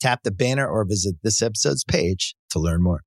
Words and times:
Tap 0.00 0.22
the 0.24 0.30
banner 0.30 0.66
or 0.66 0.86
visit 0.86 1.16
this 1.22 1.42
episode's 1.42 1.84
page 1.84 2.34
to 2.50 2.58
learn 2.58 2.82
more. 2.82 3.02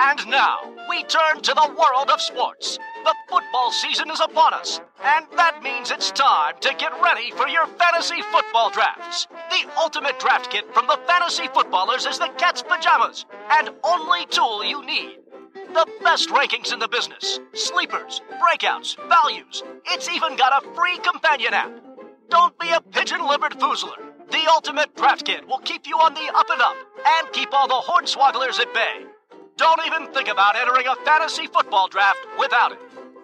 And 0.00 0.24
now, 0.28 0.58
we 0.88 1.02
turn 1.04 1.42
to 1.42 1.52
the 1.52 1.74
world 1.76 2.10
of 2.10 2.20
sports. 2.20 2.78
The 3.04 3.14
football 3.28 3.72
season 3.72 4.08
is 4.10 4.20
upon 4.20 4.54
us, 4.54 4.80
and 5.02 5.26
that 5.36 5.62
means 5.62 5.90
it's 5.90 6.12
time 6.12 6.54
to 6.60 6.74
get 6.78 6.92
ready 7.02 7.32
for 7.32 7.48
your 7.48 7.66
fantasy 7.66 8.22
football 8.30 8.70
drafts. 8.70 9.26
The 9.50 9.68
ultimate 9.76 10.20
draft 10.20 10.50
kit 10.50 10.72
from 10.72 10.86
the 10.86 10.98
fantasy 11.08 11.48
footballers 11.48 12.06
is 12.06 12.18
the 12.18 12.30
cat's 12.38 12.62
pajamas, 12.62 13.26
and 13.50 13.70
only 13.82 14.26
tool 14.26 14.64
you 14.64 14.84
need 14.86 15.18
the 15.72 15.86
best 16.02 16.28
rankings 16.30 16.72
in 16.72 16.78
the 16.78 16.88
business. 16.88 17.40
Sleepers, 17.52 18.20
breakouts, 18.40 18.96
values. 19.08 19.62
It's 19.86 20.08
even 20.08 20.36
got 20.36 20.62
a 20.62 20.74
free 20.74 20.98
companion 20.98 21.54
app. 21.54 21.70
Don't 22.30 22.58
be 22.58 22.70
a 22.70 22.80
pigeon 22.80 23.26
livered 23.26 23.52
foozler. 23.52 23.96
The 24.30 24.46
ultimate 24.50 24.94
draft 24.96 25.24
kit 25.24 25.46
will 25.46 25.58
keep 25.58 25.86
you 25.86 25.96
on 25.96 26.14
the 26.14 26.30
up 26.34 26.46
and 26.50 26.60
up 26.60 26.76
and 27.06 27.32
keep 27.32 27.52
all 27.52 27.66
the 27.66 27.74
hornswogglers 27.74 28.60
at 28.60 28.72
bay. 28.74 29.06
Don't 29.56 29.80
even 29.86 30.12
think 30.12 30.28
about 30.28 30.56
entering 30.56 30.86
a 30.86 30.94
fantasy 31.04 31.46
football 31.46 31.88
draft 31.88 32.20
without 32.38 32.72
it. 32.72 32.78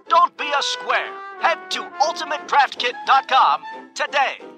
Don't 0.09 0.37
be 0.37 0.47
a 0.47 0.63
square. 0.63 1.13
Head 1.41 1.71
to 1.71 1.83
ultimatedraftkit.com 1.83 3.63
today. 3.95 4.54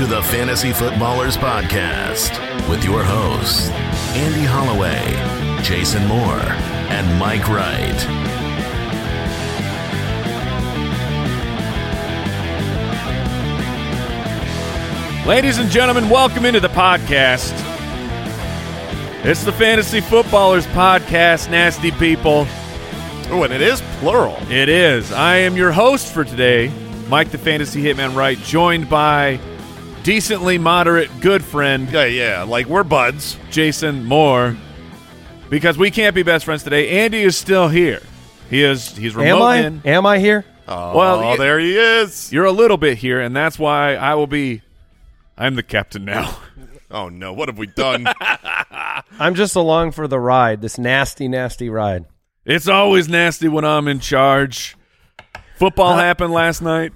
To 0.00 0.06
the 0.06 0.22
Fantasy 0.22 0.72
Footballers 0.72 1.36
Podcast 1.36 2.30
with 2.70 2.82
your 2.82 3.04
hosts, 3.04 3.68
Andy 4.16 4.46
Holloway, 4.46 5.62
Jason 5.62 6.06
Moore, 6.06 6.40
and 6.88 7.18
Mike 7.18 7.46
Wright. 7.46 7.94
Ladies 15.26 15.58
and 15.58 15.70
gentlemen, 15.70 16.08
welcome 16.08 16.46
into 16.46 16.60
the 16.60 16.68
podcast. 16.68 17.52
It's 19.22 19.44
the 19.44 19.52
Fantasy 19.52 20.00
Footballers 20.00 20.66
Podcast, 20.68 21.50
nasty 21.50 21.90
people. 21.90 22.46
Oh, 23.28 23.42
and 23.44 23.52
it 23.52 23.60
is 23.60 23.82
plural. 23.98 24.38
It 24.50 24.70
is. 24.70 25.12
I 25.12 25.36
am 25.36 25.58
your 25.58 25.72
host 25.72 26.10
for 26.10 26.24
today, 26.24 26.72
Mike 27.10 27.28
the 27.28 27.36
Fantasy 27.36 27.82
Hitman 27.82 28.16
Wright, 28.16 28.38
joined 28.38 28.88
by 28.88 29.38
decently 30.02 30.58
moderate 30.58 31.10
good 31.20 31.44
friend 31.44 31.88
Yeah, 31.90 32.04
yeah, 32.06 32.42
like 32.42 32.66
we're 32.66 32.84
buds. 32.84 33.36
Jason 33.50 34.04
Moore. 34.04 34.56
Because 35.48 35.76
we 35.76 35.90
can't 35.90 36.14
be 36.14 36.22
best 36.22 36.44
friends 36.44 36.62
today. 36.62 37.02
Andy 37.04 37.22
is 37.22 37.36
still 37.36 37.68
here. 37.68 38.00
He 38.48 38.62
is 38.62 38.96
he's 38.96 39.14
remote 39.14 39.36
Am 39.36 39.42
I? 39.42 39.56
in. 39.58 39.82
Am 39.84 40.06
I 40.06 40.18
here? 40.18 40.44
Oh, 40.68 40.96
Well, 40.96 41.18
well, 41.20 41.36
there 41.36 41.58
he 41.58 41.76
is. 41.76 42.32
You're 42.32 42.44
a 42.44 42.52
little 42.52 42.76
bit 42.76 42.98
here, 42.98 43.20
and 43.20 43.34
that's 43.34 43.58
why 43.58 43.94
I 43.96 44.14
will 44.14 44.26
be 44.28 44.62
I'm 45.36 45.54
the 45.56 45.62
captain 45.62 46.04
now. 46.04 46.36
Oh 46.92 47.08
no, 47.08 47.32
what 47.32 47.48
have 47.48 47.56
we 47.56 47.68
done? 47.68 48.04
I'm 49.20 49.36
just 49.36 49.54
along 49.54 49.92
for 49.92 50.08
the 50.08 50.18
ride. 50.18 50.60
This 50.60 50.76
nasty, 50.76 51.28
nasty 51.28 51.70
ride. 51.70 52.04
It's 52.44 52.66
always 52.66 53.08
nasty 53.08 53.46
when 53.46 53.64
I'm 53.64 53.86
in 53.86 54.00
charge. 54.00 54.76
Football 55.56 55.92
uh, 55.92 55.98
happened 55.98 56.32
last 56.32 56.60
night. 56.62 56.92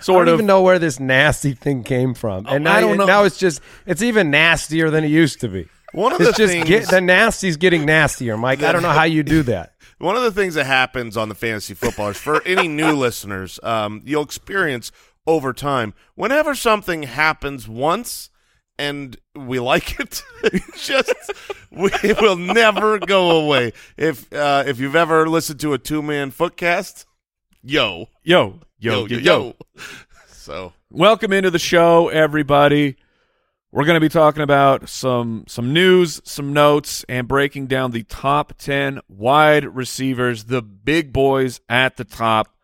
I 0.00 0.06
don't 0.06 0.28
of. 0.28 0.34
even 0.34 0.46
know 0.46 0.62
where 0.62 0.78
this 0.78 0.98
nasty 1.00 1.52
thing 1.54 1.82
came 1.84 2.14
from, 2.14 2.46
and 2.46 2.66
Oh, 2.66 2.70
now, 2.70 2.74
I 2.76 2.80
don't 2.80 2.96
know. 2.96 3.06
now 3.06 3.24
it's 3.24 3.38
just 3.38 3.60
it's 3.86 4.02
even 4.02 4.30
nastier 4.30 4.90
than 4.90 5.04
it 5.04 5.08
used 5.08 5.40
to 5.40 5.48
be. 5.48 5.68
One 5.92 6.12
of 6.12 6.20
It's 6.20 6.30
the 6.32 6.36
just 6.36 6.52
things, 6.52 6.68
get, 6.68 6.88
the 6.88 7.00
nasty's 7.00 7.56
getting 7.56 7.84
nastier, 7.86 8.36
Mike. 8.36 8.62
I 8.62 8.72
don't 8.72 8.82
know 8.82 8.90
how 8.90 9.04
you 9.04 9.22
do 9.22 9.42
that. 9.44 9.72
one 9.98 10.16
of 10.16 10.22
the 10.22 10.32
things 10.32 10.54
that 10.54 10.66
happens 10.66 11.16
on 11.16 11.28
the 11.28 11.34
fantasy 11.34 11.74
footballers 11.74 12.16
for 12.18 12.42
any 12.44 12.68
new 12.68 12.92
listeners, 12.96 13.58
um, 13.62 14.02
you'll 14.04 14.24
experience 14.24 14.92
over 15.26 15.52
time. 15.52 15.94
Whenever 16.14 16.54
something 16.54 17.04
happens 17.04 17.66
once 17.68 18.28
and 18.78 19.16
we 19.34 19.58
like 19.58 19.98
it, 19.98 20.22
it's 20.44 20.86
just 20.86 21.12
we 21.70 21.88
it 22.02 22.20
will 22.20 22.36
never 22.36 22.98
go 22.98 23.30
away. 23.42 23.72
If 23.96 24.30
uh, 24.32 24.64
if 24.66 24.78
you've 24.78 24.96
ever 24.96 25.28
listened 25.28 25.60
to 25.60 25.72
a 25.72 25.78
two 25.78 26.02
man 26.02 26.30
footcast, 26.30 27.06
yo, 27.62 28.08
yo, 28.22 28.60
yo, 28.78 29.06
yo, 29.06 29.18
yo. 29.18 29.54
So 30.28 30.72
Welcome 30.92 31.32
into 31.32 31.50
the 31.50 31.58
show, 31.58 32.08
everybody. 32.08 32.96
We're 33.72 33.84
going 33.84 33.96
to 33.96 34.00
be 34.00 34.08
talking 34.08 34.42
about 34.42 34.88
some 34.88 35.44
some 35.48 35.72
news, 35.72 36.22
some 36.24 36.52
notes, 36.52 37.04
and 37.08 37.26
breaking 37.26 37.66
down 37.66 37.90
the 37.90 38.04
top 38.04 38.56
ten 38.56 39.00
wide 39.08 39.64
receivers, 39.64 40.44
the 40.44 40.62
big 40.62 41.12
boys 41.12 41.60
at 41.68 41.96
the 41.96 42.04
top. 42.04 42.56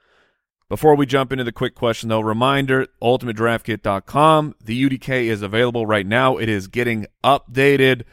Before 0.68 0.94
we 0.94 1.04
jump 1.04 1.32
into 1.32 1.42
the 1.42 1.52
quick 1.52 1.74
question, 1.74 2.08
though, 2.08 2.20
reminder: 2.20 2.86
UltimateDraftKit.com. 3.02 4.54
The 4.62 4.88
UDK 4.88 5.24
is 5.24 5.42
available 5.42 5.84
right 5.84 6.06
now. 6.06 6.36
It 6.36 6.48
is 6.48 6.68
getting 6.68 7.06
updated 7.24 8.04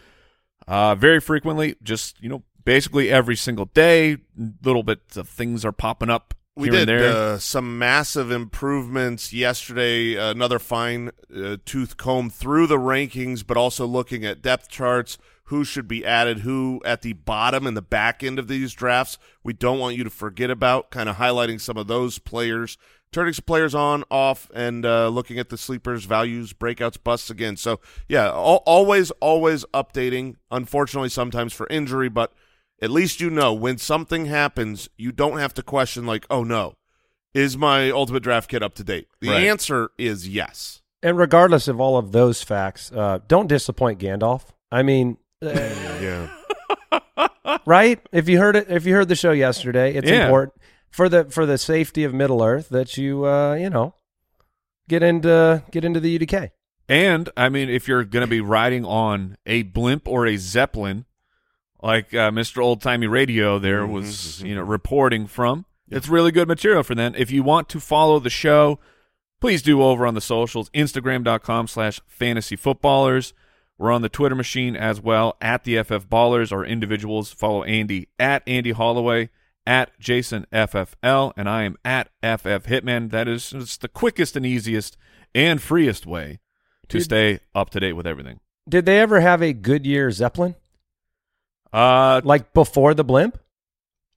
uh, 0.67 0.95
very 0.95 1.21
frequently. 1.21 1.75
Just 1.83 2.19
you 2.19 2.29
know, 2.29 2.43
basically 2.65 3.11
every 3.11 3.35
single 3.35 3.65
day. 3.65 4.17
Little 4.63 4.83
bits 4.83 5.15
of 5.17 5.29
things 5.29 5.63
are 5.63 5.71
popping 5.71 6.09
up 6.09 6.33
We 6.59 6.69
did 6.69 6.89
uh, 6.89 7.37
some 7.39 7.77
massive 7.77 8.31
improvements 8.31 9.31
yesterday. 9.31 10.15
another 10.15 10.59
fine 10.59 11.11
uh, 11.35 11.57
tooth 11.65 11.95
comb 11.95 12.29
through 12.29 12.67
the 12.67 12.77
rankings, 12.77 13.45
but 13.45 13.55
also 13.55 13.85
looking 13.85 14.25
at 14.25 14.41
depth 14.41 14.67
charts, 14.69 15.17
who 15.45 15.63
should 15.63 15.87
be 15.87 16.05
added, 16.05 16.39
who 16.39 16.81
at 16.85 17.01
the 17.01 17.13
bottom 17.13 17.65
and 17.65 17.75
the 17.75 17.81
back 17.81 18.23
end 18.23 18.37
of 18.37 18.47
these 18.47 18.73
drafts. 18.73 19.17
We 19.43 19.53
don't 19.53 19.79
want 19.79 19.95
you 19.95 20.03
to 20.03 20.09
forget 20.09 20.51
about, 20.51 20.91
kind 20.91 21.09
of 21.09 21.15
highlighting 21.15 21.61
some 21.61 21.77
of 21.77 21.87
those 21.87 22.19
players, 22.19 22.77
turning 23.11 23.33
some 23.33 23.45
players 23.45 23.73
on, 23.73 24.03
off, 24.11 24.51
and 24.53 24.85
uh, 24.85 25.07
looking 25.07 25.39
at 25.39 25.49
the 25.49 25.57
sleepers, 25.57 26.05
values, 26.05 26.53
breakouts, 26.53 27.01
busts 27.01 27.29
again. 27.29 27.57
So 27.57 27.79
yeah, 28.07 28.25
al- 28.25 28.63
always, 28.65 29.11
always 29.21 29.65
updating. 29.73 30.35
Unfortunately, 30.51 31.09
sometimes 31.09 31.53
for 31.53 31.67
injury, 31.67 32.09
but 32.09 32.33
at 32.81 32.89
least 32.91 33.19
you 33.21 33.29
know 33.29 33.53
when 33.53 33.77
something 33.77 34.25
happens, 34.25 34.89
you 34.97 35.11
don't 35.11 35.37
have 35.39 35.53
to 35.55 35.63
question 35.63 36.05
like, 36.05 36.25
oh 36.29 36.43
no, 36.43 36.75
is 37.33 37.57
my 37.57 37.89
ultimate 37.91 38.23
draft 38.23 38.49
kit 38.49 38.63
up 38.63 38.75
to 38.75 38.83
date? 38.83 39.07
The 39.21 39.29
Right. 39.29 39.43
answer 39.43 39.91
is 39.97 40.27
yes. 40.27 40.81
And 41.01 41.17
regardless 41.17 41.67
of 41.67 41.79
all 41.79 41.97
of 41.97 42.11
those 42.11 42.43
facts, 42.43 42.91
uh, 42.91 43.19
don't 43.27 43.47
disappoint 43.47 43.99
Gandalf. 43.99 44.43
I 44.71 44.83
mean, 44.83 45.17
uh, 45.41 45.49
Yeah. 46.01 46.29
right? 47.65 47.99
If 48.11 48.27
you 48.29 48.37
heard 48.39 48.55
it, 48.55 48.67
if 48.69 48.85
you 48.85 48.93
heard 48.93 49.07
the 49.09 49.15
show 49.15 49.31
yesterday, 49.31 49.93
it's 49.95 50.09
Yeah. 50.09 50.23
important 50.25 50.53
for 50.89 51.07
the 51.09 51.25
for 51.25 51.45
the 51.45 51.57
safety 51.57 52.03
of 52.03 52.13
Middle 52.13 52.43
Earth 52.43 52.69
that 52.69 52.97
you 52.97 53.25
uh, 53.25 53.53
you 53.55 53.69
know 53.69 53.93
get 54.87 55.03
into 55.03 55.63
get 55.71 55.85
into 55.85 55.99
the 55.99 56.17
UDK. 56.17 56.51
And 56.87 57.29
I 57.37 57.49
mean, 57.49 57.69
if 57.69 57.87
you're 57.87 58.03
going 58.03 58.21
to 58.25 58.29
be 58.29 58.41
riding 58.41 58.83
on 58.83 59.37
a 59.45 59.61
blimp 59.63 60.07
or 60.07 60.25
a 60.25 60.37
zeppelin, 60.37 61.05
like 61.81 62.13
uh, 62.13 62.31
Mr. 62.31 62.61
Old 62.63 62.81
Timey 62.81 63.07
Radio 63.07 63.59
there 63.59 63.81
Mm-hmm. 63.83 63.93
was, 63.93 64.41
you 64.43 64.55
know, 64.55 64.61
reporting 64.61 65.27
from, 65.27 65.65
it's 65.89 66.07
really 66.09 66.31
good 66.31 66.47
material 66.47 66.83
for 66.83 66.95
them. 66.95 67.13
If 67.17 67.31
you 67.31 67.41
want 67.43 67.69
to 67.69 67.79
follow 67.79 68.19
the 68.19 68.29
show, 68.29 68.79
please 69.41 69.61
do 69.61 69.81
over 69.81 70.05
on 70.05 70.13
the 70.13 70.21
socials, 70.21 70.69
Instagram.com 70.71 71.67
slash 71.67 71.99
fantasy 72.07 72.55
footballers. 72.55 73.33
We're 73.77 73.91
on 73.91 74.01
the 74.01 74.09
Twitter 74.09 74.35
machine 74.35 74.75
as 74.75 74.99
well 75.01 75.37
at 75.41 75.63
the 75.63 75.81
FF 75.81 76.07
Ballers 76.09 76.51
or 76.51 76.65
individuals. 76.65 77.31
Follow 77.31 77.63
Andy 77.63 78.09
at 78.19 78.43
Andy 78.45 78.71
Holloway, 78.71 79.29
at 79.65 79.97
Jason 79.99 80.45
FFL, 80.51 81.31
and 81.37 81.47
I 81.49 81.63
am 81.63 81.77
at 81.85 82.07
FF 82.21 82.67
Hitman. 82.67 83.09
That 83.11 83.27
is 83.29 83.53
it's 83.53 83.77
the 83.77 83.87
quickest 83.87 84.35
and 84.35 84.45
easiest 84.45 84.97
and 85.33 85.61
freest 85.61 86.05
way 86.05 86.39
to 86.89 86.97
Dude. 86.97 87.03
stay 87.05 87.39
up 87.55 87.69
to 87.69 87.79
date 87.79 87.93
with 87.93 88.05
everything. 88.05 88.41
Did 88.67 88.85
they 88.85 88.99
ever 88.99 89.21
have 89.21 89.41
a 89.41 89.53
Goodyear 89.53 90.11
Zeppelin 90.11 90.55
Uh, 91.71 92.21
like 92.23 92.53
before 92.53 92.93
the 92.93 93.03
blimp? 93.03 93.37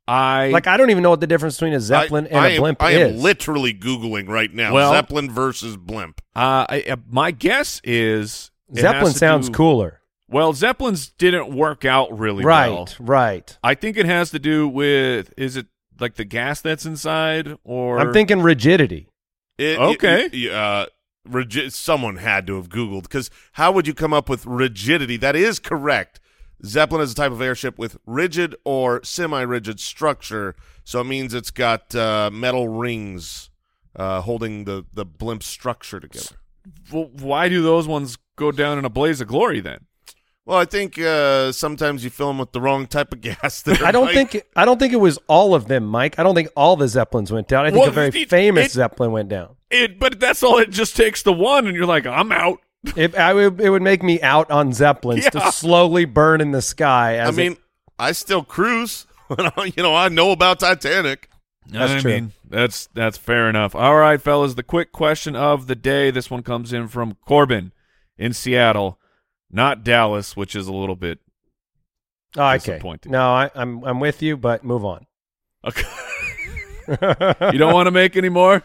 I 0.08 0.48
Like 0.48 0.66
I 0.66 0.76
don't 0.76 0.90
even 0.90 1.02
know 1.02 1.10
what 1.10 1.20
the 1.20 1.26
difference 1.26 1.56
between 1.56 1.74
a 1.74 1.80
Zeppelin 1.80 2.24
I, 2.26 2.28
and 2.28 2.38
I 2.38 2.48
a 2.48 2.50
am, 2.54 2.60
blimp 2.60 2.82
I 2.82 2.90
is. 2.92 3.12
am 3.16 3.22
literally 3.22 3.72
googling 3.72 4.28
right 4.28 4.52
now. 4.52 4.72
Well- 4.74 4.92
Zeppelin 4.92 5.30
versus 5.30 5.76
blimp. 5.76 6.20
Uh, 6.34 6.66
I, 6.68 6.84
uh, 6.90 6.96
my 7.08 7.30
guess 7.30 7.80
is 7.84 8.50
Zeppelin 8.74 9.12
sounds 9.12 9.48
do- 9.48 9.54
cooler. 9.54 10.00
Well, 10.28 10.54
Zeppelins 10.54 11.10
didn't 11.18 11.54
work 11.54 11.84
out 11.84 12.18
really 12.18 12.42
right, 12.42 12.70
well. 12.70 12.88
right. 12.98 13.00
Right. 13.00 13.58
I 13.62 13.74
think 13.74 13.96
it 13.98 14.06
has 14.06 14.30
to 14.30 14.38
do 14.38 14.66
with 14.66 15.32
is 15.36 15.56
it 15.56 15.66
like 16.00 16.14
the 16.14 16.24
gas 16.24 16.60
that's 16.62 16.86
inside 16.86 17.56
or 17.64 17.98
I'm 18.00 18.12
thinking 18.14 18.40
rigidity. 18.40 19.08
It- 19.58 19.78
Okay. 19.78 20.24
it- 20.24 20.34
it- 20.34 20.50
uh, 20.52 20.86
rigi- 21.28 21.68
someone 21.70 22.16
had 22.16 22.46
to 22.48 22.56
have 22.56 22.70
Googled 22.70 23.02
because 23.02 23.30
how 23.52 23.70
would 23.72 23.86
you 23.86 23.92
come 23.94 24.12
up 24.14 24.28
with 24.30 24.46
rigidity? 24.46 25.16
That 25.18 25.36
is 25.36 25.58
correct. 25.58 26.18
Zeppelin 26.64 27.02
is 27.02 27.12
a 27.12 27.14
type 27.14 27.32
of 27.32 27.40
airship 27.42 27.78
with 27.78 27.96
rigid 28.06 28.54
or 28.64 29.02
semi-rigid 29.02 29.80
structure, 29.80 30.54
so 30.84 31.00
it 31.00 31.04
means 31.04 31.34
it's 31.34 31.50
got 31.50 31.94
uh, 31.94 32.30
metal 32.32 32.68
rings 32.68 33.50
uh, 33.96 34.20
holding 34.20 34.64
the 34.64 34.84
the 34.92 35.04
blimp 35.04 35.42
structure 35.42 35.98
together. 36.00 36.36
Well, 36.92 37.10
why 37.12 37.48
do 37.48 37.62
those 37.62 37.88
ones 37.88 38.16
go 38.36 38.52
down 38.52 38.78
in 38.78 38.84
a 38.84 38.90
blaze 38.90 39.20
of 39.20 39.28
glory 39.28 39.60
then? 39.60 39.86
Well, 40.44 40.58
I 40.58 40.64
think 40.64 40.98
uh, 40.98 41.52
sometimes 41.52 42.02
you 42.02 42.10
fill 42.10 42.28
them 42.28 42.38
with 42.38 42.50
the 42.52 42.60
wrong 42.60 42.86
type 42.86 43.12
of 43.12 43.20
gas. 43.20 43.62
there, 43.62 43.76
I 43.84 43.90
don't 43.92 44.06
Mike. 44.06 44.30
think 44.30 44.44
I 44.56 44.64
don't 44.64 44.78
think 44.78 44.92
it 44.92 44.96
was 44.96 45.18
all 45.28 45.54
of 45.54 45.68
them, 45.68 45.84
Mike. 45.84 46.18
I 46.18 46.22
don't 46.22 46.34
think 46.34 46.48
all 46.56 46.76
the 46.76 46.88
Zeppelins 46.88 47.30
went 47.32 47.48
down. 47.48 47.64
I 47.66 47.70
think 47.70 47.80
Well, 47.80 47.88
a 47.90 47.92
very 47.92 48.08
it- 48.22 48.28
famous 48.30 48.66
it- 48.66 48.72
Zeppelin 48.72 49.12
went 49.12 49.28
down. 49.28 49.56
It, 49.70 49.98
but 49.98 50.20
that's 50.20 50.42
all. 50.42 50.58
It 50.58 50.70
just 50.70 50.96
takes 50.96 51.22
the 51.22 51.32
one, 51.32 51.66
and 51.66 51.74
you're 51.76 51.86
like, 51.86 52.06
I'm 52.06 52.30
out. 52.30 52.58
It, 52.96 53.14
I 53.14 53.32
would, 53.32 53.60
it 53.60 53.70
would 53.70 53.82
make 53.82 54.02
me 54.02 54.20
out 54.22 54.50
on 54.50 54.72
Zeppelins 54.72 55.24
Yeah. 55.24 55.30
to 55.30 55.52
slowly 55.52 56.04
burn 56.04 56.40
in 56.40 56.50
the 56.50 56.62
sky. 56.62 57.20
I 57.20 57.30
mean, 57.30 57.52
it, 57.52 57.58
I 57.98 58.12
still 58.12 58.42
cruise. 58.42 59.06
you 59.38 59.72
know, 59.82 59.94
I 59.94 60.08
know 60.08 60.32
about 60.32 60.60
Titanic. 60.60 61.28
That's 61.66 61.92
I 61.92 62.00
true. 62.00 62.10
mean, 62.10 62.32
that's 62.48 62.88
that's 62.88 63.16
fair 63.16 63.48
enough. 63.48 63.74
All 63.74 63.94
right, 63.96 64.20
fellas, 64.20 64.54
the 64.54 64.64
quick 64.64 64.90
question 64.90 65.36
of 65.36 65.68
the 65.68 65.76
day. 65.76 66.10
This 66.10 66.28
one 66.30 66.42
comes 66.42 66.72
in 66.72 66.88
from 66.88 67.16
Corbin 67.24 67.72
in 68.18 68.32
Seattle, 68.32 68.98
not 69.50 69.84
Dallas, 69.84 70.36
which 70.36 70.56
is 70.56 70.66
a 70.66 70.72
little 70.72 70.96
bit 70.96 71.20
oh, 72.36 72.44
okay. 72.48 72.58
disappointing. 72.58 73.12
No, 73.12 73.30
I, 73.30 73.50
I'm 73.54 73.84
I'm 73.84 74.00
with 74.00 74.22
you, 74.22 74.36
but 74.36 74.64
move 74.64 74.84
on. 74.84 75.06
okay. 75.64 75.84
you 76.88 77.58
don't 77.58 77.72
want 77.72 77.86
to 77.86 77.92
make 77.92 78.16
any 78.16 78.28
more? 78.28 78.64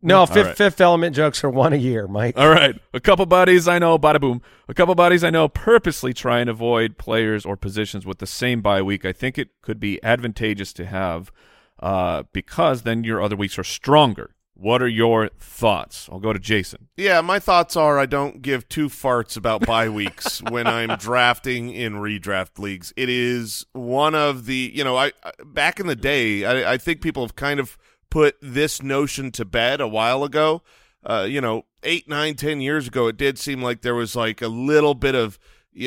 No, 0.00 0.26
fifth, 0.26 0.46
right. 0.46 0.56
fifth 0.56 0.80
element 0.80 1.16
jokes 1.16 1.42
are 1.42 1.50
one 1.50 1.72
a 1.72 1.76
year, 1.76 2.06
Mike. 2.06 2.38
All 2.38 2.48
right. 2.48 2.76
A 2.94 3.00
couple 3.00 3.26
buddies 3.26 3.66
I 3.66 3.78
know, 3.80 3.98
bada 3.98 4.20
boom. 4.20 4.42
A 4.68 4.74
couple 4.74 4.94
buddies 4.94 5.24
I 5.24 5.30
know 5.30 5.48
purposely 5.48 6.14
try 6.14 6.38
and 6.38 6.48
avoid 6.48 6.98
players 6.98 7.44
or 7.44 7.56
positions 7.56 8.06
with 8.06 8.18
the 8.18 8.26
same 8.26 8.60
bye 8.62 8.82
week. 8.82 9.04
I 9.04 9.12
think 9.12 9.38
it 9.38 9.48
could 9.60 9.80
be 9.80 10.02
advantageous 10.04 10.72
to 10.74 10.86
have 10.86 11.32
uh, 11.80 12.22
because 12.32 12.82
then 12.82 13.02
your 13.02 13.20
other 13.20 13.34
weeks 13.36 13.58
are 13.58 13.64
stronger. 13.64 14.34
What 14.54 14.82
are 14.82 14.88
your 14.88 15.28
thoughts? 15.38 16.08
I'll 16.10 16.18
go 16.18 16.32
to 16.32 16.38
Jason. 16.40 16.88
Yeah, 16.96 17.20
my 17.20 17.38
thoughts 17.38 17.76
are 17.76 17.96
I 17.98 18.06
don't 18.06 18.42
give 18.42 18.68
two 18.68 18.88
farts 18.88 19.36
about 19.36 19.64
bye 19.64 19.88
weeks 19.88 20.42
when 20.50 20.66
I'm 20.66 20.96
drafting 20.96 21.70
in 21.70 21.94
redraft 21.94 22.58
leagues. 22.58 22.92
It 22.96 23.08
is 23.08 23.66
one 23.72 24.16
of 24.16 24.46
the, 24.46 24.72
you 24.74 24.82
know, 24.82 24.96
I 24.96 25.12
I- 25.24 25.30
back 25.44 25.78
in 25.78 25.86
the 25.86 25.94
day, 25.96 26.44
I, 26.44 26.72
I 26.72 26.76
think 26.78 27.00
people 27.00 27.22
have 27.22 27.36
kind 27.36 27.60
of 27.60 27.78
put 28.10 28.36
this 28.40 28.82
notion 28.82 29.30
to 29.32 29.44
bed 29.44 29.80
a 29.80 29.88
while 29.88 30.24
ago. 30.24 30.62
Uh, 31.04 31.26
you 31.28 31.40
know, 31.40 31.64
eight, 31.82 32.08
nine, 32.08 32.34
ten 32.34 32.60
years 32.60 32.88
ago, 32.88 33.06
it 33.06 33.16
did 33.16 33.38
seem 33.38 33.62
like 33.62 33.82
there 33.82 33.94
was 33.94 34.16
like 34.16 34.42
a 34.42 34.48
little 34.48 34.94
bit 34.94 35.14
of 35.14 35.38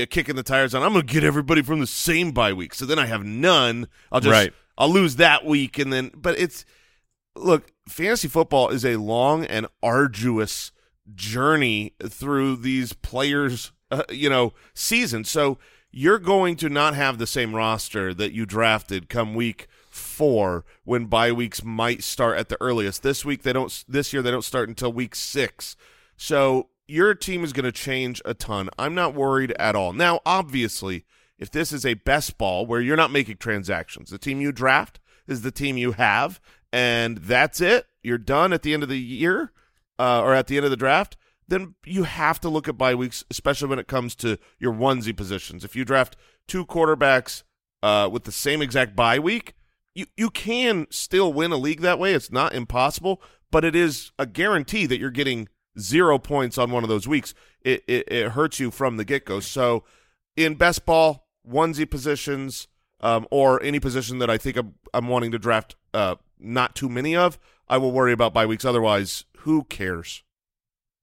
kicking 0.09 0.35
the 0.35 0.43
tires 0.43 0.73
on. 0.73 0.83
I'm 0.83 0.93
going 0.93 1.05
to 1.05 1.13
get 1.13 1.23
everybody 1.23 1.61
from 1.61 1.79
the 1.79 1.87
same 1.87 2.31
bye 2.31 2.53
week, 2.53 2.73
so 2.73 2.85
then 2.85 2.99
I 2.99 3.07
have 3.07 3.23
none. 3.23 3.87
I'll 4.11 4.21
just 4.21 4.31
Right. 4.31 4.53
I'll 4.77 4.89
lose 4.89 5.17
that 5.17 5.45
week, 5.45 5.77
and 5.77 5.91
then 5.91 6.11
but 6.15 6.39
it's 6.39 6.65
look, 7.35 7.71
fantasy 7.87 8.27
football 8.27 8.69
is 8.69 8.85
a 8.85 8.95
long 8.95 9.45
and 9.45 9.67
arduous 9.83 10.71
journey 11.13 11.93
through 12.01 12.55
these 12.57 12.93
players, 12.93 13.71
uh, 13.91 14.03
you 14.09 14.29
know, 14.29 14.53
season. 14.73 15.23
So 15.23 15.57
you're 15.91 16.19
going 16.19 16.55
to 16.57 16.69
not 16.69 16.95
have 16.95 17.17
the 17.17 17.27
same 17.27 17.53
roster 17.53 18.13
that 18.13 18.31
you 18.31 18.45
drafted 18.45 19.09
come 19.09 19.35
week 19.35 19.67
four 20.01 20.65
when 20.83 21.05
bye 21.05 21.31
weeks 21.31 21.63
might 21.63 22.03
start 22.03 22.37
at 22.37 22.49
the 22.49 22.57
earliest. 22.59 23.03
This 23.03 23.23
week 23.23 23.43
they 23.43 23.53
don't. 23.53 23.83
This 23.87 24.11
year 24.11 24.21
they 24.21 24.31
don't 24.31 24.43
start 24.43 24.69
until 24.69 24.91
week 24.91 25.15
six. 25.15 25.75
So 26.17 26.69
your 26.87 27.13
team 27.15 27.43
is 27.43 27.53
going 27.53 27.65
to 27.65 27.71
change 27.71 28.21
a 28.25 28.33
ton. 28.33 28.69
I'm 28.77 28.93
not 28.93 29.13
worried 29.13 29.53
at 29.57 29.75
all. 29.75 29.93
Now, 29.93 30.19
obviously, 30.25 31.05
if 31.39 31.49
this 31.49 31.71
is 31.71 31.85
a 31.85 31.93
best 31.93 32.37
ball 32.37 32.65
where 32.65 32.81
you're 32.81 32.97
not 32.97 33.11
making 33.11 33.37
transactions, 33.37 34.09
the 34.09 34.17
team 34.17 34.41
you 34.41 34.51
draft 34.51 34.99
is 35.25 35.41
the 35.41 35.51
team 35.51 35.77
you 35.77 35.93
have, 35.93 36.41
and 36.73 37.17
that's 37.17 37.61
it. 37.61 37.87
You're 38.03 38.17
done 38.17 38.51
at 38.51 38.63
the 38.63 38.73
end 38.73 38.83
of 38.83 38.89
the 38.89 38.99
year 38.99 39.51
uh, 39.97 40.21
or 40.21 40.33
at 40.33 40.47
the 40.47 40.57
end 40.57 40.65
of 40.65 40.71
the 40.71 40.77
draft. 40.77 41.15
Then 41.47 41.75
you 41.85 42.03
have 42.03 42.39
to 42.41 42.49
look 42.49 42.67
at 42.67 42.77
bye 42.77 42.95
weeks, 42.95 43.23
especially 43.29 43.69
when 43.69 43.79
it 43.79 43.87
comes 43.87 44.15
to 44.15 44.37
your 44.59 44.73
onesie 44.73 45.15
positions. 45.15 45.63
If 45.63 45.75
you 45.75 45.85
draft 45.85 46.15
two 46.47 46.65
quarterbacks 46.65 47.43
uh, 47.81 48.09
with 48.11 48.23
the 48.25 48.31
same 48.31 48.61
exact 48.61 48.95
bye 48.95 49.19
week, 49.19 49.53
you 49.93 50.05
you 50.17 50.29
can 50.29 50.87
still 50.89 51.33
win 51.33 51.51
a 51.51 51.57
league 51.57 51.81
that 51.81 51.99
way. 51.99 52.13
It's 52.13 52.31
not 52.31 52.53
impossible, 52.53 53.21
but 53.51 53.65
it 53.65 53.75
is 53.75 54.11
a 54.17 54.25
guarantee 54.25 54.85
that 54.85 54.99
you're 54.99 55.11
getting 55.11 55.49
zero 55.79 56.17
points 56.17 56.57
on 56.57 56.71
one 56.71 56.83
of 56.83 56.89
those 56.89 57.07
weeks. 57.07 57.33
It 57.61 57.83
it, 57.87 58.11
it 58.11 58.29
hurts 58.29 58.59
you 58.59 58.71
from 58.71 58.97
the 58.97 59.05
get 59.05 59.25
go. 59.25 59.39
So 59.39 59.83
in 60.35 60.55
best 60.55 60.85
ball, 60.85 61.27
onesie 61.47 61.89
positions, 61.89 62.67
um, 63.01 63.27
or 63.31 63.61
any 63.63 63.79
position 63.79 64.19
that 64.19 64.29
I 64.29 64.37
think 64.37 64.57
I'm, 64.57 64.75
I'm 64.93 65.07
wanting 65.07 65.31
to 65.31 65.39
draft 65.39 65.75
uh, 65.93 66.15
not 66.39 66.75
too 66.75 66.89
many 66.89 67.15
of, 67.15 67.37
I 67.67 67.77
will 67.77 67.91
worry 67.91 68.13
about 68.13 68.33
bye 68.33 68.45
weeks. 68.45 68.65
Otherwise, 68.65 69.25
who 69.37 69.63
cares? 69.65 70.23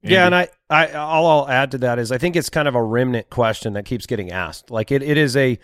Yeah, 0.00 0.26
and 0.26 0.34
I, 0.34 0.49
I 0.70 0.93
all 0.93 1.26
I'll 1.26 1.49
add 1.49 1.73
to 1.73 1.79
that 1.79 1.99
is 1.99 2.12
I 2.12 2.19
think 2.19 2.37
it's 2.37 2.49
kind 2.49 2.69
of 2.69 2.76
a 2.76 2.82
remnant 2.82 3.31
question 3.31 3.73
that 3.73 3.84
keeps 3.84 4.06
getting 4.06 4.31
asked. 4.31 4.70
Like 4.70 4.93
it, 4.93 5.02
it 5.02 5.19
is 5.19 5.37
a 5.37 5.58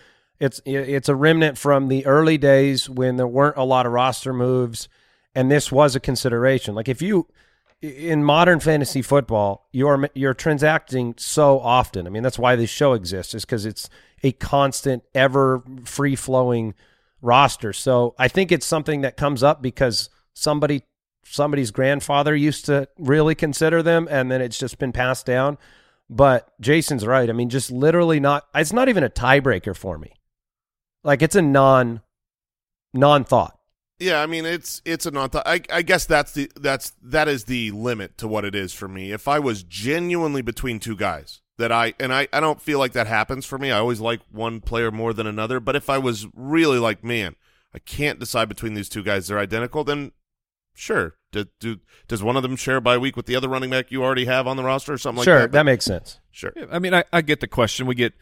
it's 0.45 0.61
it's 0.65 1.09
a 1.09 1.15
remnant 1.15 1.57
from 1.57 1.89
the 1.89 2.05
early 2.07 2.37
days 2.37 2.89
when 2.89 3.17
there 3.17 3.27
weren't 3.27 3.57
a 3.57 3.65
lot 3.65 3.87
of 3.87 3.93
roster 3.93 4.33
moves 4.33 4.89
and 5.35 5.51
this 5.51 5.73
was 5.73 5.97
a 5.97 6.01
consideration. 6.01 6.75
Like 6.75 6.89
if 6.89 7.01
you 7.01 7.27
in 7.81 8.25
modern 8.25 8.61
fantasy 8.61 9.03
football, 9.03 9.69
you're 9.73 10.09
you're 10.15 10.35
transacting 10.35 11.15
so 11.17 11.61
often. 11.61 12.07
I 12.07 12.11
mean, 12.11 12.23
that's 12.23 12.39
why 12.39 12.57
this 12.57 12.71
show 12.71 12.93
exists 12.93 13.35
is 13.35 13.45
cuz 13.45 13.65
it's 13.65 13.89
a 14.23 14.33
constant 14.33 15.03
ever 15.15 15.63
free 15.85 16.17
flowing 16.17 16.75
roster. 17.23 17.73
So, 17.73 18.15
I 18.19 18.29
think 18.29 18.53
it's 18.53 18.67
something 18.67 19.01
that 19.01 19.17
comes 19.17 19.43
up 19.43 19.63
because 19.63 20.11
somebody 20.35 20.83
somebody's 21.25 21.71
grandfather 21.71 22.37
used 22.37 22.67
to 22.67 22.87
really 22.99 23.35
consider 23.35 23.83
them 23.83 24.07
and 24.11 24.31
then 24.31 24.43
it's 24.43 24.59
just 24.59 24.79
been 24.79 24.93
passed 24.93 25.25
down. 25.25 25.57
But 26.11 26.53
Jason's 26.61 27.07
right. 27.07 27.31
I 27.31 27.33
mean, 27.33 27.49
just 27.49 27.71
literally 27.71 28.21
not 28.21 28.47
it's 28.55 28.75
not 28.75 28.91
even 28.91 29.05
a 29.05 29.09
tiebreaker 29.11 29.75
for 29.75 29.97
me. 29.97 30.13
Like 31.05 31.23
it's 31.23 31.37
a 31.37 31.43
non 31.43 32.01
non 32.93 33.25
thought. 33.25 33.59
Yeah, 33.99 34.21
I 34.21 34.27
mean 34.27 34.45
it's 34.45 34.83
it's 34.85 35.07
a 35.07 35.11
non. 35.11 35.31
Thought. 35.31 35.47
I 35.47 35.61
I 35.71 35.83
guess 35.83 36.07
that's 36.07 36.33
the 36.33 36.51
that's 36.57 36.93
that 37.03 37.29
is 37.29 37.45
the 37.45 37.71
limit 37.71 38.19
to 38.19 38.27
what 38.27 38.45
it 38.45 38.55
is 38.55 38.73
for 38.73 38.89
me. 38.89 39.13
If 39.13 39.29
I 39.29 39.39
was 39.39 39.63
genuinely 39.63 40.43
between 40.43 40.81
two 40.81 40.97
guys 40.97 41.43
that 41.59 41.71
I 41.71 41.95
and 42.01 42.13
I 42.13 42.27
I 42.33 42.41
don't 42.41 42.61
feel 42.61 42.79
like 42.79 42.93
that 42.93 43.07
happens 43.07 43.47
for 43.47 43.59
me. 43.59 43.71
I 43.71 43.79
always 43.79 44.01
like 44.01 44.21
one 44.33 44.61
player 44.61 44.91
more 44.91 45.13
than 45.13 45.27
another. 45.27 45.61
But 45.61 45.77
if 45.77 45.89
I 45.89 45.99
was 45.99 46.27
really 46.35 46.79
like, 46.79 47.05
man, 47.05 47.37
I 47.73 47.79
can't 47.79 48.19
decide 48.19 48.49
between 48.49 48.75
these 48.75 48.89
two 48.89 49.03
guys. 49.03 49.29
They're 49.29 49.39
identical. 49.39 49.85
Then 49.85 50.13
sure. 50.75 51.15
Do, 51.31 51.47
do 51.61 51.81
does 52.09 52.23
one 52.23 52.37
of 52.37 52.43
them 52.43 52.57
share 52.57 52.81
by 52.81 52.97
week 52.97 53.17
with 53.17 53.27
the 53.27 53.37
other 53.37 53.49
running 53.49 53.71
back 53.71 53.91
you 53.91 54.03
already 54.05 54.25
have 54.25 54.47
on 54.47 54.57
the 54.57 54.65
roster 54.65 54.93
or 54.93 54.99
something 54.99 55.19
like 55.19 55.27
that? 55.27 55.31
sure, 55.31 55.41
that? 55.41 55.53
that 55.53 55.63
makes 55.65 55.85
sense. 55.85 56.21
sure. 56.31 56.53
Yeah, 56.55 56.67
I 56.71 56.79
mean, 56.79 56.95
I, 56.95 57.05
I 57.13 57.23
get 57.23 57.41
the 57.41 57.49
question. 57.49 57.87
We 57.87 57.95
get, 57.95 58.13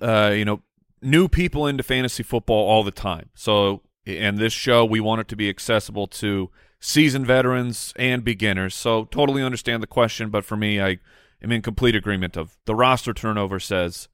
uh, 0.00 0.32
you 0.34 0.44
know, 0.44 0.62
new 1.02 1.28
people 1.28 1.66
into 1.66 1.82
fantasy 1.82 2.22
football 2.22 2.68
all 2.68 2.82
the 2.82 2.90
time. 2.90 3.30
So, 3.34 3.82
and 4.06 4.38
this 4.38 4.52
show, 4.52 4.84
we 4.84 5.00
want 5.00 5.20
it 5.20 5.28
to 5.28 5.36
be 5.36 5.48
accessible 5.48 6.06
to 6.06 6.50
seasoned 6.80 7.26
veterans 7.26 7.92
and 7.96 8.24
beginners. 8.24 8.74
So, 8.74 9.04
totally 9.04 9.42
understand 9.42 9.82
the 9.82 9.86
question. 9.86 10.30
But 10.30 10.44
for 10.44 10.56
me, 10.56 10.80
I 10.80 10.98
am 11.42 11.52
in 11.52 11.62
complete 11.62 11.94
agreement 11.94 12.36
of 12.36 12.58
the 12.64 12.74
roster 12.74 13.12
turnover 13.12 13.60
says 13.60 14.08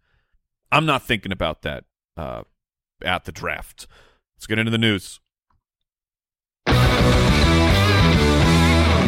I'm 0.71 0.87
not 0.87 1.03
thinking 1.03 1.33
about 1.33 1.63
that 1.63 1.85
uh, 2.17 2.43
at 3.03 3.25
the 3.25 3.33
draft. 3.33 3.87
Let's 4.37 4.47
get 4.47 4.59
into 4.59 4.73
the 4.73 4.79
news. 4.79 5.21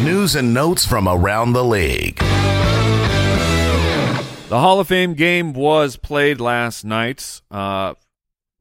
News 0.04 0.36
and 0.36 0.54
notes 0.54 0.86
from 0.86 1.08
around 1.08 1.52
the 1.52 1.64
league. 1.64 2.22
The 4.48 4.60
Hall 4.60 4.78
of 4.78 4.86
Fame 4.86 5.14
game 5.14 5.52
was 5.52 5.96
played 5.96 6.40
last 6.40 6.84
night. 6.84 7.40
Uh, 7.50 7.94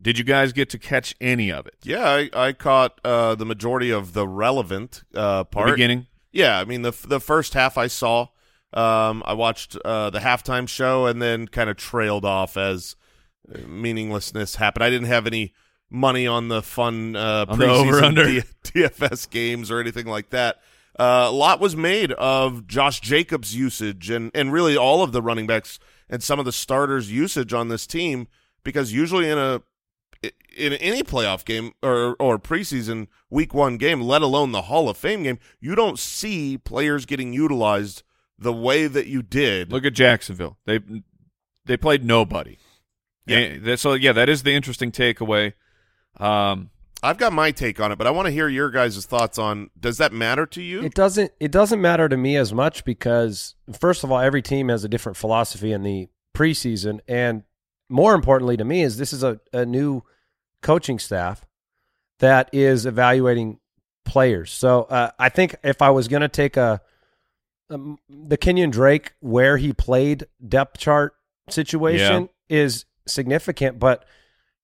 did 0.01 0.18
you 0.18 0.24
guys 0.24 0.51
get 0.51 0.70
to 0.72 0.80
catch 0.80 1.13
any 1.22 1.51
of 1.51 1.68
it? 1.68 1.75
Yeah, 1.84 2.10
I, 2.10 2.30
I 2.34 2.54
caught 2.54 3.00
uh, 3.04 3.36
the 3.36 3.46
majority 3.46 3.92
of 3.92 4.13
the 4.13 4.27
relevant 4.27 5.04
uh, 5.13 5.44
part. 5.44 5.68
The 5.68 5.74
beginning? 5.74 6.08
Yeah, 6.32 6.60
I 6.60 6.65
mean 6.65 6.82
the 6.82 6.92
the 7.08 7.20
first 7.20 7.54
half 7.54 7.77
I 7.77 7.86
saw. 7.88 8.27
Um, 8.74 9.22
I 9.27 9.34
watched 9.34 9.77
uh, 9.86 10.10
the 10.10 10.20
halftime 10.20 10.68
show 10.68 11.06
and 11.06 11.22
then 11.22 11.48
kind 11.48 11.70
of 11.70 11.77
trailed 11.77 12.25
off 12.25 12.58
as 12.58 12.96
uh, 13.54 13.60
meaninglessness 13.68 14.56
happened. 14.56 14.84
I 14.84 14.89
didn't 14.89 15.08
have 15.08 15.27
any 15.27 15.54
money 15.92 16.25
on 16.25 16.48
the 16.48 16.63
fun 16.63 17.15
uh, 17.15 17.46
On 17.48 17.58
preseason. 17.60 18.15
D- 18.63 18.82
DFS 18.82 19.30
games 19.30 19.70
or 19.70 19.80
anything 19.80 20.08
like 20.08 20.32
that. 20.32 20.58
Uh, 20.98 21.25
a 21.28 21.32
lot 21.32 21.60
was 21.60 21.75
made 21.75 22.12
of 22.14 22.68
Josh 22.68 23.02
Jacobs' 23.02 23.56
usage 23.56 24.10
and 24.10 24.32
and 24.34 24.54
really 24.54 24.78
all 24.78 25.04
of 25.04 25.12
the 25.12 25.22
running 25.22 25.46
backs 25.48 25.78
and 26.10 26.24
some 26.24 26.40
of 26.40 26.46
the 26.46 26.52
starters' 26.54 27.12
usage 27.12 27.54
on 27.54 27.68
this 27.68 27.86
team 27.86 28.28
because 28.64 28.94
usually 28.94 29.30
in 29.30 29.38
a 29.38 29.62
in 30.56 30.74
any 30.74 31.04
playoff 31.04 31.44
game 31.46 31.74
or 31.84 32.16
or 32.20 32.40
preseason 32.40 33.08
week 33.30 33.54
one 33.54 33.78
game, 33.78 34.02
let 34.02 34.22
alone 34.22 34.52
the 34.54 34.64
Hall 34.64 34.88
of 34.90 34.96
Fame 34.98 35.24
game, 35.24 35.38
you 35.60 35.75
don't 35.75 36.00
see 36.00 36.58
players 36.58 37.06
getting 37.06 37.34
utilized 37.34 38.02
the 38.40 38.54
way 38.54 38.88
that 38.88 39.08
you 39.08 39.22
did. 39.22 39.72
Look 39.72 39.86
at 39.86 39.94
Jacksonville. 39.94 40.58
They 40.66 40.80
they 41.66 41.75
played 41.78 42.06
nobody. 42.06 42.58
Yeah. 43.28 43.58
That- 43.60 43.80
So 43.80 43.94
yeah, 43.94 44.14
that 44.14 44.30
is 44.30 44.44
the 44.44 44.54
interesting 44.54 44.92
takeaway. 44.92 45.54
Um, 46.18 46.70
I've 47.05 47.17
got 47.17 47.33
my 47.33 47.51
take 47.51 47.79
on 47.79 47.91
it, 47.91 47.97
but 47.97 48.07
I 48.07 48.12
want 48.12 48.25
to 48.25 48.31
hear 48.31 48.47
your 48.47 48.71
guys' 48.71 49.05
thoughts 49.05 49.38
on 49.38 49.69
does 49.79 50.00
that 50.00 50.12
matter 50.12 50.47
to 50.47 50.62
you? 50.62 50.81
It 50.83 50.95
doesn't. 50.95 51.31
It 51.39 51.51
doesn't 51.51 51.79
matter 51.79 52.09
to 52.09 52.17
me 52.17 52.35
as 52.35 52.51
much 52.51 52.83
because 52.83 53.53
first 53.79 54.03
of 54.03 54.12
all, 54.12 54.19
every 54.19 54.41
team 54.41 54.69
has 54.69 54.83
a 54.83 54.89
different 54.89 55.15
philosophy 55.15 55.71
in 55.71 55.83
the 55.83 56.09
preseason, 56.35 57.00
and 57.07 57.43
more 57.89 58.15
importantly 58.15 58.57
to 58.57 58.65
me 58.65 58.81
is 58.81 58.97
this 58.97 59.13
is 59.13 59.24
a, 59.24 59.39
a 59.53 59.65
new 59.65 60.01
coaching 60.63 60.97
staff 60.97 61.45
that 62.19 62.50
is 62.51 62.88
evaluating 62.88 63.59
players. 64.03 64.51
So 64.51 64.83
uh, 64.83 65.12
I 65.19 65.29
think 65.29 65.55
if 65.63 65.81
I 65.81 65.91
was 65.91 66.07
going 66.07 66.21
to 66.21 66.27
take 66.27 66.57
a 66.57 66.81
um, 67.69 68.00
the 68.09 68.38
Kenyon 68.38 68.71
Drake 68.71 69.13
where 69.19 69.57
he 69.57 69.74
played 69.74 70.25
depth 70.47 70.79
chart 70.79 71.15
situation 71.50 72.29
is 72.50 72.85
significant, 73.07 73.79
but 73.79 74.05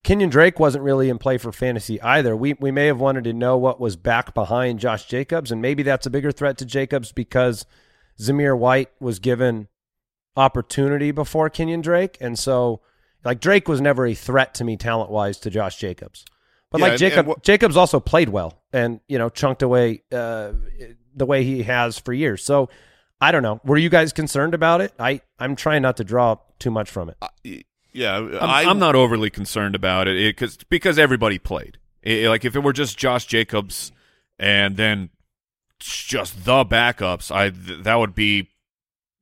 Kenyon 0.03 0.29
Drake 0.29 0.59
wasn't 0.59 0.83
really 0.83 1.09
in 1.09 1.17
play 1.19 1.37
for 1.37 1.51
fantasy 1.51 2.01
either. 2.01 2.35
We 2.35 2.53
we 2.53 2.71
may 2.71 2.87
have 2.87 2.99
wanted 2.99 3.23
to 3.25 3.33
know 3.33 3.57
what 3.57 3.79
was 3.79 3.95
back 3.95 4.33
behind 4.33 4.79
Josh 4.79 5.05
Jacobs, 5.05 5.51
and 5.51 5.61
maybe 5.61 5.83
that's 5.83 6.05
a 6.05 6.09
bigger 6.09 6.31
threat 6.31 6.57
to 6.59 6.65
Jacobs 6.65 7.11
because 7.11 7.65
Zamir 8.19 8.57
White 8.57 8.89
was 8.99 9.19
given 9.19 9.67
opportunity 10.35 11.11
before 11.11 11.49
Kenyon 11.49 11.81
Drake, 11.81 12.17
and 12.19 12.37
so 12.39 12.81
like 13.23 13.39
Drake 13.39 13.67
was 13.67 13.79
never 13.79 14.05
a 14.07 14.15
threat 14.15 14.53
to 14.55 14.63
me 14.63 14.75
talent 14.77 15.11
wise 15.11 15.37
to 15.39 15.49
Josh 15.49 15.77
Jacobs. 15.77 16.25
But 16.71 16.81
Yeah, 16.81 16.87
like 16.87 16.97
Jacob, 16.97 17.19
and 17.19 17.27
what- 17.27 17.43
Jacobs 17.43 17.77
also 17.77 17.99
played 17.99 18.29
well 18.29 18.61
and 18.73 19.01
you 19.07 19.19
know 19.19 19.29
chunked 19.29 19.61
away 19.61 20.01
uh, 20.11 20.53
the 21.15 21.25
way 21.25 21.43
he 21.43 21.63
has 21.63 21.99
for 21.99 22.11
years. 22.13 22.43
So 22.43 22.69
I 23.19 23.31
don't 23.31 23.43
know. 23.43 23.61
Were 23.63 23.77
you 23.77 23.89
guys 23.89 24.13
concerned 24.13 24.55
about 24.55 24.81
it? 24.81 24.93
I 24.97 25.21
I'm 25.37 25.55
trying 25.55 25.83
not 25.83 25.97
to 25.97 26.03
draw 26.03 26.37
too 26.57 26.71
much 26.71 26.89
from 26.89 27.09
it. 27.11 27.65
Yeah, 27.93 28.15
I'm, 28.17 28.35
I, 28.49 28.63
I'm 28.65 28.79
not 28.79 28.95
overly 28.95 29.29
concerned 29.29 29.75
about 29.75 30.07
it 30.07 30.35
because 30.35 30.57
because 30.69 30.97
everybody 30.97 31.39
played. 31.39 31.77
It- 32.01 32.29
like 32.29 32.45
if 32.45 32.55
it 32.55 32.59
were 32.61 32.73
just 32.73 32.97
Josh 32.97 33.25
Jacobs 33.25 33.91
and 34.39 34.77
then 34.77 35.09
just 35.79 36.45
the 36.45 36.63
backups, 36.63 37.31
I 37.35 37.49
th- 37.49 37.83
that 37.83 37.95
would 37.95 38.15
be 38.15 38.49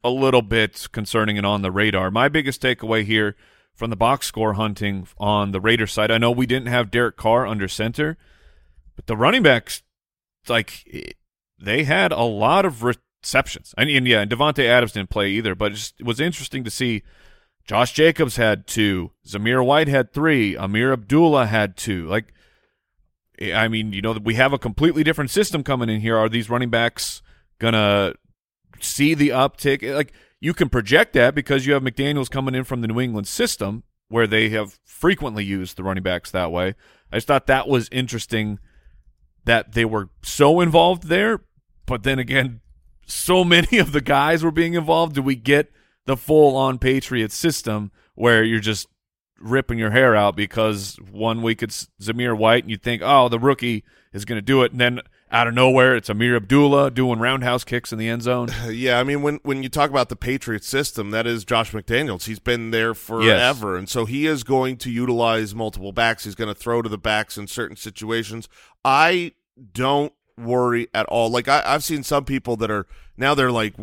a 0.04 0.10
little 0.10 0.42
bit 0.42 0.88
concerning 0.92 1.38
and 1.38 1.46
on 1.46 1.62
the 1.62 1.72
radar. 1.72 2.12
My 2.12 2.30
biggest 2.30 2.62
takeaway 2.62 3.04
here 3.04 3.36
from 3.74 3.90
the 3.90 3.96
box 3.96 4.28
score 4.28 4.54
hunting 4.54 5.08
on 5.18 5.52
the 5.52 5.60
Raiders 5.62 5.92
side, 5.94 6.12
I 6.12 6.18
know 6.18 6.32
we 6.32 6.46
didn't 6.46 6.68
have 6.68 6.92
Derek 6.92 7.18
Carr 7.18 7.48
under 7.48 7.68
center, 7.68 8.18
but 8.96 9.08
the 9.08 9.18
running 9.18 9.42
backs, 9.44 9.82
like 10.48 11.16
they 11.58 11.84
had 11.86 12.12
a 12.12 12.24
lot 12.24 12.66
of 12.66 12.84
receptions. 12.84 13.74
And, 13.78 13.90
and 13.90 14.08
yeah, 14.08 14.22
and 14.22 14.32
Davante 14.32 14.66
Adams 14.66 14.92
didn't 14.94 15.10
play 15.10 15.30
either, 15.32 15.56
but 15.56 15.72
it, 15.72 15.76
just, 15.76 15.96
it 16.00 16.06
was 16.06 16.20
interesting 16.20 16.64
to 16.66 16.70
see. 16.72 17.04
Josh 17.70 17.94
Jacobs 17.94 18.38
had 18.38 18.66
two. 18.66 19.12
Zamir 19.28 19.64
White 19.64 19.88
had 19.88 20.12
three. 20.12 20.56
Ameer 20.56 20.92
Abdullah 20.92 21.46
had 21.46 21.78
two. 21.78 22.08
Like, 22.08 22.34
I 23.40 23.68
mean, 23.68 23.94
you 23.94 24.02
know, 24.02 24.14
we 24.14 24.34
have 24.34 24.54
a 24.54 24.58
completely 24.58 25.04
different 25.04 25.30
system 25.30 25.64
coming 25.64 25.88
in 25.88 26.02
here. 26.02 26.18
Are 26.18 26.28
these 26.28 26.50
running 26.50 26.72
backs 26.72 27.22
gonna 27.60 28.16
see 28.80 29.14
the 29.14 29.30
uptick? 29.30 29.88
Like, 29.96 30.14
you 30.40 30.56
can 30.56 30.70
project 30.70 31.14
that 31.14 31.36
because 31.36 31.68
you 31.68 31.74
have 31.74 31.84
McDaniels 31.84 32.28
coming 32.28 32.56
in 32.56 32.64
from 32.64 32.82
the 32.82 32.88
New 32.88 33.00
England 33.00 33.28
system 33.28 33.84
where 34.08 34.26
they 34.26 34.50
have 34.50 34.80
frequently 34.84 35.46
used 35.46 35.78
the 35.78 35.84
running 35.84 36.02
backs 36.02 36.32
that 36.32 36.52
way. 36.52 36.74
I 37.12 37.18
just 37.18 37.28
thought 37.28 37.46
that 37.46 37.68
was 37.68 37.88
interesting 37.92 38.58
that 39.46 39.74
they 39.74 39.86
were 39.86 40.10
so 40.24 40.60
involved 40.60 41.04
there, 41.04 41.42
but 41.86 42.02
then 42.02 42.18
again, 42.18 42.62
so 43.06 43.44
many 43.44 43.78
of 43.78 43.92
the 43.92 44.02
guys 44.02 44.44
were 44.44 44.50
being 44.50 44.74
involved. 44.74 45.14
Do 45.14 45.22
we 45.22 45.36
get 45.36 45.72
the 46.10 46.18
full 46.18 46.58
on 46.58 46.80
Patriots 46.80 47.36
system 47.36 47.92
where 48.16 48.44
you're 48.44 48.60
just 48.60 48.88
ripping 49.40 49.78
your 49.78 49.92
hair 49.92 50.16
out 50.16 50.36
because 50.36 50.98
one 51.12 51.44
week 51.44 51.62
it's 51.62 51.88
Zamir 52.02 52.36
White 52.36 52.64
and 52.64 52.72
you 52.72 52.78
think, 52.78 53.04
oh, 53.06 53.30
the 53.30 53.38
rookie 53.38 53.84
is 54.12 54.26
going 54.26 54.40
to 54.40 54.42
do 54.42 54.64
it, 54.64 54.72
and 54.72 54.82
then 54.82 55.02
out 55.32 55.48
of 55.48 55.54
nowhere 55.54 55.96
it's 55.96 56.10
Ameer 56.10 56.36
Abdullah 56.36 56.90
doing 56.90 57.20
roundhouse 57.20 57.64
kicks 57.64 57.94
in 57.94 58.00
the 58.00 58.10
end 58.10 58.24
zone. 58.24 58.50
Yeah, 58.72 59.00
I 59.00 59.04
mean, 59.04 59.22
when 59.22 59.40
when 59.44 59.62
you 59.62 59.70
talk 59.70 59.92
about 59.92 60.10
the 60.10 60.16
Patriot 60.16 60.64
system, 60.64 61.12
that 61.12 61.28
is 61.28 61.46
Josh 61.46 61.74
McDaniels. 61.74 62.26
He's 62.26 62.40
been 62.40 62.72
there 62.72 62.96
forever, 62.96 63.78
and 63.78 63.88
so 63.88 64.06
he 64.06 64.26
is 64.26 64.44
going 64.44 64.78
to 64.78 64.90
utilize 64.90 65.54
multiple 65.54 65.92
backs. 65.92 66.24
He's 66.24 66.34
going 66.34 66.52
to 66.52 66.60
throw 66.60 66.82
to 66.82 66.90
the 66.90 66.98
backs 66.98 67.38
in 67.38 67.46
certain 67.46 67.78
situations. 67.78 68.50
I 68.84 69.34
don't 69.74 70.12
worry 70.40 70.88
at 70.92 71.06
all. 71.06 71.30
Like 71.30 71.48
I, 71.48 71.62
I've 71.64 71.84
seen 71.84 72.02
some 72.02 72.26
people 72.26 72.58
that 72.58 72.72
are 72.72 72.88
now 73.16 73.36
they're 73.36 73.52
like 73.52 73.76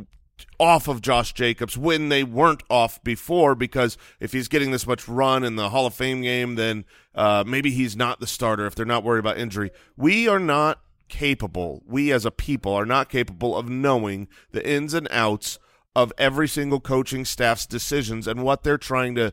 off 0.59 0.89
of 0.89 1.03
Josh 1.03 1.33
Jacobs 1.33 1.77
when 1.77 2.09
they 2.09 2.25
weren't 2.25 2.63
off 2.69 3.03
before 3.03 3.55
because 3.55 3.97
if 4.21 4.33
he's 4.33 4.49
getting 4.49 4.71
this 4.71 4.87
much 4.87 5.09
run 5.09 5.45
in 5.45 5.57
the 5.57 5.71
Hall 5.71 5.87
of 5.87 5.95
Fame 5.95 6.23
game, 6.23 6.55
then 6.55 6.85
uh, 7.15 7.45
maybe 7.47 7.71
he's 7.71 7.97
not 7.97 8.21
the 8.21 8.27
starter 8.27 8.67
if 8.67 8.75
they're 8.75 8.87
not 8.87 9.05
worried 9.05 9.21
about 9.21 9.39
injury. 9.39 9.71
We 9.97 10.29
are 10.29 10.41
not 10.41 10.81
capable, 11.09 11.83
we 11.87 12.13
as 12.13 12.25
a 12.25 12.31
people 12.31 12.73
are 12.73 12.87
not 12.87 13.09
capable 13.09 13.57
of 13.57 13.69
knowing 13.69 14.29
the 14.51 14.69
ins 14.69 14.93
and 14.93 15.07
outs 15.11 15.59
of 15.95 16.13
every 16.19 16.49
single 16.49 16.81
coaching 16.81 17.25
staff's 17.25 17.65
decisions 17.65 18.27
and 18.27 18.43
what 18.43 18.63
they're 18.63 18.77
trying 18.77 19.15
to 19.15 19.33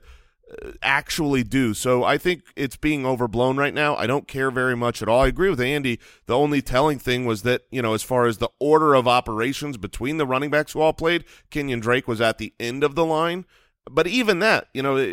actually 0.82 1.44
do. 1.44 1.74
So 1.74 2.04
I 2.04 2.18
think 2.18 2.44
it's 2.56 2.76
being 2.76 3.06
overblown 3.06 3.58
right 3.58 3.74
now. 3.74 3.96
I 3.96 4.08
don't 4.08 4.28
care 4.28 4.52
very 4.52 4.76
much 4.76 5.02
at 5.02 5.08
all. 5.08 5.22
I 5.22 5.28
agree 5.28 5.50
with 5.50 5.62
Andy. 5.62 6.00
The 6.26 6.38
only 6.38 6.62
telling 6.62 7.00
thing 7.00 7.26
was 7.26 7.44
that, 7.44 7.64
you 7.72 7.82
know, 7.82 7.94
as 7.94 8.04
far 8.04 8.26
as 8.26 8.38
the 8.38 8.50
order 8.60 8.94
of 8.94 9.08
operations 9.08 9.78
between 9.78 10.18
the 10.18 10.26
running 10.26 10.50
backs 10.50 10.74
who 10.74 10.82
all 10.82 10.94
played, 10.94 11.26
Kenyon 11.50 11.80
Drake 11.80 12.08
was 12.08 12.22
at 12.22 12.38
the 12.38 12.54
end 12.60 12.84
of 12.84 12.96
the 12.96 13.06
line. 13.06 13.46
But 13.90 14.08
even 14.08 14.40
that, 14.40 14.70
you 14.74 14.82
know, 14.82 14.96
eh, 14.96 15.06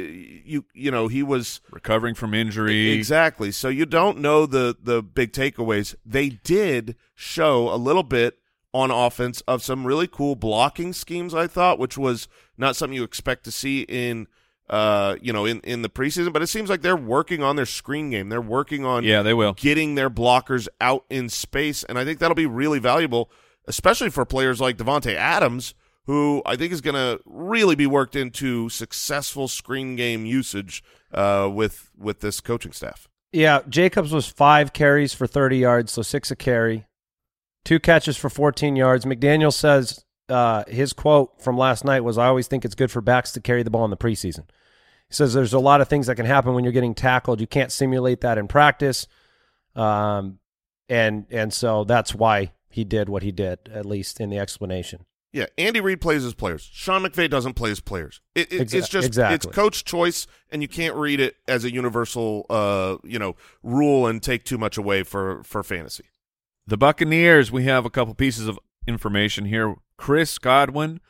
you 0.45 0.65
you 0.75 0.93
know, 0.93 1.09
he 1.09 1.25
was 1.25 1.61
Recovering 1.71 2.15
from 2.15 2.35
injury. 2.35 2.91
Exactly. 2.91 3.51
So 3.51 3.69
you 3.69 3.85
don't 3.85 4.19
know 4.19 4.47
the 4.47 4.77
the 4.81 5.03
big 5.03 5.33
takeaways. 5.33 5.97
They 6.07 6.29
did 6.29 6.95
show 7.17 7.73
a 7.73 7.75
little 7.75 8.05
bit 8.05 8.39
on 8.73 8.93
offense 8.93 9.41
of 9.43 9.65
some 9.65 9.85
really 9.85 10.07
cool 10.07 10.37
blocking 10.37 10.93
schemes. 10.93 11.35
I 11.35 11.49
thought, 11.49 11.81
which 11.81 11.99
was 11.99 12.29
not 12.57 12.77
something 12.77 12.95
you 12.95 13.03
expect 13.03 13.43
to 13.45 13.51
see 13.51 13.83
in 13.89 14.29
uh 14.71 15.17
you 15.21 15.33
know 15.33 15.45
in 15.45 15.61
in 15.61 15.83
the 15.83 15.89
preseason. 15.91 16.33
But 16.33 16.41
it 16.43 16.47
seems 16.47 16.71
like 16.71 16.81
they're 16.83 16.97
working 16.97 17.43
on 17.43 17.57
their 17.57 17.67
screen 17.67 18.09
game. 18.11 18.29
They're 18.31 18.41
working 18.41 18.85
on 18.85 19.05
Yeah, 19.05 19.23
they 19.23 19.35
will. 19.35 19.53
getting 19.55 19.97
their 19.97 20.09
blockers 20.11 20.69
out 20.81 21.05
in 21.11 21.29
space, 21.29 21.85
and 21.85 21.99
I 21.99 22.05
think 22.05 22.19
that'll 22.21 22.35
be 22.35 22.47
really 22.47 22.79
valuable, 22.79 23.31
especially 23.67 24.11
for 24.11 24.25
players 24.25 24.61
like 24.61 24.77
Davante 24.79 25.15
Adams, 25.15 25.75
who 26.07 26.41
I 26.47 26.57
think 26.57 26.73
is 26.73 26.81
going 26.81 26.95
to 26.95 27.21
really 27.27 27.75
be 27.75 27.87
worked 27.87 28.17
into 28.17 28.69
successful 28.69 29.49
screen 29.49 29.97
game 29.97 30.25
usage 30.25 30.83
uh, 31.13 31.51
with 31.53 31.91
with 31.99 32.21
this 32.21 32.41
coaching 32.41 32.73
staff. 32.73 33.09
Yeah, 33.33 33.61
Jacobs 33.69 34.13
was 34.13 34.27
five 34.27 34.73
carries 34.73 35.15
for 35.15 35.27
30 35.27 35.59
yards, 35.59 35.93
so 35.93 36.03
six 36.03 36.31
a 36.33 36.37
carry, 36.37 36.87
two 37.65 37.79
catches 37.79 38.17
for 38.17 38.29
14 38.29 38.75
yards. 38.75 39.05
McDaniel 39.05 39.53
says 39.53 40.05
uh, 40.29 40.65
his 40.67 40.93
quote 40.93 41.41
from 41.43 41.57
last 41.57 41.85
night 41.85 42.01
was, 42.01 42.19
"I 42.19 42.27
always 42.27 42.47
think 42.49 42.65
it's 42.65 42.75
good 42.75 42.91
for 42.91 43.01
backs 43.01 43.31
to 43.33 43.41
carry 43.41 43.63
the 43.63 43.71
ball 43.71 43.85
in 43.85 43.91
the 43.91 43.97
preseason." 43.97 44.45
He 45.11 45.15
says 45.15 45.35
there's 45.35 45.53
a 45.53 45.59
lot 45.59 45.81
of 45.81 45.89
things 45.89 46.07
that 46.07 46.15
can 46.15 46.25
happen 46.25 46.55
when 46.55 46.63
you're 46.63 46.73
getting 46.73 46.95
tackled. 46.95 47.41
You 47.41 47.49
can't 47.49 47.73
simulate 47.73 48.21
that 48.21 48.39
in 48.39 48.47
practice, 48.47 49.09
um, 49.75 50.39
and 50.89 51.27
and 51.31 51.53
so 51.53 51.83
that's 51.83 52.15
why 52.15 52.53
he 52.69 52.85
did 52.85 53.09
what 53.09 53.25
he 53.25 53.33
did, 53.33 53.69
at 53.75 53.85
least 53.85 54.21
in 54.21 54.31
the 54.31 54.39
explanation. 54.39 55.05
Yeah, 55.33 55.47
Andy 55.59 55.81
Reid 55.81 56.01
plays 56.01 56.23
his 56.23 56.35
players. 56.35 56.69
Sean 56.73 57.03
McVay 57.03 57.29
doesn't 57.29 57.55
play 57.55 57.71
his 57.71 57.81
players. 57.81 58.21
It, 58.37 58.53
it, 58.53 58.63
Exa- 58.63 58.75
it's 58.75 58.89
just 58.89 59.07
exactly. 59.09 59.35
it's 59.35 59.47
coach 59.47 59.85
choice, 59.85 60.29
and 60.51 60.63
you 60.63 60.69
can't 60.69 60.95
read 60.95 61.19
it 61.19 61.37
as 61.49 61.65
a 61.65 61.73
universal, 61.73 62.47
uh, 62.49 62.97
you 63.03 63.19
know, 63.19 63.35
rule 63.65 64.07
and 64.07 64.23
take 64.23 64.45
too 64.45 64.59
much 64.59 64.79
away 64.79 65.03
for 65.03 65.43
for 65.43 65.65
fantasy. 65.65 66.05
The 66.69 66.77
Buccaneers, 66.77 67.51
we 67.51 67.65
have 67.65 67.85
a 67.85 67.91
couple 67.91 68.15
pieces 68.15 68.47
of 68.47 68.61
information 68.87 69.47
here. 69.47 69.75
Chris 69.97 70.39
Godwin 70.39 71.01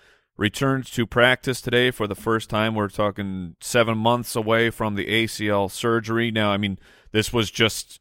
returned 0.41 0.87
to 0.87 1.07
practice 1.07 1.61
today 1.61 1.91
for 1.91 2.07
the 2.07 2.15
first 2.15 2.49
time. 2.49 2.75
We're 2.75 2.89
talking 2.89 3.57
seven 3.61 3.99
months 3.99 4.35
away 4.35 4.71
from 4.71 4.95
the 4.95 5.05
ACL 5.05 5.71
surgery. 5.71 6.31
Now, 6.31 6.51
I 6.51 6.57
mean, 6.57 6.79
this 7.13 7.31
was 7.31 7.51
just 7.51 8.01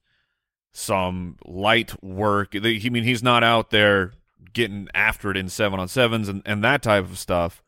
some 0.72 1.36
light 1.46 2.02
work. 2.02 2.56
I 2.56 2.60
mean, 2.60 3.04
he's 3.04 3.22
not 3.22 3.44
out 3.44 3.72
there 3.72 4.14
getting 4.54 4.88
after 4.94 5.30
it 5.30 5.36
in 5.36 5.50
seven 5.50 5.82
on 5.82 5.90
sevens 5.90 6.30
and, 6.30 6.42
and 6.46 6.64
that 6.64 6.82
type 6.82 7.04
of 7.04 7.20
stuff. 7.20 7.62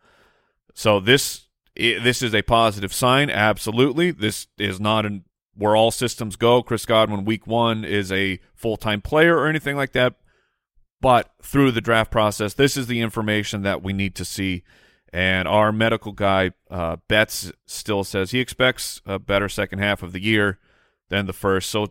So 0.73 1.01
this 1.01 1.47
this 1.75 2.21
is 2.21 2.33
a 2.33 2.41
positive 2.41 2.93
sign. 2.93 3.29
Absolutely, 3.29 4.11
this 4.11 4.47
is 4.57 4.79
not 4.79 5.05
an 5.05 5.25
where 5.53 5.75
all 5.75 5.91
systems 5.91 6.37
go. 6.37 6.63
Chris 6.63 6.85
Godwin, 6.85 7.25
week 7.25 7.45
one, 7.45 7.83
is 7.83 8.09
a 8.09 8.39
full 8.55 8.77
time 8.77 9.01
player 9.01 9.37
or 9.37 9.47
anything 9.47 9.75
like 9.75 9.91
that. 9.91 10.15
But 11.01 11.31
through 11.41 11.72
the 11.72 11.81
draft 11.81 12.12
process, 12.12 12.53
this 12.53 12.77
is 12.77 12.88
the 12.88 13.01
information 13.01 13.63
that 13.63 13.84
we 13.84 13.91
need 13.91 14.15
to 14.15 14.25
see. 14.25 14.63
And 15.12 15.48
our 15.48 15.72
medical 15.72 16.13
guy, 16.13 16.51
uh, 16.70 16.98
Betts, 17.08 17.51
still 17.65 18.03
says 18.03 18.31
he 18.31 18.39
expects 18.39 19.01
a 19.05 19.20
better 19.20 19.50
second 19.50 19.79
half 19.79 20.03
of 20.03 20.13
the 20.13 20.22
year 20.22 20.60
than 21.10 21.25
the 21.25 21.34
first. 21.34 21.70
So 21.70 21.88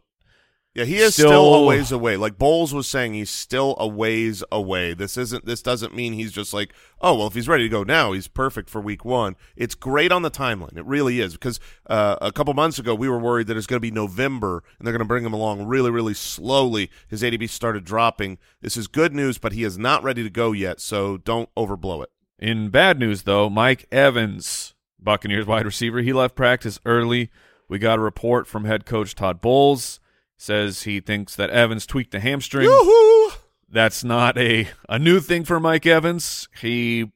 yeah, 0.73 0.85
he 0.85 0.99
is 0.99 1.15
still, 1.15 1.31
still, 1.31 1.55
a 1.55 1.67
ways 1.67 1.91
away. 1.91 2.17
Like 2.17 2.39
Bowles 2.39 2.73
was 2.73 2.87
saying, 2.87 3.15
he's 3.15 3.29
still 3.29 3.75
a 3.81 3.89
ways 3.89 4.45
away. 4.53 4.95
This 4.95 5.17
isn't. 5.17 5.45
This 5.45 5.63
doesn't 5.63 5.97
mean 5.97 6.13
he's 6.13 6.31
just 6.31 6.55
like, 6.55 6.73
oh 7.01 7.17
well, 7.17 7.27
if 7.27 7.35
he's 7.35 7.49
ready 7.49 7.65
to 7.65 7.69
go 7.69 7.83
now, 7.83 8.13
he's 8.13 8.29
perfect 8.29 8.71
for 8.71 8.81
week 8.81 9.05
one. 9.05 9.35
It's 9.57 9.75
great 9.75 10.13
on 10.13 10.23
the 10.23 10.31
timeline. 10.31 10.77
It 10.77 10.87
really 10.87 11.19
is 11.19 11.33
because 11.33 11.59
uh, 11.87 12.17
a 12.21 12.31
couple 12.31 12.55
months 12.55 12.79
ago 12.79 12.95
we 12.95 13.09
were 13.09 13.19
worried 13.19 13.49
that 13.49 13.57
it's 13.57 13.67
going 13.67 13.79
to 13.79 13.81
be 13.81 13.91
November 13.91 14.63
and 14.79 14.87
they're 14.87 14.93
going 14.93 15.01
to 15.01 15.09
bring 15.09 15.25
him 15.25 15.33
along 15.33 15.67
really, 15.67 15.91
really 15.91 16.15
slowly. 16.15 16.89
His 17.09 17.23
ADP 17.23 17.51
started 17.51 17.85
dropping. 17.85 18.39
This 18.61 18.77
is 18.77 18.87
good 18.87 19.13
news, 19.13 19.39
but 19.39 19.53
he 19.53 19.65
is 19.65 19.77
not 19.77 20.05
ready 20.05 20.23
to 20.23 20.31
go 20.31 20.53
yet. 20.53 20.81
So 20.81 21.17
don't 21.17 21.53
overblow 21.57 22.05
it. 22.05 22.11
In 22.39 22.69
bad 22.71 22.97
news, 22.97 23.23
though, 23.25 23.51
Mike 23.51 23.89
Evans, 23.91 24.75
Buccaneers 25.01 25.47
wide 25.47 25.67
receiver, 25.67 26.01
he 26.01 26.13
left 26.13 26.37
practice 26.37 26.79
early. 26.87 27.29
We 27.69 27.81
got 27.81 27.99
a 27.99 28.03
report 28.03 28.47
from 28.47 28.67
head 28.67 28.87
coach 28.87 29.17
Todd 29.17 29.41
Bowles 29.41 29.99
says 30.41 30.85
he 30.85 31.01
thinks 31.01 31.37
that 31.37 31.51
Evans 31.51 31.87
tweaked 31.87 32.15
a 32.15 32.21
hamstring. 32.21 32.65
Yoo-hoo! 32.65 33.37
That's 33.69 34.03
not 34.03 34.39
a, 34.39 34.69
a 34.89 34.99
new 34.99 35.21
thing 35.21 35.45
for 35.45 35.61
Mike 35.61 35.87
Evans. 35.87 36.49
He 36.61 37.13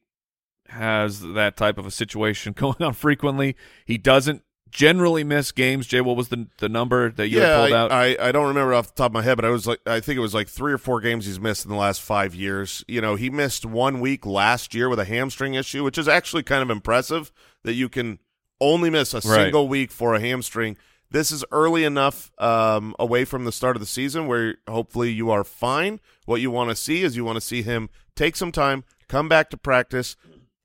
has 0.69 1.21
that 1.21 1.57
type 1.57 1.77
of 1.77 1.85
a 1.85 1.91
situation 1.91 2.53
going 2.55 2.81
on 2.81 2.93
frequently. 2.93 3.55
He 3.85 3.97
doesn't 3.97 4.43
generally 4.69 5.23
miss 5.23 5.51
games. 5.51 5.87
Jay, 5.87 6.01
what 6.01 6.15
was 6.15 6.27
the 6.29 6.47
the 6.59 6.69
number 6.69 7.09
that 7.11 7.29
you 7.29 7.39
yeah, 7.39 7.61
pulled 7.61 7.73
out? 7.73 7.91
I, 7.91 8.15
I 8.19 8.31
don't 8.31 8.47
remember 8.47 8.73
off 8.73 8.87
the 8.87 8.93
top 8.93 9.11
of 9.11 9.13
my 9.13 9.23
head, 9.23 9.35
but 9.35 9.45
I 9.45 9.49
was 9.49 9.65
like 9.65 9.79
I 9.87 9.99
think 9.99 10.17
it 10.17 10.21
was 10.21 10.33
like 10.33 10.47
three 10.47 10.71
or 10.71 10.77
four 10.77 11.01
games 11.01 11.25
he's 11.25 11.39
missed 11.39 11.65
in 11.65 11.71
the 11.71 11.77
last 11.77 12.01
five 12.01 12.35
years. 12.35 12.85
You 12.87 13.01
know, 13.01 13.15
he 13.15 13.29
missed 13.29 13.65
one 13.65 13.99
week 14.01 14.25
last 14.25 14.75
year 14.75 14.87
with 14.87 14.99
a 14.99 15.05
hamstring 15.05 15.55
issue, 15.55 15.83
which 15.83 15.97
is 15.97 16.07
actually 16.07 16.43
kind 16.43 16.61
of 16.61 16.69
impressive 16.69 17.31
that 17.63 17.73
you 17.73 17.89
can 17.89 18.19
only 18.61 18.89
miss 18.89 19.13
a 19.13 19.17
right. 19.17 19.23
single 19.23 19.67
week 19.67 19.91
for 19.91 20.13
a 20.13 20.19
hamstring. 20.19 20.77
This 21.11 21.31
is 21.31 21.45
early 21.51 21.83
enough 21.83 22.31
um, 22.39 22.95
away 22.97 23.25
from 23.25 23.45
the 23.45 23.51
start 23.51 23.75
of 23.75 23.79
the 23.79 23.85
season 23.85 24.27
where 24.27 24.55
hopefully 24.67 25.11
you 25.11 25.29
are 25.29 25.43
fine. 25.43 25.99
What 26.25 26.41
you 26.41 26.51
want 26.51 26.71
to 26.71 26.75
see 26.75 27.03
is 27.03 27.15
you 27.15 27.25
want 27.25 27.37
to 27.37 27.41
see 27.41 27.61
him 27.61 27.89
take 28.15 28.35
some 28.35 28.51
time, 28.51 28.83
come 29.07 29.29
back 29.29 29.49
to 29.51 29.57
practice, 29.57 30.15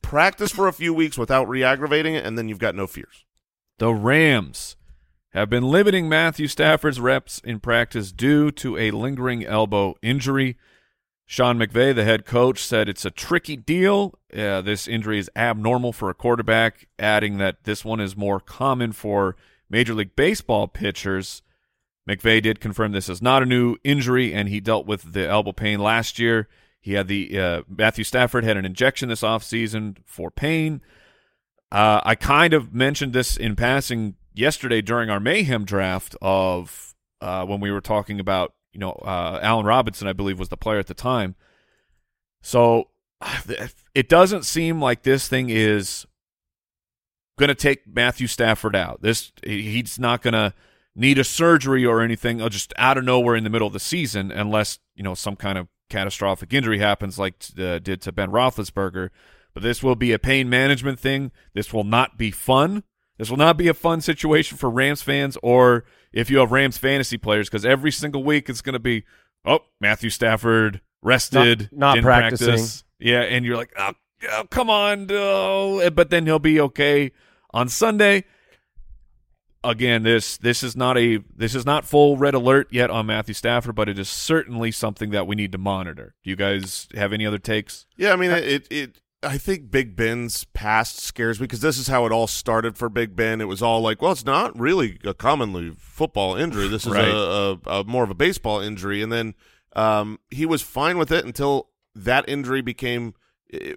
practice 0.02 0.50
for 0.50 0.66
a 0.66 0.72
few 0.72 0.94
weeks 0.94 1.18
without 1.18 1.48
re-aggravating 1.48 2.14
it, 2.14 2.24
and 2.24 2.38
then 2.38 2.48
you've 2.48 2.58
got 2.58 2.74
no 2.74 2.86
fears. 2.86 3.24
The 3.78 3.92
Rams 3.92 4.76
have 5.32 5.50
been 5.50 5.64
limiting 5.64 6.08
Matthew 6.08 6.48
Stafford's 6.48 7.00
reps 7.00 7.40
in 7.44 7.60
practice 7.60 8.10
due 8.10 8.50
to 8.52 8.76
a 8.76 8.90
lingering 8.90 9.44
elbow 9.44 9.94
injury. 10.02 10.56
Sean 11.26 11.58
McVay, 11.58 11.94
the 11.94 12.04
head 12.04 12.24
coach, 12.24 12.64
said 12.64 12.88
it's 12.88 13.04
a 13.04 13.10
tricky 13.10 13.56
deal. 13.56 14.18
Uh, 14.36 14.62
this 14.62 14.88
injury 14.88 15.18
is 15.18 15.30
abnormal 15.36 15.92
for 15.92 16.10
a 16.10 16.14
quarterback, 16.14 16.88
adding 16.98 17.38
that 17.38 17.62
this 17.62 17.84
one 17.84 18.00
is 18.00 18.16
more 18.16 18.40
common 18.40 18.92
for– 18.92 19.36
Major 19.70 19.94
League 19.94 20.16
Baseball 20.16 20.68
pitchers. 20.68 21.42
McVay 22.08 22.42
did 22.42 22.60
confirm 22.60 22.92
this 22.92 23.08
is 23.08 23.22
not 23.22 23.42
a 23.42 23.46
new 23.46 23.76
injury, 23.84 24.34
and 24.34 24.48
he 24.48 24.60
dealt 24.60 24.86
with 24.86 25.12
the 25.12 25.28
elbow 25.28 25.52
pain 25.52 25.78
last 25.78 26.18
year. 26.18 26.48
He 26.80 26.94
had 26.94 27.08
the 27.08 27.38
uh, 27.38 27.62
Matthew 27.68 28.04
Stafford 28.04 28.42
had 28.42 28.56
an 28.56 28.64
injection 28.64 29.08
this 29.08 29.22
offseason 29.22 29.98
for 30.04 30.30
pain. 30.30 30.80
Uh, 31.70 32.00
I 32.02 32.14
kind 32.16 32.52
of 32.52 32.74
mentioned 32.74 33.12
this 33.12 33.36
in 33.36 33.54
passing 33.54 34.16
yesterday 34.34 34.80
during 34.80 35.08
our 35.08 35.20
mayhem 35.20 35.64
draft 35.64 36.16
of 36.20 36.94
uh, 37.20 37.44
when 37.44 37.60
we 37.60 37.70
were 37.70 37.80
talking 37.80 38.18
about 38.18 38.54
you 38.72 38.80
know 38.80 38.92
uh, 38.92 39.38
Allen 39.42 39.66
Robinson, 39.66 40.08
I 40.08 40.12
believe 40.12 40.38
was 40.38 40.48
the 40.48 40.56
player 40.56 40.78
at 40.78 40.86
the 40.86 40.94
time. 40.94 41.36
So 42.42 42.88
it 43.94 44.08
doesn't 44.08 44.44
seem 44.44 44.80
like 44.80 45.02
this 45.02 45.28
thing 45.28 45.50
is 45.50 46.06
going 47.40 47.48
to 47.48 47.56
take 47.56 47.86
Matthew 47.86 48.28
Stafford 48.28 48.76
out. 48.76 49.02
This 49.02 49.32
he's 49.42 49.98
not 49.98 50.22
going 50.22 50.34
to 50.34 50.54
need 50.94 51.18
a 51.18 51.24
surgery 51.24 51.84
or 51.84 52.02
anything 52.02 52.40
uh, 52.40 52.48
just 52.48 52.72
out 52.76 52.98
of 52.98 53.04
nowhere 53.04 53.34
in 53.34 53.42
the 53.42 53.50
middle 53.50 53.66
of 53.66 53.72
the 53.72 53.80
season 53.80 54.30
unless, 54.30 54.78
you 54.94 55.02
know, 55.02 55.14
some 55.14 55.34
kind 55.34 55.58
of 55.58 55.66
catastrophic 55.88 56.52
injury 56.52 56.78
happens 56.78 57.18
like 57.18 57.34
uh, 57.58 57.78
did 57.78 58.02
to 58.02 58.12
Ben 58.12 58.30
Roethlisberger. 58.30 59.10
But 59.54 59.62
this 59.64 59.82
will 59.82 59.96
be 59.96 60.12
a 60.12 60.18
pain 60.18 60.48
management 60.48 61.00
thing. 61.00 61.32
This 61.54 61.72
will 61.72 61.84
not 61.84 62.16
be 62.16 62.30
fun. 62.30 62.84
This 63.18 63.30
will 63.30 63.36
not 63.36 63.56
be 63.56 63.68
a 63.68 63.74
fun 63.74 64.00
situation 64.00 64.56
for 64.56 64.70
Rams 64.70 65.02
fans 65.02 65.36
or 65.42 65.84
if 66.12 66.30
you 66.30 66.38
have 66.38 66.52
Rams 66.52 66.78
fantasy 66.78 67.18
players 67.18 67.48
because 67.48 67.66
every 67.66 67.90
single 67.90 68.22
week 68.22 68.48
it's 68.48 68.62
going 68.62 68.74
to 68.74 68.78
be, 68.78 69.04
oh, 69.44 69.60
Matthew 69.80 70.10
Stafford 70.10 70.80
rested, 71.02 71.68
not, 71.72 71.96
not 71.96 72.02
practicing. 72.02 72.46
Practice. 72.46 72.84
Yeah, 72.98 73.20
and 73.22 73.44
you're 73.44 73.56
like, 73.56 73.72
oh, 73.76 73.92
oh 74.32 74.44
come 74.50 74.70
on, 74.70 75.06
oh. 75.10 75.90
but 75.90 76.10
then 76.10 76.26
he'll 76.26 76.38
be 76.38 76.60
okay 76.60 77.12
on 77.52 77.68
Sunday. 77.68 78.24
Again, 79.62 80.04
this 80.04 80.38
this 80.38 80.62
is 80.62 80.74
not 80.74 80.96
a 80.96 81.18
this 81.36 81.54
is 81.54 81.66
not 81.66 81.84
full 81.84 82.16
red 82.16 82.32
alert 82.34 82.68
yet 82.70 82.90
on 82.90 83.06
Matthew 83.06 83.34
Stafford, 83.34 83.74
but 83.74 83.88
it 83.90 83.98
is 83.98 84.08
certainly 84.08 84.70
something 84.70 85.10
that 85.10 85.26
we 85.26 85.36
need 85.36 85.52
to 85.52 85.58
monitor. 85.58 86.14
Do 86.24 86.30
you 86.30 86.36
guys 86.36 86.88
have 86.94 87.12
any 87.12 87.26
other 87.26 87.38
takes? 87.38 87.86
Yeah, 87.96 88.12
I 88.12 88.16
mean 88.16 88.30
it 88.30 88.66
it 88.70 89.00
I 89.22 89.36
think 89.36 89.70
Big 89.70 89.96
Ben's 89.96 90.44
past 90.44 90.98
scares 90.98 91.40
me 91.40 91.44
because 91.44 91.60
this 91.60 91.76
is 91.76 91.88
how 91.88 92.06
it 92.06 92.12
all 92.12 92.26
started 92.26 92.78
for 92.78 92.88
Big 92.88 93.14
Ben. 93.14 93.40
It 93.40 93.48
was 93.48 93.60
all 93.60 93.82
like, 93.82 94.00
well, 94.00 94.12
it's 94.12 94.24
not 94.24 94.58
really 94.58 94.98
a 95.04 95.12
commonly 95.12 95.72
football 95.76 96.36
injury. 96.36 96.68
This 96.68 96.86
is 96.86 96.92
right. 96.92 97.06
a, 97.06 97.58
a, 97.66 97.80
a, 97.80 97.84
more 97.84 98.02
of 98.02 98.10
a 98.10 98.14
baseball 98.14 98.60
injury. 98.60 99.02
And 99.02 99.12
then 99.12 99.34
um, 99.76 100.20
he 100.30 100.46
was 100.46 100.62
fine 100.62 100.96
with 100.96 101.12
it 101.12 101.26
until 101.26 101.68
that 101.94 102.26
injury 102.28 102.62
became, 102.62 103.14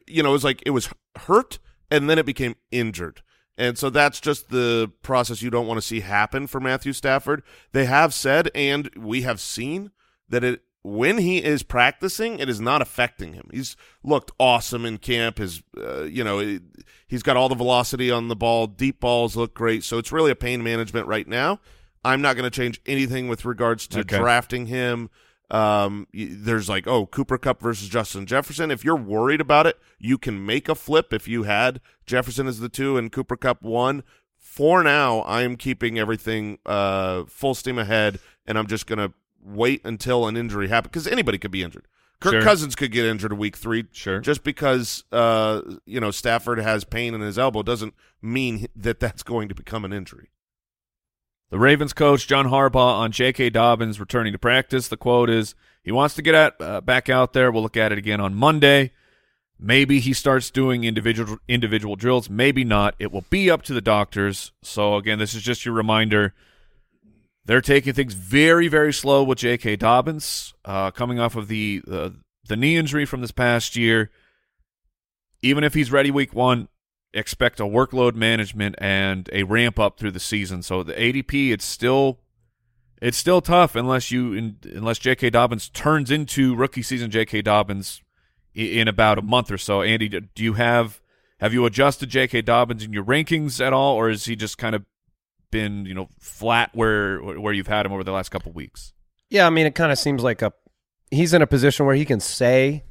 you 0.08 0.24
know, 0.24 0.30
it 0.30 0.34
was 0.34 0.46
like 0.46 0.64
it 0.66 0.72
was 0.72 0.90
hurt 1.18 1.60
and 1.92 2.10
then 2.10 2.18
it 2.18 2.26
became 2.26 2.56
injured. 2.72 3.22
And 3.58 3.78
so 3.78 3.90
that's 3.90 4.20
just 4.20 4.50
the 4.50 4.92
process 5.04 5.42
you 5.42 5.50
don't 5.50 5.68
want 5.68 5.78
to 5.78 5.86
see 5.86 6.00
happen 6.00 6.48
for 6.48 6.60
Matthew 6.60 6.94
Stafford. 6.94 7.44
They 7.72 7.86
have 7.86 8.14
said, 8.14 8.50
and 8.56 8.90
we 8.96 9.22
have 9.22 9.40
seen, 9.40 9.92
that 10.30 10.44
it 10.44 10.64
when 10.84 11.20
he 11.20 11.42
is 11.42 11.64
practicing, 11.64 12.40
it 12.40 12.50
is 12.50 12.60
not 12.60 12.82
affecting 12.82 13.34
him. 13.34 13.50
He's 13.52 13.78
looked 14.04 14.32
awesome 14.38 14.86
in 14.86 14.98
camp. 14.98 15.38
His, 15.38 15.64
uh, 15.78 16.04
you 16.04 16.26
know, 16.26 16.60
he's 17.08 17.24
got 17.24 17.38
all 17.38 17.48
the 17.48 17.56
velocity 17.56 18.12
on 18.12 18.28
the 18.28 18.36
ball. 18.36 18.68
Deep 18.68 19.00
balls 19.00 19.38
look 19.38 19.54
great. 19.54 19.86
So 19.86 19.98
it's 19.98 20.12
really 20.12 20.32
a 20.32 20.36
pain 20.36 20.62
management 20.62 21.08
right 21.08 21.28
now. 21.28 21.60
I'm 22.04 22.22
not 22.22 22.36
going 22.36 22.50
to 22.50 22.56
change 22.56 22.82
anything 22.86 23.30
with 23.30 23.46
regards 23.46 23.88
to 23.88 24.02
okay. 24.02 24.18
drafting 24.18 24.66
him. 24.66 25.10
Um, 25.54 26.08
there's 26.12 26.68
like, 26.68 26.88
oh, 26.88 27.06
Cooper 27.06 27.38
Kupp 27.38 27.62
versus 27.62 27.88
Justin 27.88 28.26
Jefferson. 28.26 28.72
If 28.72 28.84
you're 28.84 28.96
worried 28.96 29.40
about 29.40 29.68
it, 29.68 29.78
you 30.00 30.18
can 30.18 30.44
make 30.44 30.68
a 30.68 30.74
flip 30.74 31.14
if 31.14 31.28
you 31.28 31.44
had 31.44 31.80
Jefferson 32.08 32.48
as 32.48 32.60
the 32.60 32.70
two 32.70 32.98
and 32.98 33.12
Cooper 33.12 33.38
Kupp 33.38 33.62
one. 33.62 34.04
For 34.40 34.84
now, 34.84 35.20
I 35.20 35.44
am 35.44 35.56
keeping 35.56 36.00
everything 36.00 36.58
uh, 36.66 37.26
full 37.26 37.54
steam 37.54 37.78
ahead, 37.78 38.20
and 38.48 38.58
I'm 38.58 38.66
just 38.66 38.88
going 38.88 38.98
to 38.98 39.14
wait 39.44 39.82
until 39.86 40.28
an 40.28 40.36
injury 40.36 40.70
happens 40.70 40.92
because 40.92 41.08
anybody 41.08 41.38
could 41.38 41.52
be 41.52 41.62
injured. 41.62 41.88
Kirk 42.20 42.34
sure. 42.34 42.42
Cousins 42.42 42.76
could 42.76 42.92
get 42.92 43.06
injured 43.06 43.34
a 43.34 43.36
week 43.36 43.56
three. 43.56 43.86
Sure. 43.92 44.22
Just 44.22 44.44
because 44.44 45.04
uh, 45.12 45.62
you 45.86 46.00
know 46.00 46.10
Stafford 46.10 46.58
has 46.60 46.84
pain 46.84 47.14
in 47.14 47.22
his 47.22 47.38
elbow 47.38 47.62
doesn't 47.62 47.94
mean 48.22 48.66
that 48.76 49.00
that's 49.00 49.24
going 49.24 49.50
to 49.50 49.56
become 49.56 49.86
an 49.86 49.94
injury. 49.94 50.30
The 51.54 51.60
Ravens 51.60 51.94
coach 51.94 52.26
John 52.26 52.48
Harbaugh 52.48 52.96
on 52.96 53.12
J.K. 53.12 53.52
Dobbins 53.52 54.00
returning 54.00 54.34
to 54.34 54.40
practice. 54.40 54.88
The 54.88 54.98
quote 54.98 55.30
is, 55.30 55.54
"He 55.84 55.92
wants 55.92 56.16
to 56.16 56.24
get 56.24 56.34
at, 56.34 56.56
uh, 56.60 56.82
back 56.82 57.10
out 57.10 57.34
there. 57.34 57.52
We'll 57.52 57.62
look 57.62 57.78
at 57.78 57.92
it 57.92 58.00
again 58.00 58.20
on 58.20 58.34
Monday. 58.34 58.92
Maybe 59.60 60.00
he 60.00 60.14
starts 60.14 60.50
doing 60.50 60.84
individual 60.84 61.38
individual 61.48 61.96
drills. 61.96 62.28
Maybe 62.28 62.64
not. 62.64 62.96
It 62.98 63.12
will 63.12 63.26
be 63.30 63.52
up 63.52 63.62
to 63.66 63.74
the 63.76 63.82
doctors. 63.82 64.52
So 64.64 64.96
again, 64.96 65.20
this 65.20 65.36
is 65.36 65.44
just 65.44 65.64
your 65.64 65.76
reminder. 65.76 66.34
They're 67.46 67.62
taking 67.62 67.94
things 67.94 68.16
very 68.16 68.68
very 68.68 68.92
slow 68.92 69.24
with 69.24 69.38
J.K. 69.38 69.76
Dobbins, 69.76 70.56
uh, 70.66 70.90
coming 70.90 71.20
off 71.20 71.36
of 71.36 71.50
the 71.50 71.84
uh, 71.88 72.10
the 72.48 72.58
knee 72.58 72.78
injury 72.78 73.06
from 73.06 73.22
this 73.22 73.30
past 73.30 73.76
year. 73.76 74.10
Even 75.44 75.64
if 75.64 75.76
he's 75.76 75.92
ready 75.92 76.10
week 76.10 76.34
one, 76.34 76.68
expect 77.14 77.60
a 77.60 77.64
workload 77.64 78.16
management 78.16 78.76
and 78.80 79.30
a 79.32 79.44
ramp 79.44 79.80
up 79.80 79.98
through 79.98 80.12
the 80.12 80.20
season. 80.20 80.64
So 80.64 80.84
the 80.84 80.94
ADP, 80.94 81.52
it's 81.52 81.66
still 81.66 82.20
it's 83.02 83.18
still 83.18 83.42
tough 83.42 83.76
unless 83.76 84.12
you 84.12 84.34
in, 84.34 84.58
unless 84.64 84.98
J.K. 84.98 85.30
Dobbins 85.30 85.70
turns 85.70 86.10
into 86.10 86.56
rookie 86.56 86.82
season 86.82 87.12
J.K. 87.12 87.42
Dobbins 87.42 88.02
in, 88.54 88.68
in 88.68 88.88
about 88.88 89.18
a 89.18 89.22
month 89.22 89.52
or 89.52 89.58
so. 89.58 89.82
Andy, 89.82 90.10
do 90.10 90.44
you 90.44 90.54
have 90.54 91.02
Have 91.40 91.54
you 91.54 91.66
adjusted 91.66 92.10
J.K. 92.10 92.42
Dobbins 92.42 92.84
in 92.84 92.94
your 92.94 93.04
rankings 93.04 93.64
at 93.66 93.74
all, 93.74 93.96
or 93.96 94.10
is 94.10 94.26
he 94.26 94.36
just 94.36 94.58
kind 94.58 94.76
of 94.76 94.84
been 95.52 95.86
you 95.86 95.94
know 95.94 96.08
flat 96.20 96.72
where 96.74 97.20
where 97.20 97.54
you've 97.54 97.68
had 97.68 97.86
him 97.86 97.94
over 97.94 98.04
the 98.04 98.12
last 98.12 98.30
couple 98.30 98.52
weeks? 98.52 98.94
Yeah, 99.30 99.48
I 99.48 99.50
mean, 99.50 99.66
it 99.66 99.76
kind 99.76 99.92
of 99.92 100.00
seems 100.00 100.24
like 100.24 100.42
a 100.42 100.54
he's 101.12 101.34
in 101.34 101.42
a 101.42 101.48
position 101.48 101.86
where 101.86 101.96
he 101.96 102.06
can 102.06 102.20
say 102.20 102.84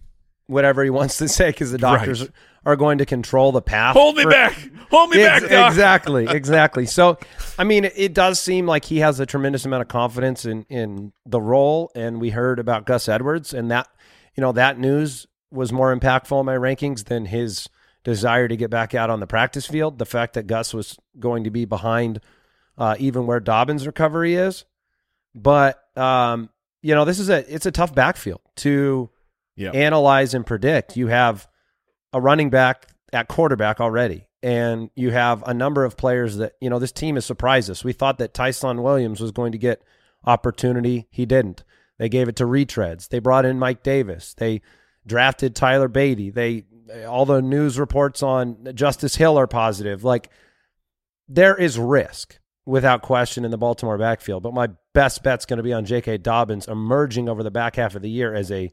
whatever 0.47 0.85
he 0.85 0.91
wants 0.91 1.19
to 1.19 1.29
say 1.29 1.51
because 1.51 1.73
the 1.73 1.79
doctors 1.79 2.21
Right. 2.21 2.31
Are 2.65 2.77
going 2.77 2.99
to 2.99 3.07
control 3.07 3.53
the 3.53 3.63
path. 3.63 3.95
Hold 3.95 4.17
me 4.17 4.23
for- 4.23 4.31
back, 4.31 4.57
hold 4.91 5.11
me 5.11 5.23
Ex- 5.23 5.43
back, 5.43 5.51
Doc. 5.51 5.71
exactly, 5.73 6.27
exactly. 6.31 6.87
So, 6.87 7.19
I 7.59 7.65
mean, 7.65 7.85
it, 7.87 7.93
it 7.97 8.15
does 8.15 8.39
seem 8.41 8.67
like 8.67 8.85
he 8.85 8.99
has 8.99 9.19
a 9.21 9.27
tremendous 9.27 9.65
amount 9.65 9.83
of 9.83 9.89
confidence 9.89 10.45
in 10.45 10.65
in 10.69 11.13
the 11.27 11.41
role, 11.41 11.91
and 11.95 12.21
we 12.21 12.31
heard 12.31 12.59
about 12.59 12.87
Gus 12.87 13.09
Edwards, 13.09 13.53
and 13.53 13.71
that 13.71 13.89
you 14.37 14.41
know 14.41 14.53
that 14.53 14.79
news 14.79 15.27
was 15.51 15.73
more 15.73 15.95
impactful 15.95 16.39
in 16.41 16.47
my 16.47 16.55
rankings 16.57 17.05
than 17.05 17.27
his 17.27 17.69
desire 18.05 18.49
to 18.49 18.57
get 18.57 18.71
back 18.71 18.95
out 18.95 19.11
on 19.11 19.21
the 19.21 19.27
practice 19.27 19.67
field. 19.67 19.99
The 19.99 20.07
fact 20.07 20.35
that 20.35 20.47
Gus 20.47 20.73
was 20.73 20.99
going 21.19 21.45
to 21.45 21.51
be 21.51 21.65
behind 21.65 22.21
uh, 22.79 22.97
even 22.99 23.27
where 23.27 23.39
Dobbins' 23.41 23.87
recovery 23.87 24.35
is, 24.35 24.65
but 25.35 25.79
um, 25.97 26.49
you 26.81 26.95
know, 26.95 27.05
this 27.05 27.19
is 27.19 27.29
a 27.29 27.53
it's 27.55 27.67
a 27.67 27.71
tough 27.71 27.95
backfield 27.95 28.41
to 28.57 29.11
Yeah. 29.57 29.71
analyze 29.73 30.33
and 30.35 30.47
predict. 30.47 30.97
You 30.97 31.09
have 31.09 31.47
a 32.13 32.21
running 32.21 32.51
back 32.51 32.89
at 33.13 33.29
quarterback 33.29 33.81
already, 33.81 34.29
and 34.43 34.91
you 34.95 35.11
have 35.11 35.43
a 35.47 35.55
number 35.55 35.85
of 35.85 35.97
players 35.97 36.37
that 36.37 36.55
you 36.61 36.71
know 36.71 36.79
this 36.79 36.93
team 36.93 37.17
has 37.17 37.25
surprised 37.25 37.71
us. 37.71 37.85
We 37.85 37.93
thought 37.93 38.19
that 38.19 38.35
Ty'Son 38.35 38.83
Williams 38.83 39.21
was 39.21 39.31
going 39.31 39.53
to 39.53 39.59
get 39.59 39.83
opportunity, 40.25 41.09
he 41.11 41.27
didn't. 41.27 41.65
They 41.99 42.09
gave 42.09 42.29
it 42.29 42.37
to 42.37 42.45
retreads. 42.45 43.09
They 43.09 43.19
brought 43.19 43.45
in 43.45 43.59
Mike 43.59 43.83
Davis. 43.83 44.35
They 44.35 44.63
drafted 45.07 45.55
Tyler 45.55 45.89
Badie. 45.89 46.33
They 46.33 46.65
all 47.07 47.27
the 47.27 47.41
news 47.41 47.79
reports 47.79 48.23
on 48.23 48.69
Justice 48.75 49.17
Hill 49.17 49.39
are 49.39 49.47
positive. 49.47 50.05
Like 50.05 50.31
there 51.29 51.57
is 51.57 51.79
risk 51.79 52.39
without 52.67 53.03
question 53.03 53.45
in 53.45 53.51
the 53.51 53.59
Baltimore 53.59 53.99
backfield, 53.99 54.43
but 54.43 54.55
my 54.55 54.69
best 54.93 55.23
bet's 55.23 55.47
going 55.47 55.57
to 55.57 55.63
be 55.63 55.73
on 55.73 55.85
J.K. 55.85 56.19
Dobbins 56.19 56.69
emerging 56.69 57.29
over 57.29 57.43
the 57.43 57.51
back 57.51 57.77
half 57.77 57.95
of 57.95 58.03
the 58.03 58.11
year 58.11 58.35
as 58.35 58.51
a 58.51 58.71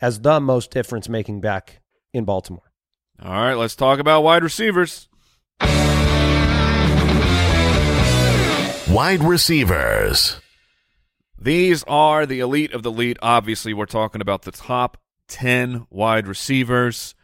as 0.00 0.20
the 0.20 0.40
most 0.40 0.70
difference 0.70 1.08
making 1.08 1.40
back 1.40 1.80
in 2.12 2.24
Baltimore. 2.24 2.65
All 3.22 3.32
right, 3.32 3.54
let's 3.54 3.74
talk 3.74 3.98
about 3.98 4.22
wide 4.22 4.42
receivers. 4.42 5.08
Wide 8.90 9.22
receivers. 9.22 10.40
These 11.38 11.82
are 11.84 12.26
the 12.26 12.40
elite 12.40 12.72
of 12.72 12.82
the 12.82 12.90
elite. 12.90 13.16
Obviously, 13.22 13.72
we're 13.72 13.86
talking 13.86 14.20
about 14.20 14.42
the 14.42 14.52
top 14.52 14.98
10 15.28 15.86
wide 15.88 16.28
receivers. 16.28 17.14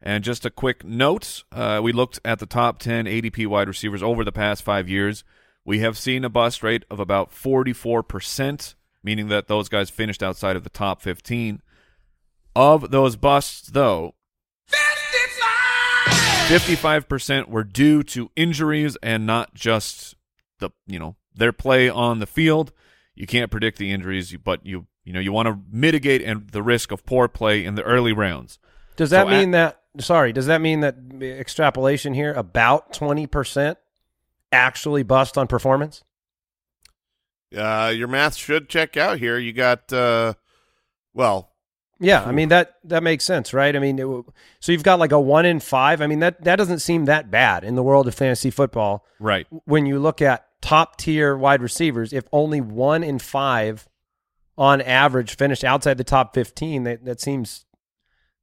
And 0.00 0.24
just 0.24 0.46
a 0.46 0.50
quick 0.50 0.84
note 0.84 1.44
uh, 1.52 1.80
we 1.82 1.92
looked 1.92 2.18
at 2.24 2.38
the 2.38 2.46
top 2.46 2.78
10 2.78 3.04
ADP 3.04 3.46
wide 3.46 3.68
receivers 3.68 4.02
over 4.02 4.24
the 4.24 4.32
past 4.32 4.62
five 4.62 4.88
years. 4.88 5.22
We 5.64 5.80
have 5.80 5.98
seen 5.98 6.24
a 6.24 6.30
bust 6.30 6.62
rate 6.62 6.84
of 6.90 6.98
about 6.98 7.30
44%, 7.30 8.74
meaning 9.04 9.28
that 9.28 9.48
those 9.48 9.68
guys 9.68 9.90
finished 9.90 10.22
outside 10.22 10.56
of 10.56 10.64
the 10.64 10.70
top 10.70 11.02
15. 11.02 11.60
Of 12.56 12.90
those 12.90 13.16
busts, 13.16 13.68
though, 13.68 14.14
55% 16.48 17.48
were 17.48 17.64
due 17.64 18.02
to 18.04 18.30
injuries 18.36 18.96
and 19.02 19.26
not 19.26 19.54
just 19.54 20.16
the, 20.58 20.70
you 20.86 20.98
know, 20.98 21.16
their 21.34 21.52
play 21.52 21.88
on 21.88 22.18
the 22.18 22.26
field. 22.26 22.72
You 23.14 23.26
can't 23.26 23.50
predict 23.50 23.78
the 23.78 23.92
injuries, 23.92 24.36
but 24.36 24.64
you 24.64 24.86
you 25.04 25.12
know, 25.12 25.20
you 25.20 25.32
want 25.32 25.48
to 25.48 25.58
mitigate 25.70 26.22
and 26.22 26.48
the 26.50 26.62
risk 26.62 26.92
of 26.92 27.04
poor 27.04 27.26
play 27.26 27.64
in 27.64 27.74
the 27.74 27.82
early 27.82 28.12
rounds. 28.12 28.58
Does 28.96 29.10
that 29.10 29.26
So 29.26 29.30
mean 29.30 29.50
that 29.52 29.80
sorry, 29.98 30.32
does 30.32 30.46
that 30.46 30.60
mean 30.60 30.80
that 30.80 30.96
extrapolation 31.20 32.14
here 32.14 32.32
about 32.32 32.92
20% 32.92 33.76
actually 34.52 35.02
bust 35.02 35.36
on 35.36 35.46
performance? 35.46 36.02
Uh, 37.56 37.92
your 37.94 38.08
math 38.08 38.36
should 38.36 38.68
check 38.68 38.96
out 38.96 39.18
here. 39.18 39.38
You 39.38 39.52
got, 39.52 39.92
uh, 39.92 40.34
well, 41.12 41.51
Yeah, 42.02 42.24
I 42.24 42.32
mean 42.32 42.48
that 42.48 42.78
that 42.84 43.02
makes 43.02 43.24
sense, 43.24 43.54
right? 43.54 43.74
I 43.74 43.78
mean, 43.78 43.98
it, 43.98 44.24
so 44.58 44.72
you've 44.72 44.82
got 44.82 44.98
like 44.98 45.12
a 45.12 45.20
one 45.20 45.46
in 45.46 45.60
five. 45.60 46.02
I 46.02 46.08
mean 46.08 46.18
that 46.18 46.42
that 46.42 46.56
doesn't 46.56 46.80
seem 46.80 47.04
that 47.04 47.30
bad 47.30 47.62
in 47.62 47.76
the 47.76 47.82
world 47.82 48.08
of 48.08 48.14
fantasy 48.14 48.50
football. 48.50 49.06
Right. 49.20 49.46
When 49.64 49.86
you 49.86 50.00
look 50.00 50.20
at 50.20 50.46
top 50.60 50.96
tier 50.96 51.36
wide 51.36 51.62
receivers, 51.62 52.12
if 52.12 52.24
only 52.32 52.60
one 52.60 53.04
in 53.04 53.20
five 53.20 53.88
on 54.58 54.80
average 54.80 55.36
finished 55.36 55.62
outside 55.62 55.96
the 55.96 56.04
top 56.04 56.34
fifteen, 56.34 56.82
that 56.84 57.04
that 57.04 57.20
seems 57.20 57.66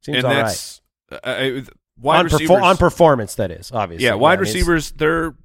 seems 0.02 0.19
and 0.19 0.26
all 0.26 0.34
right. 0.34 0.80
uh, 1.12 1.15
uh, 1.15 1.62
wide 2.00 2.19
on, 2.19 2.26
perfor- 2.28 2.32
receivers 2.32 2.63
on 2.63 2.78
performance, 2.78 3.36
that 3.36 3.52
is 3.52 3.72
obviously. 3.74 4.06
Yeah, 4.06 4.13
wide 4.13 4.34
I 4.34 4.36
mean, 4.36 4.54
receivers 4.54 4.91
they're 4.91 5.36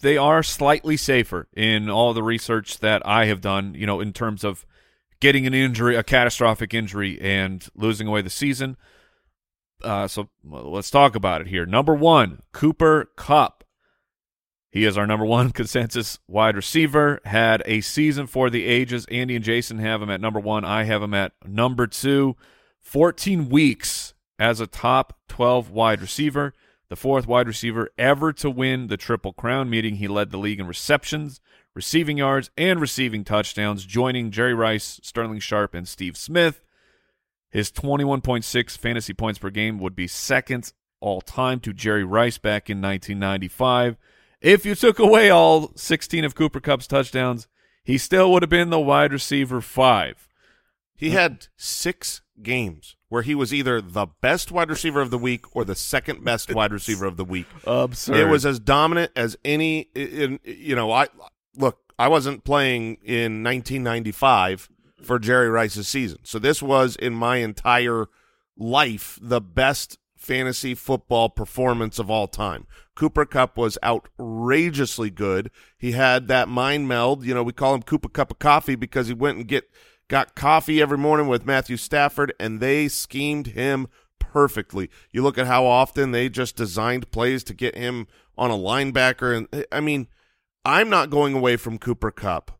they 0.00 0.16
are 0.16 0.42
slightly 0.42 0.96
safer 0.96 1.48
in 1.54 1.90
all 1.90 2.14
the 2.14 2.22
research 2.22 2.78
that 2.78 3.06
I 3.06 3.26
have 3.26 3.42
done, 3.42 3.74
you 3.74 3.86
know, 3.86 4.00
in 4.00 4.12
terms 4.12 4.42
of 4.44 4.64
getting 5.20 5.46
an 5.46 5.54
injury, 5.54 5.96
a 5.96 6.02
catastrophic 6.02 6.74
injury 6.74 7.20
and 7.20 7.68
losing 7.74 8.06
away 8.06 8.22
the 8.22 8.30
season. 8.30 8.76
Uh, 9.82 10.08
so 10.08 10.28
let's 10.44 10.90
talk 10.90 11.14
about 11.14 11.40
it 11.40 11.46
here. 11.46 11.66
Number 11.66 11.94
1, 11.94 12.42
Cooper 12.52 13.10
Kupp. 13.16 13.64
He 14.70 14.84
is 14.84 14.98
our 14.98 15.06
number 15.06 15.24
1 15.24 15.50
consensus 15.52 16.18
wide 16.28 16.56
receiver, 16.56 17.20
had 17.24 17.62
a 17.64 17.80
season 17.80 18.26
for 18.26 18.50
the 18.50 18.64
ages. 18.64 19.06
Andy 19.10 19.36
and 19.36 19.44
Jason 19.44 19.78
have 19.78 20.02
him 20.02 20.10
at 20.10 20.20
number 20.20 20.40
1, 20.40 20.64
I 20.64 20.84
have 20.84 21.02
him 21.02 21.14
at 21.14 21.32
number 21.46 21.86
2. 21.86 22.36
14 22.80 23.48
weeks 23.48 24.14
as 24.38 24.60
a 24.60 24.66
top 24.66 25.18
12 25.28 25.70
wide 25.70 26.00
receiver 26.00 26.54
the 26.88 26.96
fourth 26.96 27.26
wide 27.26 27.46
receiver 27.46 27.90
ever 27.98 28.32
to 28.32 28.50
win 28.50 28.86
the 28.88 28.96
Triple 28.96 29.32
Crown, 29.32 29.68
meaning 29.68 29.96
he 29.96 30.08
led 30.08 30.30
the 30.30 30.38
league 30.38 30.60
in 30.60 30.66
receptions, 30.66 31.40
receiving 31.78 32.18
yards, 32.18 32.50
and 32.58 32.80
receiving 32.80 33.22
touchdowns, 33.22 33.84
joining 33.84 34.32
Jerry 34.32 34.52
Rice, 34.52 34.98
Sterling 35.04 35.38
Sharpe, 35.38 35.74
and 35.74 35.86
Steve 35.86 36.16
Smith. 36.16 36.60
His 37.50 37.70
21.6 37.70 38.76
fantasy 38.76 39.14
points 39.14 39.38
per 39.38 39.48
game 39.48 39.78
would 39.78 39.94
be 39.94 40.08
second 40.08 40.72
all 40.98 41.20
time 41.20 41.60
to 41.60 41.72
Jerry 41.72 42.02
Rice 42.02 42.36
back 42.36 42.68
in 42.68 42.82
1995. 42.82 43.96
If 44.40 44.66
you 44.66 44.74
took 44.74 44.98
away 44.98 45.30
all 45.30 45.70
16 45.76 46.24
of 46.24 46.34
Cooper 46.34 46.58
Kupp's 46.58 46.88
touchdowns, 46.88 47.46
he 47.84 47.96
still 47.96 48.32
would 48.32 48.42
have 48.42 48.50
been 48.50 48.70
the 48.70 48.80
wide 48.80 49.12
receiver 49.12 49.60
five. 49.60 50.26
he 50.96 51.10
hmm. 51.10 51.14
had 51.14 51.46
six 51.56 52.22
games 52.42 52.96
where 53.08 53.22
he 53.22 53.36
was 53.36 53.54
either 53.54 53.80
the 53.80 54.08
best 54.20 54.50
wide 54.50 54.68
receiver 54.68 55.00
of 55.00 55.12
the 55.12 55.18
week 55.18 55.54
or 55.54 55.64
the 55.64 55.76
second 55.76 56.24
best 56.24 56.52
wide 56.52 56.72
receiver 56.78 57.06
of 57.06 57.16
the 57.16 57.24
week. 57.24 57.46
Absurd. 57.64 58.16
It 58.16 58.24
was 58.24 58.44
as 58.44 58.58
dominant 58.58 59.12
as 59.14 59.36
any. 59.44 59.90
In 59.94 60.40
you 60.42 60.74
know, 60.74 60.90
I 60.90 61.06
look. 61.58 61.78
I 61.98 62.06
wasn't 62.08 62.44
playing 62.44 62.98
in 63.02 63.42
1995 63.42 64.70
for 65.02 65.18
Jerry 65.18 65.48
Rice's 65.48 65.88
season, 65.88 66.18
so 66.22 66.38
this 66.38 66.62
was 66.62 66.94
in 66.96 67.12
my 67.12 67.36
entire 67.36 68.06
life 68.56 69.18
the 69.20 69.40
best 69.40 69.98
fantasy 70.16 70.74
football 70.74 71.28
performance 71.28 71.98
of 71.98 72.10
all 72.10 72.26
time. 72.26 72.66
Cooper 72.94 73.24
Kupp 73.24 73.56
was 73.56 73.78
outrageously 73.82 75.10
good. 75.10 75.50
He 75.78 75.92
had 75.92 76.28
that 76.28 76.48
mind 76.48 76.88
meld. 76.88 77.24
You 77.24 77.34
know, 77.34 77.42
we 77.42 77.52
call 77.52 77.74
him 77.74 77.82
Cooper 77.82 78.08
Cup 78.08 78.32
of 78.32 78.38
Coffee 78.38 78.74
because 78.74 79.06
he 79.06 79.14
went 79.14 79.38
and 79.38 79.46
get 79.46 79.70
got 80.08 80.34
coffee 80.34 80.82
every 80.82 80.98
morning 80.98 81.28
with 81.28 81.46
Matthew 81.46 81.76
Stafford, 81.76 82.32
and 82.40 82.60
they 82.60 82.88
schemed 82.88 83.48
him 83.48 83.86
perfectly. 84.18 84.90
You 85.12 85.22
look 85.22 85.38
at 85.38 85.46
how 85.46 85.64
often 85.64 86.10
they 86.10 86.28
just 86.28 86.56
designed 86.56 87.10
plays 87.10 87.44
to 87.44 87.54
get 87.54 87.76
him 87.76 88.08
on 88.36 88.50
a 88.50 88.54
linebacker, 88.54 89.36
and 89.36 89.64
I 89.70 89.80
mean, 89.80 90.08
I'm 90.68 90.90
not 90.90 91.08
going 91.08 91.32
away 91.32 91.56
from 91.56 91.78
Cooper 91.78 92.10
Kupp. 92.10 92.50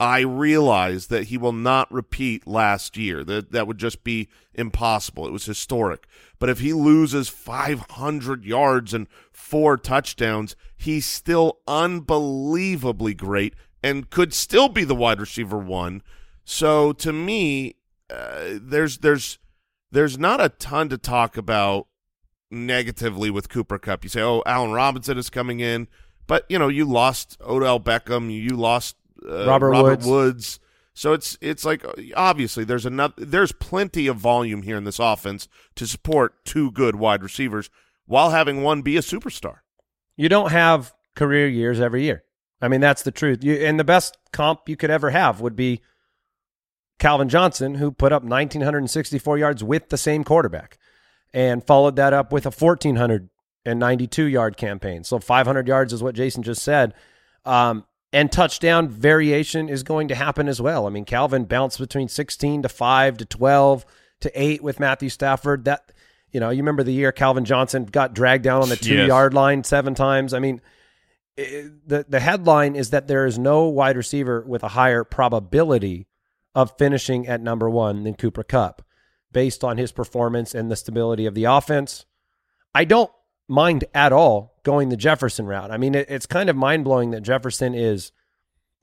I 0.00 0.20
realize 0.20 1.08
that 1.08 1.24
he 1.24 1.36
will 1.36 1.52
not 1.52 1.92
repeat 1.92 2.46
last 2.46 2.96
year. 2.96 3.22
That 3.22 3.52
that 3.52 3.66
would 3.66 3.76
just 3.76 4.04
be 4.04 4.30
impossible. 4.54 5.26
It 5.26 5.32
was 5.32 5.44
historic. 5.44 6.06
But 6.38 6.48
if 6.48 6.60
he 6.60 6.72
loses 6.72 7.28
500 7.28 8.46
yards 8.46 8.94
and 8.94 9.06
four 9.30 9.76
touchdowns, 9.76 10.56
he's 10.78 11.04
still 11.04 11.58
unbelievably 11.66 13.12
great 13.14 13.54
and 13.82 14.08
could 14.08 14.32
still 14.32 14.70
be 14.70 14.84
the 14.84 14.94
wide 14.94 15.20
receiver 15.20 15.58
one. 15.58 16.02
So 16.46 16.94
to 16.94 17.12
me, 17.12 17.76
uh, 18.08 18.54
there's 18.62 18.98
there's 18.98 19.38
there's 19.92 20.16
not 20.16 20.40
a 20.40 20.48
ton 20.48 20.88
to 20.88 20.96
talk 20.96 21.36
about 21.36 21.86
negatively 22.50 23.28
with 23.28 23.50
Cooper 23.50 23.78
Kupp. 23.78 24.04
You 24.04 24.08
say, 24.08 24.22
"Oh, 24.22 24.42
Allen 24.46 24.72
Robinson 24.72 25.18
is 25.18 25.28
coming 25.28 25.60
in," 25.60 25.86
but 26.28 26.44
you 26.48 26.58
know, 26.60 26.68
you 26.68 26.84
lost 26.84 27.36
Odell 27.40 27.80
Beckham, 27.80 28.32
you 28.32 28.50
lost 28.50 28.94
uh, 29.28 29.46
Robert 29.46 29.72
Woods. 29.72 30.06
Woods. 30.06 30.60
So 30.94 31.12
it's 31.12 31.36
it's 31.40 31.64
like 31.64 31.84
obviously 32.16 32.64
there's 32.64 32.86
enough 32.86 33.12
there's 33.16 33.52
plenty 33.52 34.06
of 34.06 34.16
volume 34.16 34.62
here 34.62 34.76
in 34.76 34.84
this 34.84 34.98
offense 34.98 35.48
to 35.76 35.86
support 35.86 36.44
two 36.44 36.70
good 36.70 36.96
wide 36.96 37.22
receivers 37.22 37.70
while 38.06 38.30
having 38.30 38.62
one 38.62 38.82
be 38.82 38.96
a 38.96 39.00
superstar. 39.00 39.58
You 40.16 40.28
don't 40.28 40.50
have 40.50 40.92
career 41.14 41.48
years 41.48 41.80
every 41.80 42.04
year. 42.04 42.24
I 42.60 42.68
mean, 42.68 42.80
that's 42.80 43.02
the 43.02 43.12
truth. 43.12 43.44
You, 43.44 43.54
and 43.54 43.78
the 43.78 43.84
best 43.84 44.18
comp 44.32 44.68
you 44.68 44.76
could 44.76 44.90
ever 44.90 45.10
have 45.10 45.40
would 45.40 45.54
be 45.54 45.80
Calvin 46.98 47.28
Johnson, 47.28 47.76
who 47.76 47.92
put 47.92 48.12
up 48.12 48.22
1,964 48.22 49.38
yards 49.38 49.62
with 49.62 49.90
the 49.90 49.96
same 49.96 50.24
quarterback 50.24 50.78
and 51.32 51.64
followed 51.64 51.94
that 51.96 52.12
up 52.12 52.32
with 52.32 52.44
a 52.46 52.50
1,400 52.50 53.28
and 53.68 53.78
92 53.78 54.24
yard 54.24 54.56
campaign. 54.56 55.04
So 55.04 55.18
500 55.18 55.68
yards 55.68 55.92
is 55.92 56.02
what 56.02 56.14
Jason 56.14 56.42
just 56.42 56.62
said. 56.62 56.94
Um, 57.44 57.84
and 58.12 58.32
touchdown 58.32 58.88
variation 58.88 59.68
is 59.68 59.82
going 59.82 60.08
to 60.08 60.14
happen 60.14 60.48
as 60.48 60.60
well. 60.60 60.86
I 60.86 60.90
mean, 60.90 61.04
Calvin 61.04 61.44
bounced 61.44 61.78
between 61.78 62.08
16 62.08 62.62
to 62.62 62.68
5 62.68 63.16
to 63.18 63.24
12 63.24 63.84
to 64.20 64.42
8 64.42 64.62
with 64.62 64.80
Matthew 64.80 65.10
Stafford. 65.10 65.66
That, 65.66 65.92
you 66.32 66.40
know, 66.40 66.50
you 66.50 66.58
remember 66.58 66.82
the 66.82 66.92
year 66.92 67.12
Calvin 67.12 67.44
Johnson 67.44 67.84
got 67.84 68.14
dragged 68.14 68.44
down 68.44 68.62
on 68.62 68.68
the 68.70 68.76
two 68.76 68.94
Yes. 68.94 69.08
yard 69.08 69.34
line 69.34 69.62
seven 69.64 69.94
times. 69.94 70.32
I 70.32 70.38
mean, 70.38 70.60
i- 71.38 71.68
the 71.86 72.06
the 72.08 72.20
headline 72.20 72.74
is 72.76 72.90
that 72.90 73.08
there 73.08 73.26
is 73.26 73.38
no 73.38 73.64
wide 73.68 73.96
receiver 73.96 74.42
with 74.46 74.62
a 74.62 74.68
higher 74.68 75.04
probability 75.04 76.06
of 76.54 76.72
finishing 76.78 77.26
at 77.28 77.40
number 77.42 77.68
one 77.68 78.04
than 78.04 78.14
Cooper 78.14 78.42
Kupp, 78.42 78.82
based 79.30 79.62
on 79.62 79.76
his 79.76 79.92
performance 79.92 80.54
and 80.54 80.70
the 80.70 80.76
stability 80.76 81.26
of 81.26 81.34
the 81.34 81.44
offense. 81.44 82.06
I 82.74 82.84
don't 82.84 83.10
mind 83.48 83.84
at 83.94 84.12
all 84.12 84.58
going 84.62 84.90
the 84.90 84.96
Jefferson 84.96 85.46
route. 85.46 85.70
I 85.70 85.78
mean, 85.78 85.94
it, 85.94 86.06
it's 86.08 86.26
kind 86.26 86.50
of 86.50 86.56
mind 86.56 86.84
blowing 86.84 87.10
that 87.10 87.22
Jefferson 87.22 87.74
is 87.74 88.12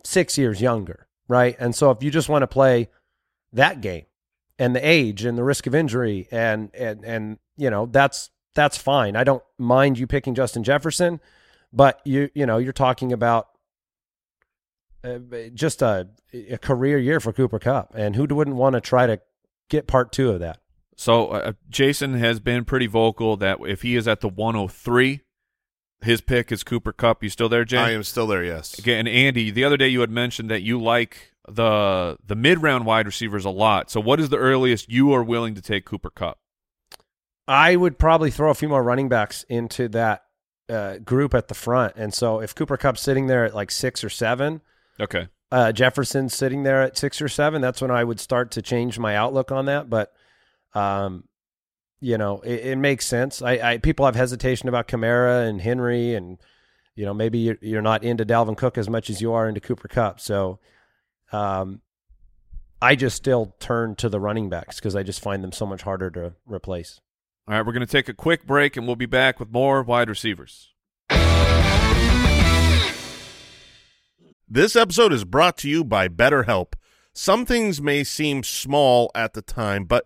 six 0.04 0.38
years 0.38 0.60
younger, 0.60 1.08
right? 1.28 1.56
And 1.60 1.76
so 1.76 1.92
if 1.92 2.04
you 2.04 2.12
just 2.12 2.30
want 2.30 2.44
to 2.44 2.48
play 2.48 2.90
that 3.54 3.82
game 3.82 4.06
and 4.58 4.76
the 4.76 4.88
age 4.88 5.24
and 5.24 5.38
the 5.38 5.44
risk 5.44 5.68
of 5.68 5.76
injury 5.76 6.28
and 6.32 6.70
and 6.74 7.04
and 7.06 7.40
you 7.58 7.70
know 7.70 7.86
that's 7.86 8.32
that's 8.54 8.78
fine. 8.78 9.16
I 9.16 9.24
don't 9.24 9.44
mind 9.58 10.00
you 10.00 10.08
picking 10.08 10.34
Justin 10.34 10.64
Jefferson, 10.64 11.20
but 11.72 12.02
you 12.06 12.30
you 12.34 12.46
know 12.46 12.58
you're 12.58 12.74
talking 12.74 13.14
about 13.14 13.50
uh, 15.04 15.20
just 15.54 15.82
a, 15.82 16.10
a 16.34 16.58
career 16.58 16.98
year 16.98 17.20
for 17.20 17.32
Cooper 17.32 17.60
Kupp, 17.60 17.94
and 17.96 18.16
who 18.16 18.26
wouldn't 18.26 18.56
want 18.56 18.74
to 18.74 18.82
try 18.82 19.06
to 19.06 19.20
get 19.70 19.88
part 19.88 20.12
two 20.12 20.32
of 20.32 20.40
that? 20.40 20.60
So 20.96 21.28
uh, 21.28 21.52
Jason 21.70 22.14
has 22.16 22.40
been 22.40 22.64
pretty 22.66 22.88
vocal 22.88 23.36
that 23.38 23.60
if 23.68 23.82
he 23.82 23.96
is 23.96 24.08
at 24.08 24.22
the 24.22 24.30
103, 24.30 25.22
his 26.02 26.22
pick 26.22 26.52
is 26.52 26.64
Cooper 26.64 26.94
Kupp. 26.94 27.22
You 27.24 27.30
still 27.30 27.50
there, 27.50 27.66
Jay? 27.66 27.78
I 27.78 27.92
am 27.92 28.04
still 28.04 28.28
there. 28.28 28.44
Yes. 28.44 28.80
Okay, 28.80 28.98
and 28.98 29.08
Andy, 29.08 29.52
the 29.52 29.64
other 29.64 29.78
day 29.78 29.88
you 29.90 30.02
had 30.02 30.10
mentioned 30.10 30.50
that 30.50 30.62
you 30.62 30.80
like 30.82 31.34
the 31.48 32.18
the 32.26 32.36
mid 32.36 32.62
round 32.64 32.86
wide 32.86 33.06
receivers 33.06 33.46
a 33.46 33.50
lot. 33.50 33.92
So 33.92 34.00
what 34.00 34.20
is 34.20 34.30
the 34.30 34.38
earliest 34.38 34.90
you 34.92 35.14
are 35.14 35.24
willing 35.24 35.54
to 35.56 35.62
take 35.62 35.86
Cooper 35.86 36.10
Kupp? 36.10 36.38
I 37.48 37.76
would 37.76 38.00
probably 38.00 38.32
throw 38.32 38.50
a 38.50 38.56
few 38.56 38.70
more 38.70 38.82
running 38.84 39.10
backs 39.10 39.44
into 39.50 39.88
that 39.90 40.24
uh, 40.70 40.98
group 40.98 41.34
at 41.36 41.48
the 41.48 41.54
front, 41.54 41.94
and 41.96 42.14
so 42.14 42.40
if 42.42 42.56
Cooper 42.56 42.78
Kupp's 42.78 43.02
sitting 43.02 43.28
there 43.28 43.46
at 43.46 43.54
like 43.54 43.70
six 43.70 44.04
or 44.04 44.10
seven, 44.10 44.62
Okay. 45.00 45.28
uh, 45.52 45.72
Jefferson's 45.72 46.34
sitting 46.34 46.64
there 46.64 46.82
at 46.82 46.98
six 46.98 47.22
or 47.22 47.28
seven, 47.30 47.62
that's 47.62 47.82
when 47.82 47.92
I 47.92 48.04
would 48.04 48.20
start 48.20 48.50
to 48.52 48.64
change 48.64 48.98
my 48.98 49.16
outlook 49.16 49.52
on 49.52 49.66
that. 49.68 49.92
But, 49.92 50.12
um, 50.76 51.24
you 52.00 52.18
know, 52.18 52.42
it, 52.42 52.66
it 52.66 52.76
makes 52.78 53.08
sense. 53.08 53.42
I, 53.42 53.54
I 53.54 53.78
people 53.78 54.06
have 54.06 54.16
hesitation 54.16 54.70
about 54.70 54.88
Kamara 54.88 55.48
and 55.50 55.60
Henry, 55.62 56.14
and 56.14 56.38
you 56.96 57.06
know 57.06 57.14
maybe 57.14 57.40
you're, 57.40 57.58
you're 57.62 57.82
not 57.82 58.04
into 58.04 58.26
Dalvin 58.26 58.58
Cook 58.58 58.78
as 58.78 58.90
much 58.90 59.10
as 59.10 59.22
you 59.22 59.34
are 59.34 59.48
into 59.48 59.62
Cooper 59.62 59.88
Kupp. 59.88 60.20
So, 60.20 60.60
um, 61.32 61.82
I 62.82 62.96
just 62.96 63.16
still 63.16 63.56
turn 63.60 63.96
to 63.96 64.10
the 64.10 64.20
running 64.20 64.50
backs 64.50 64.76
because 64.76 64.96
I 64.96 65.04
just 65.04 65.22
find 65.22 65.44
them 65.44 65.52
so 65.52 65.66
much 65.66 65.82
harder 65.82 66.12
to 66.12 66.34
replace. 66.46 67.00
All 67.48 67.54
right, 67.54 67.66
we're 67.66 67.74
going 67.74 67.86
to 67.86 67.92
take 67.92 68.10
a 68.10 68.14
quick 68.14 68.46
break 68.46 68.76
and 68.76 68.86
we'll 68.88 68.96
be 68.96 69.06
back 69.06 69.40
with 69.40 69.52
more 69.52 69.82
wide 69.84 70.10
receivers. 70.10 70.74
This 74.48 74.76
episode 74.76 75.12
is 75.14 75.26
brought 75.26 75.58
to 75.60 75.70
you 75.70 75.84
by 75.84 76.08
BetterHelp. 76.08 76.74
Some 77.14 77.46
things 77.46 77.82
may 77.82 78.04
seem 78.04 78.44
small 78.44 79.10
at 79.16 79.34
the 79.34 79.42
time, 79.42 79.86
but 79.86 80.06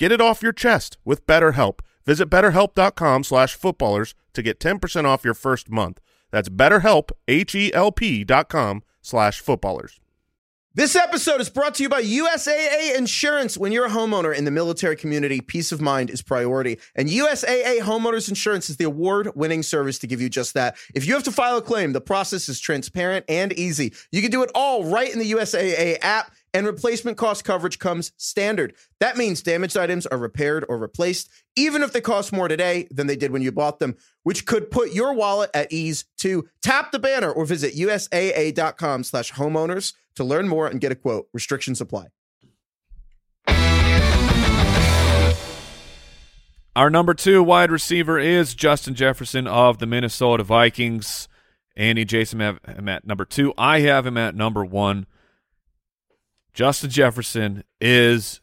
Get 0.00 0.12
it 0.12 0.20
off 0.22 0.42
your 0.42 0.54
chest 0.54 0.96
with 1.04 1.26
BetterHelp. 1.26 1.80
Visit 2.06 2.30
betterhelp.com 2.30 3.22
slash 3.22 3.54
footballers 3.54 4.14
to 4.32 4.40
get 4.40 4.58
10% 4.58 5.04
off 5.04 5.26
your 5.26 5.34
first 5.34 5.68
month. 5.68 6.00
That's 6.30 6.48
betterhelp, 6.48 7.10
H-E-L-P 7.28 8.24
dot 8.24 8.48
com 8.48 8.82
slash 9.02 9.40
footballers. 9.40 10.00
This 10.72 10.94
episode 10.94 11.40
is 11.40 11.50
brought 11.50 11.74
to 11.74 11.82
you 11.82 11.88
by 11.88 12.00
USAA 12.00 12.96
Insurance. 12.96 13.58
When 13.58 13.72
you're 13.72 13.86
a 13.86 13.90
homeowner 13.90 14.32
in 14.34 14.44
the 14.44 14.52
military 14.52 14.94
community, 14.94 15.40
peace 15.40 15.72
of 15.72 15.80
mind 15.80 16.08
is 16.08 16.22
priority. 16.22 16.78
And 16.94 17.08
USAA 17.08 17.80
Homeowners 17.80 18.28
Insurance 18.28 18.70
is 18.70 18.76
the 18.76 18.84
award 18.84 19.32
winning 19.34 19.64
service 19.64 19.98
to 19.98 20.06
give 20.06 20.20
you 20.20 20.30
just 20.30 20.54
that. 20.54 20.76
If 20.94 21.06
you 21.06 21.14
have 21.14 21.24
to 21.24 21.32
file 21.32 21.56
a 21.56 21.62
claim, 21.62 21.92
the 21.92 22.00
process 22.00 22.48
is 22.48 22.60
transparent 22.60 23.24
and 23.28 23.52
easy. 23.52 23.92
You 24.12 24.22
can 24.22 24.30
do 24.30 24.44
it 24.44 24.50
all 24.54 24.84
right 24.84 25.12
in 25.12 25.18
the 25.18 25.32
USAA 25.32 25.98
app, 26.02 26.30
and 26.52 26.66
replacement 26.66 27.16
cost 27.16 27.44
coverage 27.44 27.78
comes 27.78 28.12
standard. 28.16 28.74
That 28.98 29.16
means 29.16 29.42
damaged 29.42 29.76
items 29.76 30.06
are 30.06 30.18
repaired 30.18 30.64
or 30.68 30.78
replaced, 30.78 31.30
even 31.56 31.82
if 31.82 31.92
they 31.92 32.00
cost 32.00 32.32
more 32.32 32.48
today 32.48 32.88
than 32.90 33.06
they 33.06 33.16
did 33.16 33.30
when 33.30 33.42
you 33.42 33.52
bought 33.52 33.78
them, 33.78 33.96
which 34.22 34.46
could 34.46 34.70
put 34.70 34.92
your 34.92 35.14
wallet 35.14 35.50
at 35.54 35.72
ease 35.72 36.04
To 36.18 36.48
Tap 36.62 36.92
the 36.92 36.98
banner 36.98 37.30
or 37.30 37.44
visit 37.44 37.74
USAA.com 37.74 39.04
slash 39.04 39.32
homeowners 39.32 39.94
to 40.16 40.24
learn 40.24 40.48
more 40.48 40.66
and 40.66 40.80
get 40.80 40.92
a 40.92 40.96
quote. 40.96 41.28
Restrictions 41.32 41.80
apply. 41.80 42.06
Our 46.76 46.88
number 46.88 47.14
two 47.14 47.42
wide 47.42 47.70
receiver 47.70 48.18
is 48.18 48.54
Justin 48.54 48.94
Jefferson 48.94 49.46
of 49.46 49.78
the 49.78 49.86
Minnesota 49.86 50.44
Vikings. 50.44 51.28
Andy 51.76 52.04
Jason 52.04 52.40
have 52.40 52.58
him 52.64 52.88
at 52.88 53.06
number 53.06 53.24
two. 53.24 53.52
I 53.58 53.80
have 53.80 54.06
him 54.06 54.16
at 54.16 54.34
number 54.34 54.64
one. 54.64 55.06
Justin 56.52 56.90
Jefferson 56.90 57.64
is 57.80 58.40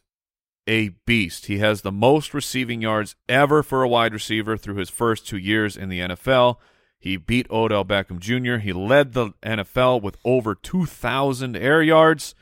a 0.68 0.90
beast. 1.06 1.46
He 1.46 1.60
has 1.60 1.82
the 1.82 1.92
most 1.92 2.34
receiving 2.34 2.82
yards 2.82 3.16
ever 3.30 3.64
for 3.64 3.84
a 3.84 3.88
wide 3.88 4.14
receiver 4.14 4.58
through 4.58 4.76
his 4.76 4.90
first 4.90 5.28
two 5.28 5.38
years 5.38 5.78
in 5.78 5.90
the 5.90 6.00
NFL. 6.00 6.58
He 7.00 7.16
beat 7.16 7.50
Odell 7.50 7.86
Beckham 7.86 8.20
Jr. 8.20 8.58
He 8.58 8.74
led 8.74 9.14
the 9.14 9.32
NFL 9.44 10.02
with 10.02 10.18
over 10.26 10.56
2,000 10.56 11.56
air 11.56 11.82
yards. 11.82 12.36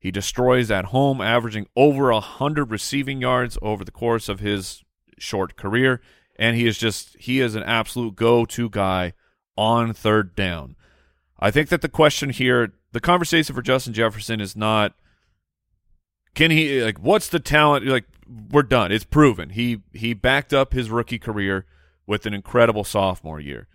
He 0.00 0.10
destroys 0.10 0.70
at 0.70 0.86
home, 0.86 1.20
averaging 1.20 1.66
over 1.76 2.12
100 2.12 2.70
receiving 2.70 3.20
yards 3.20 3.58
over 3.60 3.84
the 3.84 3.90
course 3.90 4.28
of 4.28 4.40
his 4.40 4.82
short 5.18 5.56
career. 5.56 6.00
And 6.36 6.56
he 6.56 6.66
is 6.66 6.78
just, 6.78 7.16
he 7.18 7.40
is 7.40 7.54
an 7.54 7.64
absolute 7.64 8.14
go 8.14 8.44
to 8.46 8.70
guy 8.70 9.12
on 9.56 9.92
third 9.92 10.34
down. 10.34 10.76
I 11.38 11.50
think 11.50 11.68
that 11.68 11.82
the 11.82 11.88
question 11.88 12.30
here, 12.30 12.72
the 12.92 13.00
conversation 13.00 13.54
for 13.54 13.62
Justin 13.62 13.92
Jefferson 13.92 14.40
is 14.40 14.56
not, 14.56 14.94
can 16.38 16.52
he, 16.52 16.80
like, 16.84 17.00
what's 17.00 17.26
the 17.26 17.40
talent? 17.40 17.84
Like, 17.84 18.04
we're 18.52 18.62
done. 18.62 18.92
It's 18.92 19.02
proven. 19.02 19.50
He, 19.50 19.82
he 19.92 20.14
backed 20.14 20.54
up 20.54 20.72
his 20.72 20.88
rookie 20.88 21.18
career 21.18 21.66
with 22.06 22.26
an 22.26 22.32
incredible 22.32 22.84
sophomore 22.84 23.40
year. 23.40 23.66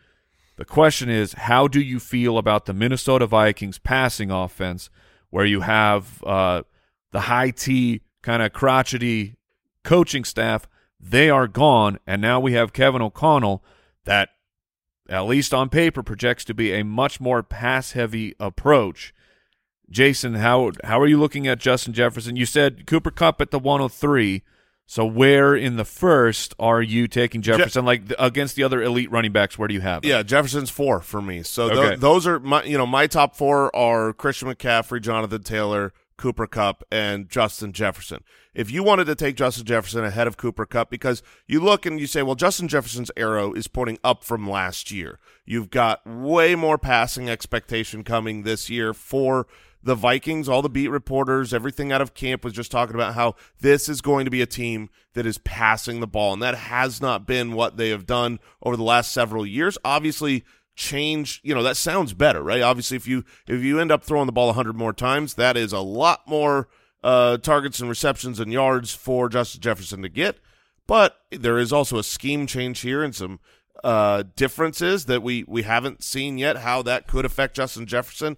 The 0.56 0.64
question 0.64 1.10
is, 1.10 1.34
how 1.34 1.68
do 1.68 1.82
you 1.82 2.00
feel 2.00 2.38
about 2.38 2.66
the 2.66 2.74
Minnesota 2.74 3.28
Vikings 3.28 3.80
passing 3.80 4.32
offense, 4.32 4.90
where 5.30 5.44
you 5.44 5.60
have 5.60 6.24
uh, 6.24 6.64
the 7.12 7.22
high 7.22 7.50
T 7.50 8.00
kind 8.22 8.42
of 8.42 8.54
crotchety 8.54 9.36
coaching 9.84 10.24
staff? 10.24 10.66
They 10.98 11.30
are 11.30 11.50
gone, 11.50 12.00
and 12.08 12.22
now 12.22 12.40
we 12.40 12.54
have 12.54 12.72
Kevin 12.72 13.02
O'Connell 13.02 13.62
that, 14.06 14.30
at 15.10 15.26
least 15.26 15.54
on 15.54 15.68
paper, 15.68 16.02
projects 16.02 16.46
to 16.46 16.54
be 16.54 16.72
a 16.72 16.86
much 16.86 17.20
more 17.20 17.44
pass 17.44 17.92
heavy 17.92 18.36
approach. 18.40 19.14
Jason, 19.94 20.34
how 20.34 20.72
how 20.84 21.00
are 21.00 21.08
you 21.08 21.20
looking 21.20 21.48
at 21.48 21.60
Justin 21.60 21.94
Jefferson? 21.94 22.36
You 22.36 22.46
said 22.46 22.86
Cooper 22.88 23.12
Kupp 23.12 23.40
at 23.40 23.52
the 23.52 23.60
103. 23.60 24.42
So 24.86 25.06
where 25.06 25.56
in 25.56 25.78
the 25.78 25.86
first 25.86 26.54
are 26.60 26.82
you 26.82 27.08
taking 27.08 27.42
Jefferson? 27.42 27.86
like 27.86 28.08
th- 28.10 28.20
against 28.20 28.58
the 28.58 28.64
other 28.64 28.82
elite 28.82 29.10
running 29.12 29.32
backs, 29.32 29.58
where 29.58 29.68
do 29.70 29.74
you 29.74 29.80
have? 29.80 30.04
him? 30.04 30.10
Yeah, 30.10 30.24
Jefferson's 30.24 30.70
four 30.70 31.00
for 31.00 31.22
me. 31.22 31.42
So 31.44 31.72
Okay. 31.72 31.96
those 31.96 32.28
are 32.28 32.40
my 32.40 32.64
you 32.64 32.78
know 32.78 32.86
my 32.86 33.08
top 33.08 33.36
four 33.38 33.74
are 33.76 34.12
Christian 34.14 34.50
McCaffrey, 34.50 35.00
Jonathan 35.02 35.42
Taylor, 35.44 35.94
Cooper 36.18 36.48
Kupp, 36.48 36.84
and 36.92 37.30
Justin 37.30 37.72
Jefferson. 37.72 38.24
If 38.54 38.70
you 38.72 38.84
wanted 38.84 39.06
to 39.06 39.16
take 39.16 39.36
Justin 39.38 39.66
Jefferson 39.66 40.04
ahead 40.04 40.28
of 40.28 40.38
Cooper 40.38 40.66
Kupp, 40.66 40.90
because 40.90 41.24
you 41.48 41.60
look 41.60 41.86
and 41.86 42.00
you 42.00 42.06
say, 42.06 42.22
well, 42.22 42.36
Justin 42.36 42.68
Jefferson's 42.68 43.10
arrow 43.16 43.54
is 43.54 43.68
pointing 43.68 43.98
up 44.04 44.24
from 44.24 44.48
last 44.50 44.92
year. 44.92 45.18
You've 45.46 45.70
got 45.72 46.06
way 46.06 46.56
more 46.56 46.78
passing 46.78 47.30
expectation 47.30 48.04
coming 48.04 48.44
this 48.44 48.70
year 48.70 48.94
for 48.94 49.48
the 49.84 49.96
Vikings, 49.96 50.48
all 50.48 50.62
the 50.62 50.70
beat 50.70 50.88
reporters, 50.88 51.54
everything 51.54 51.92
out 51.92 52.02
of 52.02 52.14
camp 52.14 52.44
was 52.44 52.54
just 52.54 52.72
talking 52.72 52.96
about 52.96 53.16
how 53.16 53.36
this 53.60 53.90
is 53.90 54.02
going 54.02 54.26
to 54.26 54.32
be 54.32 54.42
a 54.42 54.46
team 54.46 54.90
that 55.14 55.26
is 55.26 55.38
passing 55.40 56.00
the 56.00 56.08
ball, 56.08 56.34
and 56.34 56.42
that 56.42 56.56
has 56.56 57.02
not 57.02 57.28
been 57.28 57.54
what 57.54 57.78
they 57.78 57.90
have 57.90 58.06
done 58.06 58.40
over 58.62 58.78
the 58.78 58.84
last 58.84 59.12
several 59.12 59.46
years. 59.46 59.78
Obviously, 59.84 60.46
change, 60.76 61.42
you 61.44 61.54
know, 61.54 61.64
that 61.64 61.78
sounds 61.78 62.14
better, 62.14 62.42
right? 62.42 62.62
Obviously, 62.62 62.96
if 62.96 63.08
you 63.08 63.26
if 63.48 63.62
you 63.62 63.80
end 63.80 63.92
up 63.92 64.04
throwing 64.04 64.26
the 64.26 64.32
ball 64.32 64.48
100 64.48 64.76
more 64.76 64.94
times, 64.94 65.34
that 65.36 65.58
is 65.58 65.74
a 65.74 65.82
lot 65.82 66.22
more 66.28 66.70
uh, 67.04 67.38
targets 67.38 67.80
and 67.80 67.90
receptions 67.90 68.40
and 68.40 68.54
yards 68.54 68.94
for 68.94 69.28
Justin 69.28 69.62
Jefferson 69.62 70.02
to 70.02 70.10
get. 70.10 70.40
But 70.88 71.18
there 71.32 71.60
is 71.60 71.74
also 71.74 71.98
a 71.98 72.04
scheme 72.04 72.48
change 72.48 72.80
here 72.82 73.04
and 73.04 73.14
some 73.14 73.40
uh, 73.84 74.24
differences 74.36 75.06
that 75.06 75.22
we 75.22 75.44
we 75.48 75.64
haven't 75.64 76.04
seen 76.04 76.38
yet. 76.38 76.58
How 76.58 76.82
that 76.84 77.08
could 77.08 77.26
affect 77.26 77.56
Justin 77.56 77.86
Jefferson 77.86 78.38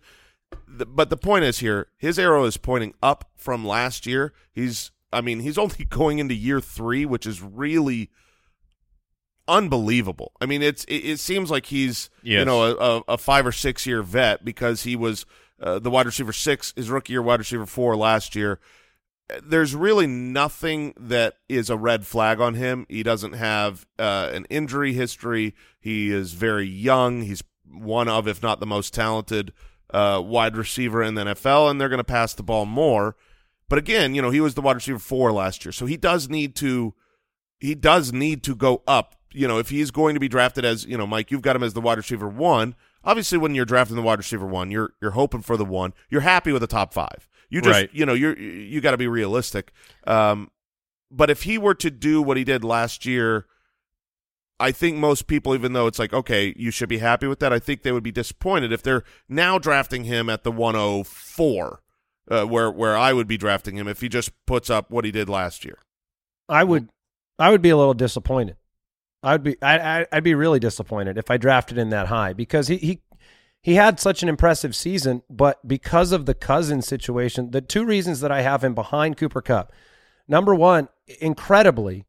the, 0.68 0.86
but 0.86 1.10
the 1.10 1.18
point 1.18 1.46
is 1.46 1.60
here, 1.60 1.88
his 1.98 2.20
arrow 2.20 2.46
is 2.46 2.58
pointing 2.58 2.94
up 3.02 3.32
from 3.36 3.66
last 3.66 4.06
year. 4.06 4.34
He's, 4.52 4.92
I 5.12 5.22
mean, 5.22 5.40
he's 5.40 5.58
only 5.58 5.86
going 5.86 6.20
into 6.20 6.34
year 6.34 6.62
three, 6.62 7.06
which 7.06 7.26
is 7.26 7.42
really 7.42 8.10
unbelievable. 9.48 10.32
I 10.42 10.46
mean, 10.46 10.62
it's 10.62 10.84
it, 10.86 11.06
it 11.06 11.20
seems 11.20 11.52
like 11.52 11.68
he's 11.68 12.10
you 12.40 12.46
know 12.46 12.64
a, 12.64 12.76
a, 12.76 13.04
a 13.10 13.18
five 13.18 13.46
or 13.46 13.52
six 13.52 13.86
year 13.86 14.02
vet 14.02 14.44
because 14.44 14.84
he 14.84 14.96
was 14.96 15.26
uh, 15.62 15.80
the 15.80 15.90
wide 15.90 16.06
receiver 16.06 16.34
six, 16.34 16.74
his 16.76 16.90
rookie 16.90 17.14
year 17.14 17.22
wide 17.22 17.40
receiver 17.40 17.66
four 17.66 17.96
last 17.96 18.36
year. 18.36 18.60
There's 19.44 19.74
really 19.74 20.06
nothing 20.06 20.94
that 20.98 21.38
is 21.50 21.72
a 21.72 21.78
red 21.78 22.06
flag 22.06 22.40
on 22.40 22.54
him. 22.54 22.86
He 22.88 23.02
doesn't 23.02 23.34
have 23.34 23.88
uh, 23.98 24.30
an 24.32 24.46
injury 24.52 24.94
history. 24.94 25.56
He 25.80 26.12
is 26.12 26.34
very 26.34 26.68
young. 26.68 27.24
He's 27.24 27.44
one 27.68 28.08
of, 28.08 28.28
if 28.28 28.44
not 28.44 28.60
the 28.60 28.68
most 28.68 28.94
talented 28.94 29.52
uh, 29.92 30.22
wide 30.24 30.56
receiver 30.58 31.02
in 31.04 31.16
the 31.16 31.24
NFL, 31.24 31.70
and 31.70 31.80
they're 31.80 31.90
going 31.90 31.98
to 31.98 32.04
pass 32.04 32.34
the 32.34 32.44
ball 32.44 32.66
more. 32.66 33.16
But 33.70 33.80
again, 33.80 34.14
you 34.16 34.22
know, 34.22 34.30
he 34.30 34.42
was 34.42 34.54
the 34.54 34.62
wide 34.62 34.76
receiver 34.76 35.00
four 35.00 35.32
last 35.32 35.66
year, 35.66 35.72
so 35.72 35.86
he 35.86 35.98
does 35.98 36.30
need 36.30 36.56
to 36.58 36.94
he 37.60 37.74
does 37.76 38.14
need 38.14 38.44
to 38.44 38.56
go 38.56 38.84
up. 38.88 39.16
You 39.32 39.48
know, 39.48 39.58
if 39.60 39.70
he's 39.70 39.92
going 39.92 40.14
to 40.14 40.20
be 40.20 40.28
drafted 40.28 40.64
as 40.66 40.86
you 40.86 40.98
know, 40.98 41.08
Mike, 41.08 41.32
you've 41.32 41.42
got 41.42 41.56
him 41.56 41.64
as 41.64 41.74
the 41.74 41.82
wide 41.82 41.98
receiver 41.98 42.28
one. 42.28 42.76
Obviously, 43.04 43.38
when 43.38 43.54
you're 43.56 43.66
drafting 43.66 43.96
the 43.96 44.02
wide 44.02 44.20
receiver 44.20 44.46
one, 44.46 44.72
you're 44.72 44.94
you're 45.02 45.12
hoping 45.12 45.42
for 45.42 45.58
the 45.58 45.66
one. 45.66 45.94
You're 46.10 46.22
happy 46.22 46.52
with 46.52 46.62
the 46.62 46.68
top 46.68 46.94
five. 46.94 47.28
You 47.50 47.62
just 47.62 47.74
Right. 47.74 47.90
you 47.94 48.06
know 48.06 48.14
you're 48.14 48.38
you 48.38 48.82
got 48.82 48.92
to 48.92 48.98
be 48.98 49.08
realistic. 49.08 49.72
Um, 50.06 50.52
but 51.12 51.30
if 51.30 51.44
he 51.44 51.58
were 51.58 51.76
to 51.76 51.92
do 51.92 52.22
what 52.22 52.38
he 52.38 52.44
did 52.44 52.64
last 52.64 53.06
year, 53.06 53.46
I 54.60 54.72
think 54.72 54.98
most 54.98 55.28
people, 55.28 55.54
even 55.54 55.74
though 55.74 55.88
it's 55.88 56.00
like, 56.00 56.14
okay, 56.14 56.54
you 56.58 56.72
should 56.72 56.88
be 56.88 57.00
happy 57.00 57.28
with 57.28 57.40
that, 57.40 57.52
I 57.52 57.60
think 57.60 57.82
they 57.82 57.92
would 57.92 58.04
be 58.04 58.12
disappointed 58.12 58.72
if 58.72 58.82
they're 58.82 59.04
now 59.28 59.60
drafting 59.60 60.06
him 60.06 60.30
at 60.30 60.44
the 60.44 60.52
104, 60.52 61.82
uh, 62.32 62.46
where 62.46 62.72
where 62.72 62.98
I 62.98 63.12
would 63.12 63.28
be 63.28 63.38
drafting 63.38 63.78
him 63.78 63.88
if 63.88 64.02
he 64.02 64.08
just 64.08 64.32
puts 64.46 64.70
up 64.70 64.90
what 64.90 65.04
he 65.04 65.12
did 65.12 65.28
last 65.28 65.66
year. 65.66 65.80
I 66.48 66.64
would, 66.64 66.90
I 67.38 67.50
would 67.50 67.62
be 67.62 67.70
a 67.70 67.78
little 67.78 67.94
disappointed. 67.94 68.56
I'd 69.24 69.44
be, 69.44 69.62
I, 69.62 69.80
I, 69.80 70.06
I'd 70.12 70.24
be 70.24 70.36
really 70.36 70.60
disappointed 70.60 71.18
if 71.18 71.32
I 71.32 71.38
drafted 71.38 71.78
him 71.78 71.90
that 71.90 72.08
high 72.08 72.34
because 72.34 72.68
he, 72.68 72.78
he, 72.78 73.02
he 73.62 73.74
had 73.74 74.00
such 74.00 74.22
an 74.22 74.30
impressive 74.30 74.76
season, 74.76 75.24
but 75.30 75.68
because 75.68 76.12
of 76.12 76.28
the 76.28 76.36
cousin 76.36 76.84
situation, 76.84 77.50
the 77.50 77.62
two 77.62 77.84
reasons 77.84 78.20
that 78.20 78.32
I 78.32 78.42
have 78.42 78.64
him 78.64 78.76
behind 78.76 79.18
Cooper 79.18 79.42
Kupp, 79.42 79.74
number 80.28 80.54
one, 80.54 80.88
incredibly, 81.20 82.06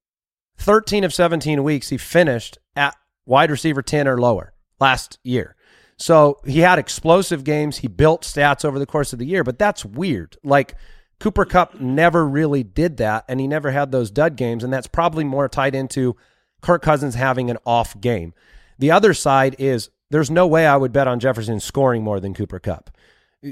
thirteen 0.59 1.05
of 1.05 1.15
seventeen 1.15 1.63
weeks 1.63 1.89
he 1.89 1.99
finished 1.99 2.59
at 2.75 2.97
wide 3.25 3.51
receiver 3.51 3.83
ten 3.83 4.09
or 4.09 4.19
lower 4.19 4.53
last 4.81 5.19
year. 5.23 5.57
So 5.99 6.41
he 6.45 6.61
had 6.61 6.79
explosive 6.79 7.43
games. 7.45 7.79
He 7.79 7.89
built 7.89 8.23
stats 8.23 8.65
over 8.65 8.79
the 8.79 8.87
course 8.87 9.13
of 9.13 9.19
the 9.19 9.27
year, 9.27 9.43
but 9.45 9.59
that's 9.59 9.85
weird. 9.85 10.37
Like 10.45 10.75
Cooper 11.19 11.47
Kupp 11.47 11.81
never 11.81 12.27
really 12.27 12.63
did 12.63 12.99
that, 12.99 13.25
and 13.29 13.41
he 13.41 13.49
never 13.49 13.71
had 13.71 13.91
those 13.91 14.11
dud 14.11 14.37
games, 14.37 14.63
and 14.63 14.73
that's 14.73 14.87
probably 14.87 15.25
more 15.25 15.49
tied 15.49 15.75
into 15.75 16.15
Kirk 16.61 16.83
Cousins 16.83 17.15
having 17.15 17.51
an 17.51 17.59
off 17.65 17.99
game. 18.01 18.35
The 18.79 18.91
other 18.91 19.15
side 19.15 19.57
is 19.59 19.89
there's 20.11 20.31
no 20.31 20.47
way 20.47 20.67
I 20.67 20.77
would 20.77 20.93
bet 20.93 21.09
on 21.09 21.19
Jefferson 21.19 21.61
scoring 21.61 22.03
more 22.03 22.21
than 22.21 22.35
Cooper 22.35 22.59
Kupp. 22.59 22.91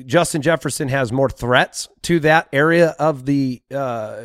Justin 0.05 0.43
Jefferson 0.43 0.88
has 0.88 1.12
more 1.12 1.31
threats 1.31 1.88
to 2.03 2.21
that 2.21 2.49
area 2.53 2.95
of 2.99 3.25
the 3.25 3.62
uh, 3.75 4.23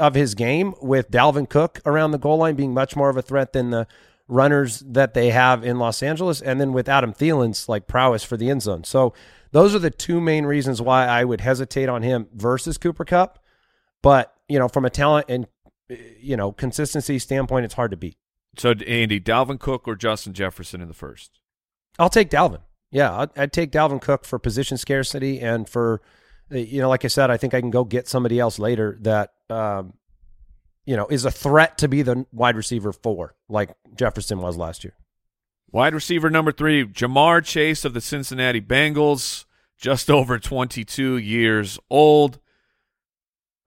of 0.00 0.14
his 0.14 0.34
game, 0.34 0.74
with 0.82 1.10
Dalvin 1.10 1.48
Cook 1.48 1.80
around 1.86 2.10
the 2.10 2.18
goal 2.18 2.38
line 2.38 2.56
being 2.56 2.74
much 2.74 2.96
more 2.96 3.10
of 3.10 3.16
a 3.16 3.22
threat 3.22 3.52
than 3.52 3.70
the 3.70 3.86
runners 4.26 4.80
that 4.80 5.14
they 5.14 5.30
have 5.30 5.64
in 5.64 5.78
Los 5.78 6.02
Angeles, 6.02 6.40
and 6.40 6.60
then 6.60 6.72
with 6.72 6.88
Adam 6.88 7.12
Thielen's 7.12 7.68
like 7.68 7.86
prowess 7.86 8.24
for 8.24 8.36
the 8.36 8.50
end 8.50 8.62
zone. 8.62 8.84
So 8.84 9.14
those 9.52 9.74
are 9.74 9.80
the 9.80 9.90
two 9.90 10.20
main 10.20 10.46
reasons 10.46 10.80
why 10.80 11.06
I 11.06 11.24
would 11.24 11.40
hesitate 11.40 11.88
on 11.88 12.02
him 12.02 12.28
versus 12.34 12.78
Cooper 12.78 13.04
Kupp. 13.04 13.38
But 14.02 14.34
you 14.48 14.58
know, 14.58 14.68
from 14.68 14.84
a 14.84 14.90
talent 14.90 15.26
and 15.28 15.46
you 15.88 16.36
know 16.36 16.52
consistency 16.52 17.18
standpoint, 17.18 17.64
it's 17.64 17.74
hard 17.74 17.90
to 17.90 17.96
beat. 17.96 18.16
So 18.56 18.72
Andy, 18.86 19.20
Dalvin 19.20 19.60
Cook 19.60 19.86
or 19.86 19.94
Justin 19.96 20.32
Jefferson 20.32 20.80
in 20.80 20.88
the 20.88 20.94
first? 20.94 21.38
I'll 21.98 22.10
take 22.10 22.30
Dalvin. 22.30 22.60
Yeah, 22.90 23.16
I'd, 23.16 23.30
I'd 23.36 23.52
take 23.52 23.70
Dalvin 23.70 24.00
Cook 24.00 24.24
for 24.24 24.38
position 24.38 24.76
scarcity 24.76 25.40
and 25.40 25.68
for, 25.68 26.02
you 26.50 26.80
know, 26.80 26.88
like 26.88 27.04
I 27.04 27.08
said, 27.08 27.30
I 27.30 27.36
think 27.36 27.54
I 27.54 27.60
can 27.60 27.70
go 27.70 27.84
get 27.84 28.08
somebody 28.08 28.40
else 28.40 28.58
later 28.58 28.98
that, 29.02 29.32
um, 29.50 29.94
you 30.84 30.96
know, 30.96 31.06
is 31.08 31.24
a 31.24 31.30
threat 31.30 31.78
to 31.78 31.88
be 31.88 32.02
the 32.02 32.26
wide 32.32 32.56
receiver 32.56 32.92
four, 32.92 33.34
like 33.48 33.70
Jefferson 33.94 34.40
was 34.40 34.56
last 34.56 34.84
year. 34.84 34.94
Wide 35.72 35.94
receiver 35.94 36.30
number 36.30 36.50
three, 36.50 36.84
Ja'Marr 36.84 37.44
Chase 37.44 37.84
of 37.84 37.94
the 37.94 38.00
Cincinnati 38.00 38.60
Bengals, 38.60 39.44
just 39.78 40.10
over 40.10 40.38
22 40.38 41.16
years 41.16 41.78
old. 41.88 42.40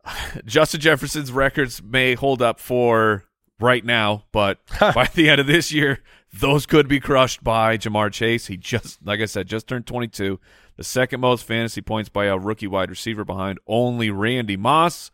Justin 0.46 0.82
Jefferson's 0.82 1.32
records 1.32 1.82
may 1.82 2.16
hold 2.16 2.42
up 2.42 2.60
for 2.60 3.24
right 3.60 3.86
now, 3.86 4.26
but 4.32 4.60
by 4.80 5.10
the 5.14 5.30
end 5.30 5.40
of 5.40 5.48
this 5.48 5.72
year, 5.72 6.00
those 6.34 6.66
could 6.66 6.88
be 6.88 7.00
crushed 7.00 7.44
by 7.44 7.78
Ja'Marr 7.78 8.12
Chase. 8.12 8.48
He 8.48 8.58
just, 8.58 9.06
like 9.06 9.22
I 9.22 9.26
said, 9.26 9.48
just 9.48 9.68
turned 9.68 9.88
22, 9.88 10.40
the 10.76 10.84
second 10.84 11.22
most 11.22 11.46
fantasy 11.46 11.82
points 11.82 12.10
by 12.10 12.26
a 12.26 12.38
rookie 12.38 12.68
wide 12.68 12.90
receiver 12.90 13.24
behind 13.24 13.60
only 13.68 14.10
Randy 14.10 14.58
Moss. 14.58 15.12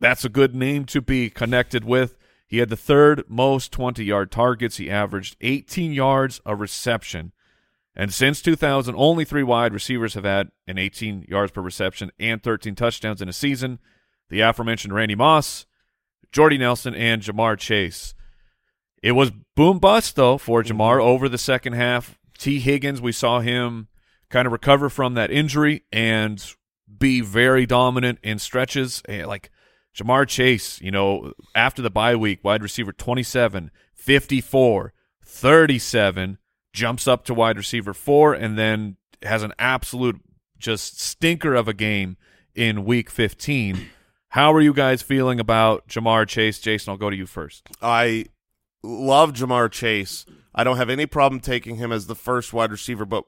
That's 0.00 0.24
a 0.24 0.28
good 0.28 0.54
name 0.54 0.84
to 0.86 1.00
be 1.00 1.30
connected 1.30 1.84
with. 1.84 2.16
He 2.46 2.58
had 2.58 2.68
the 2.68 2.76
third 2.76 3.24
most 3.28 3.72
20 3.72 4.04
yard 4.04 4.30
targets. 4.30 4.76
He 4.76 4.90
averaged 4.90 5.36
18 5.40 5.92
yards 5.92 6.40
a 6.44 6.54
reception. 6.54 7.32
And 7.96 8.12
since 8.12 8.42
2000, 8.42 8.94
only 8.96 9.24
three 9.24 9.42
wide 9.42 9.72
receivers 9.72 10.14
have 10.14 10.24
had 10.24 10.50
an 10.66 10.78
18 10.78 11.26
yards 11.28 11.52
per 11.52 11.60
reception 11.60 12.10
and 12.18 12.42
13 12.42 12.74
touchdowns 12.74 13.22
in 13.22 13.28
a 13.28 13.32
season. 13.32 13.78
The 14.30 14.40
aforementioned 14.40 14.94
Randy 14.94 15.14
Moss, 15.14 15.66
Jordy 16.32 16.58
Nelson, 16.58 16.94
and 16.94 17.22
Ja'Marr 17.22 17.58
Chase. 17.58 18.14
It 19.02 19.12
was 19.12 19.30
boom 19.54 19.78
bust, 19.78 20.16
though, 20.16 20.38
for 20.38 20.62
mm-hmm. 20.62 20.80
Ja'Marr 20.80 21.00
over 21.00 21.28
the 21.28 21.38
second 21.38 21.74
half. 21.74 22.18
Tee 22.36 22.58
Higgins, 22.58 23.00
we 23.00 23.12
saw 23.12 23.40
him 23.40 23.88
kind 24.28 24.46
of 24.46 24.52
recover 24.52 24.88
from 24.88 25.14
that 25.14 25.30
injury 25.30 25.82
and 25.92 26.44
be 26.98 27.20
very 27.20 27.66
dominant 27.66 28.18
in 28.22 28.38
stretches. 28.38 29.02
Eh, 29.08 29.24
like 29.24 29.52
Ja'Marr 29.94 30.26
Chase, 30.26 30.80
you 30.80 30.90
know, 30.90 31.32
after 31.54 31.80
the 31.80 31.90
bye 31.90 32.16
week, 32.16 32.42
wide 32.42 32.62
receiver 32.62 32.92
27, 32.92 33.70
54, 33.94 34.92
37, 35.24 36.38
jumps 36.72 37.06
up 37.06 37.24
to 37.24 37.34
wide 37.34 37.56
receiver 37.56 37.94
four, 37.94 38.34
and 38.34 38.58
then 38.58 38.96
has 39.22 39.42
an 39.42 39.52
absolute 39.58 40.20
just 40.58 41.00
stinker 41.00 41.54
of 41.54 41.68
a 41.68 41.74
game 41.74 42.16
in 42.54 42.84
week 42.84 43.10
15. 43.10 43.88
How 44.30 44.52
are 44.52 44.60
you 44.60 44.74
guys 44.74 45.00
feeling 45.00 45.38
about 45.38 45.86
Ja'Marr 45.86 46.26
Chase? 46.26 46.58
Jason, 46.58 46.90
I'll 46.90 46.96
go 46.96 47.10
to 47.10 47.16
you 47.16 47.26
first. 47.26 47.68
I 47.80 48.26
love 48.82 49.32
Ja'Marr 49.32 49.70
Chase. 49.70 50.26
I 50.54 50.64
don't 50.64 50.76
have 50.76 50.90
any 50.90 51.06
problem 51.06 51.40
taking 51.40 51.76
him 51.76 51.92
as 51.92 52.06
the 52.06 52.16
first 52.16 52.52
wide 52.52 52.72
receiver, 52.72 53.04
but 53.04 53.24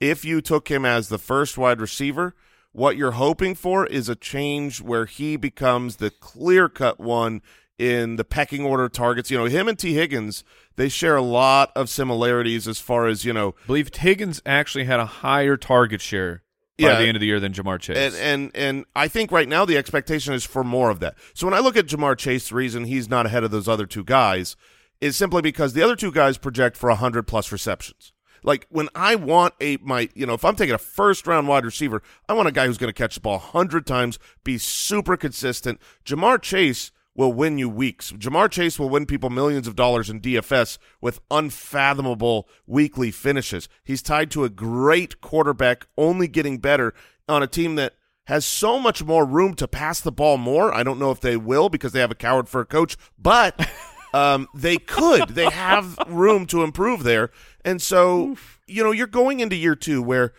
if 0.00 0.24
you 0.24 0.40
took 0.40 0.68
him 0.68 0.84
as 0.84 1.08
the 1.08 1.18
first 1.18 1.58
wide 1.58 1.80
receiver, 1.80 2.34
what 2.78 2.96
you're 2.96 3.12
hoping 3.12 3.54
for 3.54 3.84
is 3.86 4.08
a 4.08 4.14
change 4.14 4.80
where 4.80 5.04
he 5.06 5.36
becomes 5.36 5.96
the 5.96 6.10
clear 6.10 6.68
cut 6.68 6.98
one 7.00 7.42
in 7.78 8.16
the 8.16 8.24
pecking 8.24 8.64
order 8.64 8.88
targets. 8.88 9.30
You 9.30 9.38
know, 9.38 9.44
him 9.44 9.68
and 9.68 9.78
Tee 9.78 9.94
Higgins, 9.94 10.42
they 10.76 10.88
share 10.88 11.16
a 11.16 11.22
lot 11.22 11.70
of 11.76 11.88
similarities 11.88 12.66
as 12.66 12.78
far 12.80 13.06
as, 13.06 13.24
you 13.24 13.32
know, 13.32 13.54
I 13.64 13.66
believe 13.66 13.94
Higgins 13.94 14.40
actually 14.46 14.84
had 14.84 15.00
a 15.00 15.06
higher 15.06 15.56
target 15.56 16.00
share 16.00 16.42
by 16.78 16.84
Yeah. 16.88 16.98
the 17.00 17.06
end 17.08 17.16
of 17.16 17.20
the 17.20 17.26
year 17.26 17.40
than 17.40 17.52
Ja'Marr 17.52 17.80
Chase. 17.80 17.96
And, 17.96 18.14
and 18.14 18.50
and 18.54 18.84
I 18.94 19.08
think 19.08 19.32
right 19.32 19.48
now 19.48 19.64
the 19.64 19.76
expectation 19.76 20.32
is 20.34 20.44
for 20.44 20.62
more 20.64 20.90
of 20.90 21.00
that. 21.00 21.16
So 21.34 21.46
when 21.46 21.54
I 21.54 21.58
look 21.60 21.76
at 21.76 21.86
Ja'Marr 21.86 22.16
Chase, 22.16 22.48
the 22.48 22.54
reason 22.54 22.84
he's 22.84 23.08
not 23.08 23.26
ahead 23.26 23.42
of 23.44 23.50
those 23.50 23.66
other 23.68 23.86
two 23.86 24.04
guys 24.04 24.56
is 25.00 25.16
simply 25.16 25.42
because 25.42 25.72
the 25.72 25.82
other 25.82 25.96
two 25.96 26.10
guys 26.12 26.38
project 26.38 26.76
for 26.76 26.90
hundred 26.90 27.24
plus 27.28 27.50
receptions. 27.52 28.12
Like 28.48 28.66
when 28.70 28.88
I 28.94 29.14
want 29.14 29.52
a 29.60 29.76
my 29.82 30.08
you 30.14 30.24
know 30.24 30.32
if 30.32 30.42
I'm 30.42 30.56
taking 30.56 30.74
a 30.74 30.78
first 30.78 31.26
round 31.26 31.48
wide 31.48 31.66
receiver, 31.66 32.02
I 32.30 32.32
want 32.32 32.48
a 32.48 32.52
guy 32.52 32.64
who's 32.64 32.78
going 32.78 32.88
to 32.88 32.94
catch 32.94 33.14
the 33.14 33.20
ball 33.20 33.36
hundred 33.36 33.86
times, 33.86 34.18
be 34.42 34.56
super 34.56 35.18
consistent. 35.18 35.78
Ja'Marr 36.06 36.40
Chase 36.40 36.90
will 37.14 37.30
win 37.30 37.58
you 37.58 37.68
weeks. 37.68 38.10
Ja'Marr 38.12 38.50
Chase 38.50 38.78
will 38.78 38.88
win 38.88 39.04
people 39.04 39.28
millions 39.28 39.68
of 39.68 39.76
dollars 39.76 40.08
in 40.08 40.22
DFS 40.22 40.78
with 40.98 41.20
unfathomable 41.30 42.48
weekly 42.66 43.10
finishes. 43.10 43.68
He's 43.84 44.00
tied 44.00 44.30
to 44.30 44.44
a 44.44 44.48
great 44.48 45.20
quarterback, 45.20 45.86
only 45.98 46.26
getting 46.26 46.56
better 46.56 46.94
on 47.28 47.42
a 47.42 47.46
team 47.46 47.74
that 47.74 47.96
has 48.28 48.46
so 48.46 48.78
much 48.78 49.04
more 49.04 49.26
room 49.26 49.52
to 49.56 49.68
pass 49.68 50.00
the 50.00 50.10
ball 50.10 50.38
more. 50.38 50.72
I 50.72 50.82
don't 50.82 50.98
know 50.98 51.10
if 51.10 51.20
they 51.20 51.36
will 51.36 51.68
because 51.68 51.92
they 51.92 52.00
have 52.00 52.10
a 52.10 52.14
coward 52.14 52.48
for 52.48 52.62
a 52.62 52.66
coach, 52.66 52.96
but 53.18 53.68
um, 54.14 54.48
they 54.54 54.76
could. 54.76 55.30
They 55.30 55.50
have 55.50 55.98
room 56.06 56.46
to 56.46 56.62
improve 56.62 57.02
there. 57.02 57.30
And 57.64 57.82
so, 57.82 58.36
you 58.66 58.82
know, 58.82 58.92
you're 58.92 59.06
going 59.06 59.40
into 59.40 59.56
year 59.56 59.74
two 59.74 60.02
where 60.02 60.32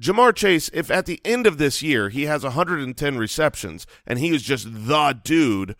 Ja'Marr 0.00 0.34
Chase, 0.34 0.70
if 0.72 0.90
at 0.90 1.06
the 1.06 1.20
end 1.24 1.46
of 1.46 1.58
this 1.58 1.82
year 1.82 2.08
he 2.08 2.22
has 2.24 2.42
110 2.42 3.18
receptions 3.18 3.86
and 4.06 4.18
he 4.18 4.34
is 4.34 4.42
just 4.42 4.66
the 4.70 5.18
dude, 5.22 5.76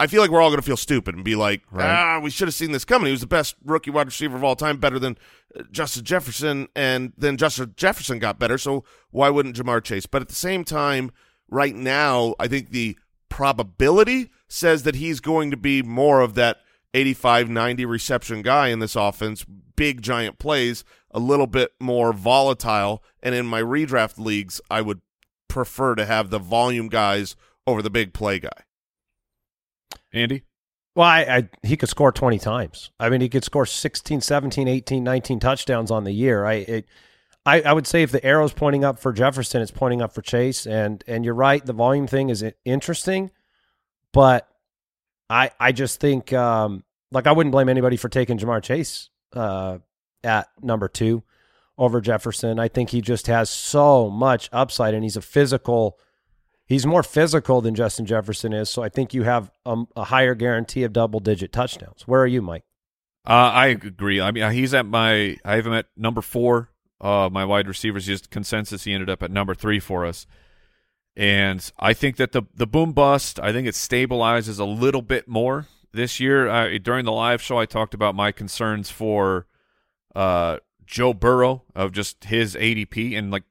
I 0.00 0.06
feel 0.06 0.22
like 0.22 0.30
we're 0.30 0.40
all 0.40 0.50
going 0.50 0.60
to 0.60 0.66
feel 0.66 0.76
stupid 0.76 1.16
and 1.16 1.24
be 1.24 1.34
like, 1.34 1.62
ah, 1.88 2.20
we 2.22 2.30
should 2.30 2.46
have 2.46 2.54
seen 2.54 2.70
this 2.70 2.84
coming. 2.84 3.06
He 3.06 3.12
was 3.12 3.20
the 3.20 3.26
best 3.26 3.56
rookie 3.64 3.90
wide 3.90 4.06
receiver 4.06 4.36
of 4.36 4.44
all 4.44 4.54
time, 4.54 4.78
better 4.78 5.00
than 5.00 5.18
uh, 5.58 5.64
Justin 5.72 6.04
Jefferson, 6.04 6.68
and 6.76 7.12
then 7.18 7.36
Justin 7.36 7.74
Jefferson 7.76 8.20
got 8.20 8.38
better. 8.38 8.58
So 8.58 8.84
why 9.10 9.28
wouldn't 9.28 9.56
Ja'Marr 9.56 9.82
Chase? 9.82 10.06
But 10.06 10.22
at 10.22 10.28
the 10.28 10.36
same 10.36 10.62
time, 10.62 11.10
right 11.50 11.74
now, 11.74 12.36
I 12.38 12.46
think 12.46 12.70
the 12.70 12.96
probability 13.28 14.30
says 14.46 14.84
that 14.84 14.94
he's 14.94 15.18
going 15.18 15.50
to 15.50 15.56
be 15.56 15.82
more 15.82 16.20
of 16.20 16.34
that 16.34 16.58
85, 16.94 17.48
90 17.48 17.84
reception 17.84 18.42
guy 18.42 18.68
in 18.68 18.78
this 18.78 18.96
offense, 18.96 19.44
big 19.76 20.02
giant 20.02 20.38
plays, 20.38 20.84
a 21.10 21.18
little 21.18 21.46
bit 21.46 21.72
more 21.80 22.12
volatile. 22.12 23.02
And 23.22 23.34
in 23.34 23.46
my 23.46 23.62
redraft 23.62 24.18
leagues, 24.18 24.60
I 24.70 24.80
would 24.80 25.00
prefer 25.48 25.94
to 25.94 26.04
have 26.04 26.30
the 26.30 26.38
volume 26.38 26.88
guys 26.88 27.36
over 27.66 27.82
the 27.82 27.90
big 27.90 28.12
play 28.12 28.38
guy. 28.38 28.64
Andy? 30.12 30.44
Well, 30.94 31.06
I, 31.06 31.20
I 31.20 31.48
he 31.62 31.76
could 31.76 31.88
score 31.88 32.10
20 32.10 32.38
times. 32.38 32.90
I 32.98 33.08
mean, 33.08 33.20
he 33.20 33.28
could 33.28 33.44
score 33.44 33.66
16, 33.66 34.20
17, 34.20 34.66
18, 34.66 35.04
19 35.04 35.38
touchdowns 35.38 35.90
on 35.90 36.04
the 36.04 36.12
year. 36.12 36.44
I 36.44 36.54
it, 36.54 36.86
I, 37.46 37.60
I 37.62 37.72
would 37.72 37.86
say 37.86 38.02
if 38.02 38.10
the 38.10 38.24
arrow's 38.24 38.52
pointing 38.52 38.84
up 38.84 38.98
for 38.98 39.12
Jefferson, 39.12 39.62
it's 39.62 39.70
pointing 39.70 40.02
up 40.02 40.12
for 40.12 40.22
Chase. 40.22 40.66
And 40.66 41.04
and 41.06 41.24
you're 41.24 41.34
right, 41.34 41.64
the 41.64 41.72
volume 41.72 42.06
thing 42.06 42.30
is 42.30 42.44
interesting, 42.64 43.30
but 44.12 44.48
I 45.30 45.50
I 45.58 45.72
just 45.72 46.00
think 46.00 46.32
um, 46.32 46.84
like 47.10 47.26
I 47.26 47.32
wouldn't 47.32 47.52
blame 47.52 47.68
anybody 47.68 47.96
for 47.96 48.08
taking 48.08 48.38
Ja'Marr 48.38 48.62
Chase 48.62 49.10
uh, 49.34 49.78
at 50.24 50.48
number 50.62 50.88
two 50.88 51.22
over 51.76 52.00
Jefferson. 52.00 52.58
I 52.58 52.68
think 52.68 52.90
he 52.90 53.00
just 53.00 53.26
has 53.28 53.50
so 53.50 54.10
much 54.10 54.48
upside, 54.52 54.94
and 54.94 55.02
he's 55.02 55.16
a 55.16 55.22
physical. 55.22 55.98
He's 56.66 56.84
more 56.84 57.02
physical 57.02 57.62
than 57.62 57.74
Justin 57.74 58.04
Jefferson 58.04 58.52
is, 58.52 58.68
so 58.68 58.82
I 58.82 58.90
think 58.90 59.14
you 59.14 59.22
have 59.22 59.50
a, 59.64 59.84
a 59.96 60.04
higher 60.04 60.34
guarantee 60.34 60.82
of 60.82 60.92
double 60.92 61.18
digit 61.18 61.50
touchdowns. 61.50 62.06
Where 62.06 62.20
are 62.20 62.26
you, 62.26 62.42
Mike? 62.42 62.64
Uh, 63.26 63.52
I 63.52 63.66
agree. 63.68 64.20
I 64.20 64.30
mean, 64.32 64.50
he's 64.52 64.74
at 64.74 64.86
my. 64.86 65.36
I 65.44 65.56
have 65.56 65.66
him 65.66 65.72
at 65.72 65.86
number 65.96 66.20
four. 66.20 66.70
Uh, 67.00 67.28
my 67.30 67.44
wide 67.44 67.68
receivers 67.68 68.06
just 68.06 68.30
consensus. 68.30 68.84
He 68.84 68.92
ended 68.92 69.08
up 69.08 69.22
at 69.22 69.30
number 69.30 69.54
three 69.54 69.80
for 69.80 70.04
us, 70.04 70.26
and 71.18 71.68
I 71.80 71.94
think 71.94 72.16
that 72.16 72.30
the 72.30 72.42
the 72.54 72.66
boom 72.66 72.92
bust. 72.92 73.40
I 73.40 73.52
think 73.52 73.66
it 73.66 73.74
stabilizes 73.74 74.60
a 74.60 74.64
little 74.64 75.02
bit 75.02 75.26
more 75.26 75.66
this 75.92 76.20
year. 76.20 76.78
During 76.78 77.04
the 77.04 77.12
live 77.12 77.42
show, 77.42 77.58
I 77.58 77.66
talked 77.66 77.92
about 77.92 78.14
my 78.14 78.30
concerns 78.30 78.88
for 78.88 79.46
uh, 80.14 80.58
Joe 80.86 81.12
Burrow 81.12 81.64
of 81.74 81.90
just 81.90 82.24
his 82.24 82.54
ADP 82.54 83.18
and 83.18 83.32
like. 83.32 83.42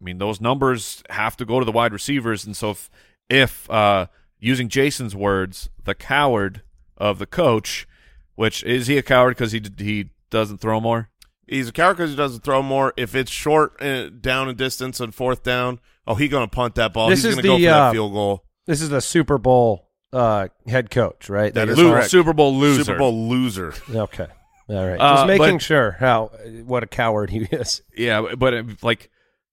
I 0.00 0.04
mean, 0.04 0.18
those 0.18 0.40
numbers 0.40 1.02
have 1.08 1.36
to 1.36 1.46
go 1.46 1.60
to 1.60 1.64
the 1.64 1.72
wide 1.72 1.92
receivers, 1.92 2.44
and 2.44 2.54
so 2.54 2.72
if, 2.72 2.90
if 3.30 3.70
uh, 3.70 4.08
using 4.38 4.68
Jason's 4.68 5.16
words, 5.16 5.70
the 5.84 5.94
coward 5.94 6.62
of 6.98 7.18
the 7.18 7.26
coach, 7.26 7.88
which 8.34 8.62
is 8.64 8.88
he 8.88 8.98
a 8.98 9.02
coward 9.02 9.36
because 9.36 9.52
he 9.52 9.62
he 9.78 10.10
doesn't 10.30 10.58
throw 10.58 10.80
more? 10.80 11.10
He's 11.46 11.68
a 11.68 11.72
coward 11.72 11.94
because 11.98 12.10
he 12.10 12.16
doesn't 12.16 12.42
throw 12.42 12.62
more. 12.62 12.92
If 12.96 13.14
it's 13.14 13.30
short 13.30 13.80
uh, 13.82 14.08
down 14.08 14.48
and 14.48 14.56
distance 14.56 15.00
and 15.00 15.14
fourth 15.14 15.42
down, 15.42 15.80
oh, 16.06 16.14
he's 16.14 16.30
going 16.30 16.48
to 16.48 16.54
punt 16.54 16.76
that 16.76 16.92
ball. 16.92 17.10
This 17.10 17.22
he's 17.22 17.34
going 17.34 17.42
to 17.42 17.48
go 17.48 17.58
for 17.58 17.68
uh, 17.68 17.86
that 17.86 17.92
field 17.92 18.12
goal. 18.12 18.44
This 18.66 18.80
is 18.80 18.88
the 18.88 19.00
Super 19.00 19.36
Bowl 19.38 19.90
uh, 20.12 20.48
head 20.66 20.90
coach, 20.90 21.28
right? 21.28 21.52
That 21.52 21.66
That 21.66 21.72
is 21.72 21.78
is 21.78 21.84
Lo- 21.84 21.92
correct. 21.92 22.10
Super 22.10 22.32
Bowl 22.32 22.56
loser. 22.56 22.84
Super 22.84 22.98
Bowl 22.98 23.28
loser. 23.28 23.74
okay. 23.94 24.26
All 24.66 24.86
right, 24.86 24.98
Uh, 24.98 25.16
just 25.16 25.26
making 25.26 25.56
but- 25.56 25.62
sure 25.62 25.90
how 26.00 26.28
what 26.64 26.82
a 26.82 26.86
coward 26.86 27.28
he 27.28 27.40
is. 27.50 27.82
Yeah, 27.94 28.34
but 28.38 28.54
it, 28.54 28.82
like 28.82 29.10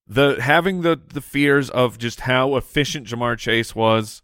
the 0.08 0.36
having 0.40 0.80
the 0.80 0.98
the 1.12 1.20
fears 1.20 1.68
of 1.68 1.98
just 1.98 2.20
how 2.20 2.56
efficient 2.56 3.06
Ja'Marr 3.08 3.36
Chase 3.36 3.74
was, 3.74 4.22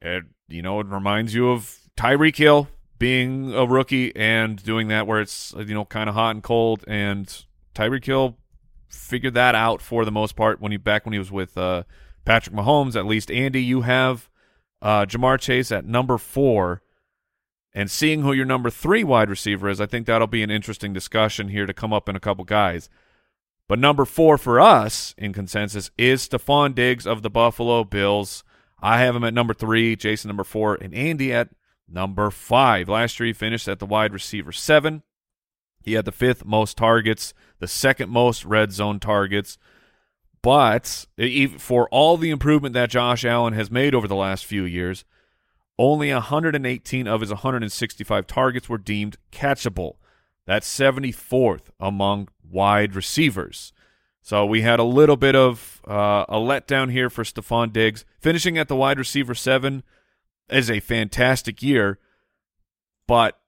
it 0.00 0.22
you 0.46 0.62
know 0.62 0.78
it 0.78 0.86
reminds 0.86 1.34
you 1.34 1.50
of 1.50 1.76
Tyreek 1.96 2.36
Hill 2.36 2.68
being 2.98 3.54
a 3.54 3.66
rookie 3.66 4.14
and 4.16 4.62
doing 4.62 4.88
that 4.88 5.06
where 5.06 5.20
it's 5.20 5.54
you 5.56 5.74
know 5.74 5.84
kind 5.84 6.08
of 6.08 6.14
hot 6.14 6.34
and 6.34 6.42
cold, 6.42 6.84
and 6.86 7.44
Tyreek 7.74 8.04
Hill 8.04 8.36
figured 8.88 9.34
that 9.34 9.54
out 9.54 9.82
for 9.82 10.04
the 10.04 10.12
most 10.12 10.36
part 10.36 10.60
when 10.60 10.72
he 10.72 10.78
back 10.78 11.04
when 11.04 11.12
he 11.12 11.18
was 11.18 11.32
with 11.32 11.58
uh, 11.58 11.82
Patrick 12.24 12.54
Mahomes. 12.54 12.96
At 12.96 13.06
least 13.06 13.30
Andy, 13.30 13.62
you 13.62 13.82
have 13.82 14.28
uh, 14.80 15.06
Ja'Marr 15.06 15.40
Chase 15.40 15.72
at 15.72 15.84
number 15.84 16.18
four. 16.18 16.82
And 17.76 17.90
seeing 17.90 18.22
who 18.22 18.32
your 18.32 18.44
number 18.44 18.70
three 18.70 19.02
wide 19.02 19.28
receiver 19.28 19.68
is, 19.68 19.80
I 19.80 19.86
think 19.86 20.06
that'll 20.06 20.28
be 20.28 20.44
an 20.44 20.50
interesting 20.50 20.92
discussion 20.92 21.48
here 21.48 21.66
to 21.66 21.74
come 21.74 21.92
up 21.92 22.08
in 22.08 22.14
a 22.14 22.20
couple 22.20 22.44
guys. 22.44 22.88
But 23.66 23.80
number 23.80 24.04
four 24.04 24.38
for 24.38 24.60
us 24.60 25.12
in 25.18 25.32
consensus 25.32 25.90
is 25.98 26.28
Stefon 26.28 26.76
Diggs 26.76 27.04
of 27.04 27.22
the 27.22 27.30
Buffalo 27.30 27.82
Bills. 27.82 28.44
I 28.80 29.00
have 29.00 29.16
him 29.16 29.24
at 29.24 29.34
number 29.34 29.54
three, 29.54 29.96
Jason 29.96 30.28
number 30.28 30.44
four, 30.44 30.76
and 30.76 30.94
Andy 30.94 31.32
at 31.32 31.48
number 31.88 32.30
five. 32.30 32.88
Last 32.88 33.18
year 33.18 33.28
he 33.28 33.32
finished 33.32 33.68
at 33.68 33.78
the 33.78 33.86
wide 33.86 34.12
receiver 34.12 34.52
seven. 34.52 35.02
He 35.82 35.92
had 35.92 36.04
the 36.04 36.12
fifth 36.12 36.44
most 36.44 36.76
targets, 36.76 37.34
the 37.58 37.68
second 37.68 38.10
most 38.10 38.44
red 38.44 38.72
zone 38.72 39.00
targets. 39.00 39.58
But 40.42 41.06
for 41.58 41.88
all 41.88 42.16
the 42.16 42.30
improvement 42.30 42.74
that 42.74 42.90
Josh 42.90 43.24
Allen 43.24 43.54
has 43.54 43.70
made 43.70 43.94
over 43.94 44.08
the 44.08 44.14
last 44.14 44.44
few 44.44 44.64
years, 44.64 45.04
only 45.78 46.12
118 46.12 47.06
of 47.06 47.20
his 47.20 47.30
165 47.30 48.26
targets 48.26 48.68
were 48.68 48.78
deemed 48.78 49.16
catchable. 49.32 49.94
That's 50.46 50.68
74th 50.68 51.70
among 51.80 52.28
wide 52.48 52.94
receivers. 52.94 53.72
So 54.20 54.46
we 54.46 54.62
had 54.62 54.78
a 54.78 54.84
little 54.84 55.16
bit 55.16 55.34
of 55.36 55.82
uh, 55.86 56.24
a 56.28 56.36
letdown 56.36 56.90
here 56.90 57.10
for 57.10 57.24
Stefon 57.24 57.72
Diggs. 57.72 58.04
Finishing 58.18 58.56
at 58.56 58.68
the 58.68 58.76
wide 58.76 58.98
receiver 58.98 59.34
seven 59.34 59.82
is 60.50 60.70
a 60.70 60.80
fantastic 60.80 61.62
year, 61.62 61.98
but 63.06 63.38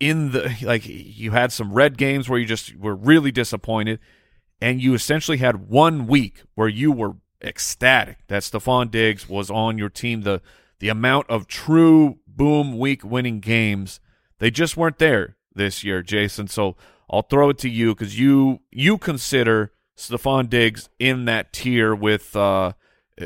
in 0.00 0.32
the 0.32 0.56
like 0.62 0.82
you 0.86 1.30
had 1.30 1.52
some 1.52 1.72
red 1.72 1.96
games 1.96 2.28
where 2.28 2.38
you 2.38 2.46
just 2.46 2.76
were 2.76 2.94
really 2.94 3.30
disappointed, 3.30 4.00
and 4.60 4.82
you 4.82 4.94
essentially 4.94 5.38
had 5.38 5.68
one 5.68 6.06
week 6.06 6.42
where 6.54 6.68
you 6.68 6.90
were 6.90 7.16
ecstatic 7.42 8.18
that 8.28 8.42
Stefon 8.42 8.90
Diggs 8.90 9.28
was 9.28 9.50
on 9.50 9.78
your 9.78 9.88
team. 9.88 10.22
The 10.22 10.42
the 10.80 10.88
amount 10.88 11.30
of 11.30 11.46
true 11.46 12.18
boom 12.26 12.78
week 12.78 13.04
winning 13.04 13.40
games, 13.40 14.00
they 14.38 14.50
just 14.50 14.76
weren't 14.76 14.98
there 14.98 15.36
this 15.54 15.84
year, 15.84 16.02
Jason. 16.02 16.48
So 16.48 16.76
I'll 17.08 17.22
throw 17.22 17.50
it 17.50 17.58
to 17.58 17.68
you 17.68 17.94
because 17.94 18.18
you 18.18 18.60
you 18.70 18.98
consider 18.98 19.72
Stefon 19.96 20.50
Diggs 20.50 20.88
in 20.98 21.26
that 21.26 21.52
tier 21.52 21.94
with 21.94 22.34
uh 22.34 22.72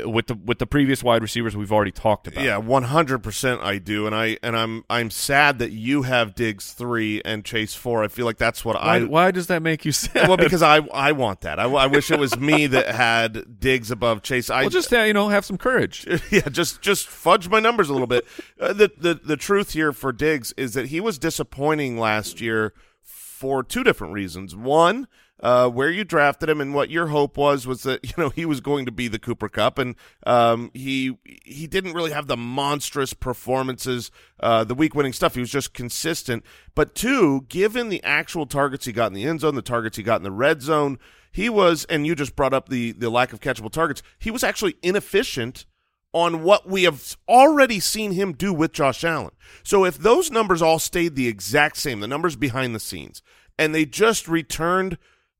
with 0.05 0.27
the 0.27 0.35
with 0.35 0.59
the 0.59 0.67
previous 0.67 1.03
wide 1.03 1.21
receivers 1.21 1.55
we've 1.55 1.71
already 1.71 1.91
talked 1.91 2.27
about. 2.27 2.43
Yeah, 2.43 2.57
one 2.57 2.83
hundred 2.83 3.19
percent. 3.19 3.61
I 3.61 3.77
do, 3.77 4.05
and 4.05 4.15
I 4.15 4.37
and 4.43 4.55
I'm 4.55 4.83
I'm 4.89 5.09
sad 5.09 5.59
that 5.59 5.71
you 5.71 6.03
have 6.03 6.35
Diggs 6.35 6.73
three 6.73 7.21
and 7.23 7.43
Chase 7.43 7.73
four. 7.75 8.03
I 8.03 8.07
feel 8.07 8.25
like 8.25 8.37
that's 8.37 8.63
what 8.65 8.75
Why, 8.75 8.97
I. 8.97 9.03
why 9.03 9.31
does 9.31 9.47
that 9.47 9.61
make 9.61 9.85
you 9.85 9.91
sad? 9.91 10.27
well, 10.27 10.37
because 10.37 10.61
I 10.61 10.77
I 10.93 11.11
want 11.11 11.41
that. 11.41 11.59
I, 11.59 11.65
I 11.65 11.87
wish 11.87 12.11
it 12.11 12.19
was 12.19 12.37
me 12.37 12.67
that 12.67 12.93
had 12.93 13.59
Diggs 13.59 13.91
above 13.91 14.21
Chase. 14.21 14.49
I 14.49 14.61
well, 14.61 14.69
just 14.69 14.93
uh, 14.93 14.99
you 14.99 15.13
know 15.13 15.29
have 15.29 15.45
some 15.45 15.57
courage. 15.57 16.05
yeah, 16.31 16.49
just 16.49 16.81
just 16.81 17.07
fudge 17.07 17.49
my 17.49 17.59
numbers 17.59 17.89
a 17.89 17.93
little 17.93 18.07
bit. 18.07 18.25
Uh, 18.59 18.73
the 18.73 18.91
the 18.97 19.13
the 19.15 19.37
truth 19.37 19.73
here 19.73 19.93
for 19.93 20.11
Diggs 20.11 20.53
is 20.57 20.73
that 20.73 20.87
he 20.87 20.99
was 20.99 21.17
disappointing 21.17 21.97
last 21.97 22.41
year 22.41 22.73
for 23.01 23.63
two 23.63 23.83
different 23.83 24.13
reasons. 24.13 24.55
One, 24.55 25.07
uh, 25.39 25.69
where 25.69 25.89
you 25.89 26.03
drafted 26.03 26.49
him 26.49 26.59
and 26.59 26.73
what 26.73 26.89
your 26.89 27.07
hope 27.07 27.37
was 27.37 27.67
was 27.67 27.83
that 27.83 28.03
you 28.03 28.13
know 28.17 28.29
he 28.29 28.45
was 28.45 28.59
going 28.59 28.85
to 28.85 28.91
be 28.91 29.07
the 29.07 29.19
Cooper 29.19 29.49
Kupp, 29.49 29.77
and 29.77 29.95
um, 30.25 30.71
he 30.73 31.17
he 31.23 31.67
didn't 31.67 31.93
really 31.93 32.11
have 32.11 32.27
the 32.27 32.37
monstrous 32.37 33.13
performances, 33.13 34.11
uh, 34.39 34.63
the 34.63 34.75
week 34.75 34.95
winning 34.95 35.13
stuff. 35.13 35.35
He 35.35 35.39
was 35.39 35.51
just 35.51 35.73
consistent. 35.73 36.43
But 36.75 36.95
two, 36.95 37.41
given 37.49 37.89
the 37.89 38.03
actual 38.03 38.45
targets 38.45 38.85
he 38.85 38.91
got 38.91 39.07
in 39.07 39.13
the 39.13 39.25
end 39.25 39.41
zone, 39.41 39.55
the 39.55 39.61
targets 39.61 39.97
he 39.97 40.03
got 40.03 40.17
in 40.17 40.23
the 40.23 40.31
red 40.31 40.61
zone. 40.61 40.99
he 41.31 41.49
was, 41.49 41.85
and 41.85 42.07
you 42.07 42.15
just 42.15 42.35
brought 42.35 42.53
up 42.53 42.69
the 42.69 42.93
the 42.93 43.09
lack 43.09 43.33
of 43.33 43.39
catchable 43.39 43.71
targets. 43.71 44.01
He 44.19 44.31
was 44.31 44.43
actually 44.43 44.75
inefficient 44.81 45.65
on 46.13 46.41
what 46.41 46.67
we 46.67 46.83
have 46.83 47.17
already 47.27 47.79
seen 47.79 48.13
him 48.13 48.33
do 48.33 48.53
with 48.53 48.71
Josh 48.71 49.03
Allen. 49.03 49.33
So 49.61 49.85
if 49.85 49.97
those 49.97 50.31
numbers 50.31 50.61
all 50.61 50.79
stayed 50.79 51.15
the 51.15 51.27
exact 51.27 51.77
same, 51.77 51.99
the 51.99 52.07
numbers 52.07 52.35
behind 52.35 52.73
the 52.73 52.79
scenes, 52.79 53.21
and 53.59 53.75
they 53.75 53.85
just 53.85 54.27
returned 54.27 54.97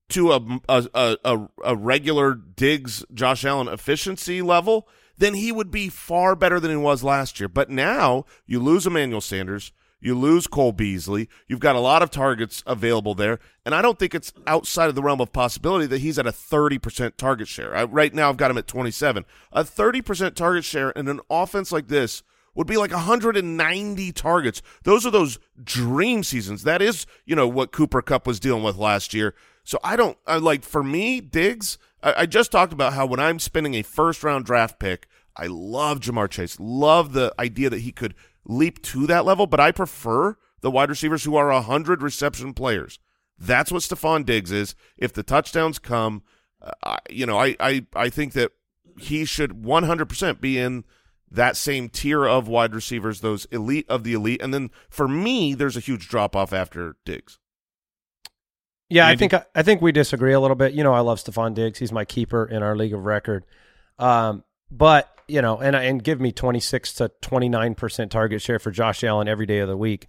to 0.09 0.31
a 0.31 0.59
a 0.69 1.17
a, 1.23 1.47
a 1.63 1.75
regular 1.75 2.33
Diggs 2.33 3.05
Josh 3.13 3.45
Allen 3.45 3.67
efficiency 3.67 4.41
level, 4.41 4.87
then 5.17 5.33
he 5.33 5.51
would 5.51 5.71
be 5.71 5.89
far 5.89 6.35
better 6.35 6.59
than 6.59 6.71
he 6.71 6.77
was 6.77 7.03
last 7.03 7.39
year. 7.39 7.49
But 7.49 7.69
now 7.69 8.25
you 8.45 8.59
lose 8.59 8.85
Emmanuel 8.87 9.21
Sanders, 9.21 9.71
you 9.99 10.17
lose 10.17 10.47
Cole 10.47 10.71
Beasley. 10.71 11.27
You've 11.47 11.59
got 11.59 11.75
a 11.75 11.79
lot 11.79 12.03
of 12.03 12.11
targets 12.11 12.63
available 12.67 13.15
there, 13.15 13.39
and 13.65 13.73
I 13.73 13.81
don't 13.81 13.97
think 13.97 14.13
it's 14.13 14.31
outside 14.45 14.89
of 14.89 14.95
the 14.95 15.01
realm 15.01 15.21
of 15.21 15.33
possibility 15.33 15.87
that 15.87 16.01
he's 16.01 16.19
at 16.19 16.27
a 16.27 16.31
30% 16.31 17.17
target 17.17 17.47
share. 17.47 17.75
I, 17.75 17.83
right 17.83 18.13
now, 18.13 18.29
I've 18.29 18.37
got 18.37 18.51
him 18.51 18.57
at 18.57 18.67
27. 18.67 19.25
A 19.51 19.63
30% 19.63 20.35
target 20.35 20.63
share 20.63 20.91
in 20.91 21.07
an 21.07 21.19
offense 21.29 21.71
like 21.71 21.87
this 21.87 22.21
would 22.53 22.67
be 22.67 22.77
like 22.77 22.91
190 22.91 24.11
targets. 24.13 24.61
Those 24.83 25.05
are 25.05 25.11
those 25.11 25.39
dream 25.63 26.23
seasons. 26.23 26.63
That 26.63 26.81
is, 26.81 27.05
you 27.25 27.35
know, 27.35 27.47
what 27.47 27.71
Cooper 27.71 28.01
Kupp 28.01 28.25
was 28.25 28.39
dealing 28.39 28.63
with 28.63 28.77
last 28.77 29.13
year. 29.13 29.35
So 29.67 29.79
I 29.83 29.97
don't 29.97 30.17
I, 30.25 30.37
like 30.37 30.63
for 30.63 30.81
me, 30.81 31.19
Diggs. 31.19 31.77
I, 32.01 32.21
I 32.21 32.25
just 32.25 32.53
talked 32.53 32.71
about 32.71 32.93
how 32.93 33.05
when 33.05 33.19
I'm 33.19 33.37
spending 33.37 33.73
a 33.73 33.81
first 33.81 34.23
round 34.23 34.45
draft 34.45 34.79
pick, 34.79 35.09
I 35.35 35.47
love 35.47 35.99
Ja'Marr 35.99 36.29
Chase. 36.29 36.57
Love 36.57 37.11
the 37.11 37.35
idea 37.37 37.69
that 37.69 37.81
he 37.81 37.91
could 37.91 38.15
leap 38.45 38.81
to 38.83 39.05
that 39.07 39.25
level, 39.25 39.45
but 39.45 39.59
I 39.59 39.73
prefer 39.73 40.37
the 40.61 40.71
wide 40.71 40.89
receivers 40.89 41.25
who 41.25 41.35
are 41.35 41.51
100 41.51 42.01
reception 42.01 42.53
players. 42.53 42.99
That's 43.37 43.69
what 43.69 43.81
Stefon 43.81 44.25
Diggs 44.25 44.53
is. 44.53 44.73
If 44.95 45.11
the 45.11 45.21
touchdowns 45.21 45.79
come, 45.79 46.23
uh, 46.61 46.95
you 47.09 47.25
know, 47.25 47.37
I, 47.37 47.57
I, 47.59 47.85
I 47.93 48.07
think 48.07 48.31
that 48.33 48.53
he 48.97 49.25
should 49.25 49.51
100% 49.51 50.39
be 50.39 50.57
in 50.57 50.85
that 51.29 51.57
same 51.57 51.89
tier 51.89 52.25
of 52.25 52.47
wide 52.47 52.73
receivers, 52.73 53.19
those 53.19 53.43
elite 53.51 53.85
of 53.89 54.05
the 54.05 54.13
elite. 54.13 54.41
And 54.41 54.53
then 54.53 54.71
for 54.89 55.09
me, 55.09 55.53
there's 55.53 55.75
a 55.75 55.81
huge 55.81 56.07
drop 56.07 56.37
off 56.37 56.53
after 56.53 56.95
Diggs. 57.03 57.37
Yeah, 58.89 59.07
I 59.07 59.15
think 59.15 59.33
I 59.33 59.63
think 59.63 59.81
we 59.81 59.91
disagree 59.91 60.33
a 60.33 60.39
little 60.39 60.55
bit. 60.55 60.73
You 60.73 60.83
know, 60.83 60.93
I 60.93 61.01
love 61.01 61.19
Stefon 61.19 61.53
Diggs. 61.53 61.79
He's 61.79 61.91
my 61.91 62.05
keeper 62.05 62.45
in 62.45 62.63
our 62.63 62.75
league 62.75 62.93
of 62.93 63.03
record. 63.03 63.45
Um, 63.99 64.43
but 64.71 65.09
you 65.27 65.41
know, 65.41 65.57
and 65.57 65.75
and 65.75 66.03
give 66.03 66.21
me 66.21 66.31
26 66.31 66.93
to 66.93 67.11
29 67.21 67.75
percent 67.75 68.11
target 68.11 68.41
share 68.41 68.59
for 68.59 68.71
Josh 68.71 69.03
Allen 69.03 69.27
every 69.27 69.45
day 69.45 69.59
of 69.59 69.67
the 69.67 69.77
week. 69.77 70.07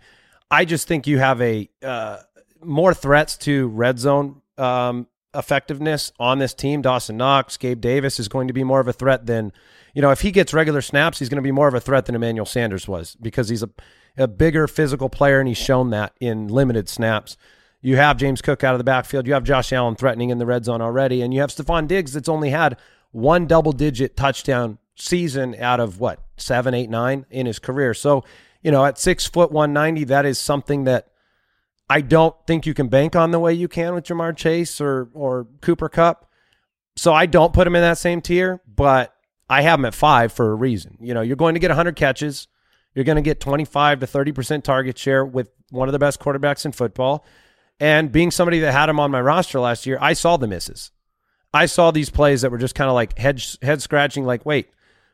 I 0.50 0.64
just 0.64 0.86
think 0.86 1.06
you 1.06 1.18
have 1.18 1.40
a 1.42 1.68
uh, 1.82 2.18
more 2.62 2.94
threats 2.94 3.36
to 3.38 3.68
red 3.68 3.98
zone 3.98 4.42
um, 4.56 5.08
effectiveness 5.34 6.12
on 6.20 6.38
this 6.38 6.54
team. 6.54 6.80
Dawson 6.80 7.16
Knox, 7.16 7.56
Gabe 7.56 7.80
Davis 7.80 8.20
is 8.20 8.28
going 8.28 8.46
to 8.46 8.54
be 8.54 8.64
more 8.64 8.80
of 8.80 8.86
a 8.86 8.92
threat 8.92 9.26
than 9.26 9.52
you 9.92 10.02
know 10.02 10.10
if 10.10 10.20
he 10.20 10.30
gets 10.30 10.54
regular 10.54 10.82
snaps, 10.82 11.18
he's 11.18 11.28
going 11.28 11.36
to 11.36 11.42
be 11.42 11.52
more 11.52 11.68
of 11.68 11.74
a 11.74 11.80
threat 11.80 12.06
than 12.06 12.14
Emmanuel 12.14 12.46
Sanders 12.46 12.86
was 12.86 13.16
because 13.20 13.48
he's 13.48 13.64
a 13.64 13.70
a 14.16 14.28
bigger 14.28 14.66
physical 14.66 15.08
player 15.08 15.38
and 15.38 15.48
he's 15.48 15.58
shown 15.58 15.90
that 15.90 16.12
in 16.20 16.48
limited 16.48 16.88
snaps. 16.88 17.36
You 17.80 17.96
have 17.96 18.16
James 18.16 18.42
Cook 18.42 18.64
out 18.64 18.74
of 18.74 18.78
the 18.78 18.84
backfield. 18.84 19.26
You 19.26 19.34
have 19.34 19.44
Josh 19.44 19.72
Allen 19.72 19.94
threatening 19.94 20.30
in 20.30 20.38
the 20.38 20.46
red 20.46 20.64
zone 20.64 20.80
already, 20.80 21.22
and 21.22 21.32
you 21.32 21.40
have 21.40 21.50
Stefon 21.50 21.86
Diggs 21.86 22.12
that's 22.12 22.28
only 22.28 22.50
had 22.50 22.76
one 23.12 23.46
double 23.46 23.72
digit 23.72 24.16
touchdown 24.16 24.78
season 24.96 25.54
out 25.60 25.80
of 25.80 26.00
what 26.00 26.20
seven, 26.36 26.74
eight, 26.74 26.90
nine 26.90 27.24
in 27.30 27.46
his 27.46 27.58
career. 27.58 27.94
So, 27.94 28.24
you 28.62 28.70
know, 28.70 28.84
at 28.84 28.98
six 28.98 29.26
foot 29.26 29.52
one 29.52 29.72
ninety, 29.72 30.04
that 30.04 30.26
is 30.26 30.38
something 30.38 30.84
that 30.84 31.08
I 31.88 32.00
don't 32.00 32.34
think 32.46 32.66
you 32.66 32.74
can 32.74 32.88
bank 32.88 33.14
on 33.14 33.30
the 33.30 33.38
way 33.38 33.54
you 33.54 33.68
can 33.68 33.94
with 33.94 34.04
Ja'Marr 34.04 34.36
Chase 34.36 34.80
or 34.80 35.08
or 35.14 35.46
Cooper 35.60 35.88
Kupp. 35.88 36.28
So 36.96 37.14
I 37.14 37.26
don't 37.26 37.52
put 37.52 37.66
him 37.66 37.76
in 37.76 37.82
that 37.82 37.98
same 37.98 38.20
tier, 38.20 38.60
but 38.66 39.14
I 39.48 39.62
have 39.62 39.78
him 39.78 39.84
at 39.84 39.94
five 39.94 40.32
for 40.32 40.50
a 40.50 40.54
reason. 40.54 40.98
You 41.00 41.14
know, 41.14 41.20
you're 41.20 41.36
going 41.36 41.54
to 41.54 41.60
get 41.60 41.70
100 41.70 41.94
catches. 41.94 42.48
You're 42.94 43.04
going 43.04 43.16
to 43.16 43.22
get 43.22 43.38
25 43.38 44.00
to 44.00 44.06
30% 44.06 44.64
target 44.64 44.98
share 44.98 45.24
with 45.24 45.50
one 45.70 45.88
of 45.88 45.92
the 45.92 45.98
best 46.00 46.18
quarterbacks 46.18 46.64
in 46.64 46.72
football. 46.72 47.24
And 47.80 48.10
being 48.10 48.30
somebody 48.30 48.60
that 48.60 48.72
had 48.72 48.88
him 48.88 48.98
on 48.98 49.10
my 49.10 49.20
roster 49.20 49.60
last 49.60 49.86
year, 49.86 49.98
I 50.00 50.12
saw 50.12 50.36
the 50.36 50.48
misses. 50.48 50.90
I 51.52 51.66
saw 51.66 51.90
these 51.90 52.10
plays 52.10 52.42
that 52.42 52.50
were 52.50 52.58
just 52.58 52.74
kind 52.74 52.88
of 52.88 52.94
like 52.94 53.18
head 53.18 53.42
head 53.62 53.80
scratching. 53.80 54.24
Like, 54.24 54.44
wait, 54.44 54.68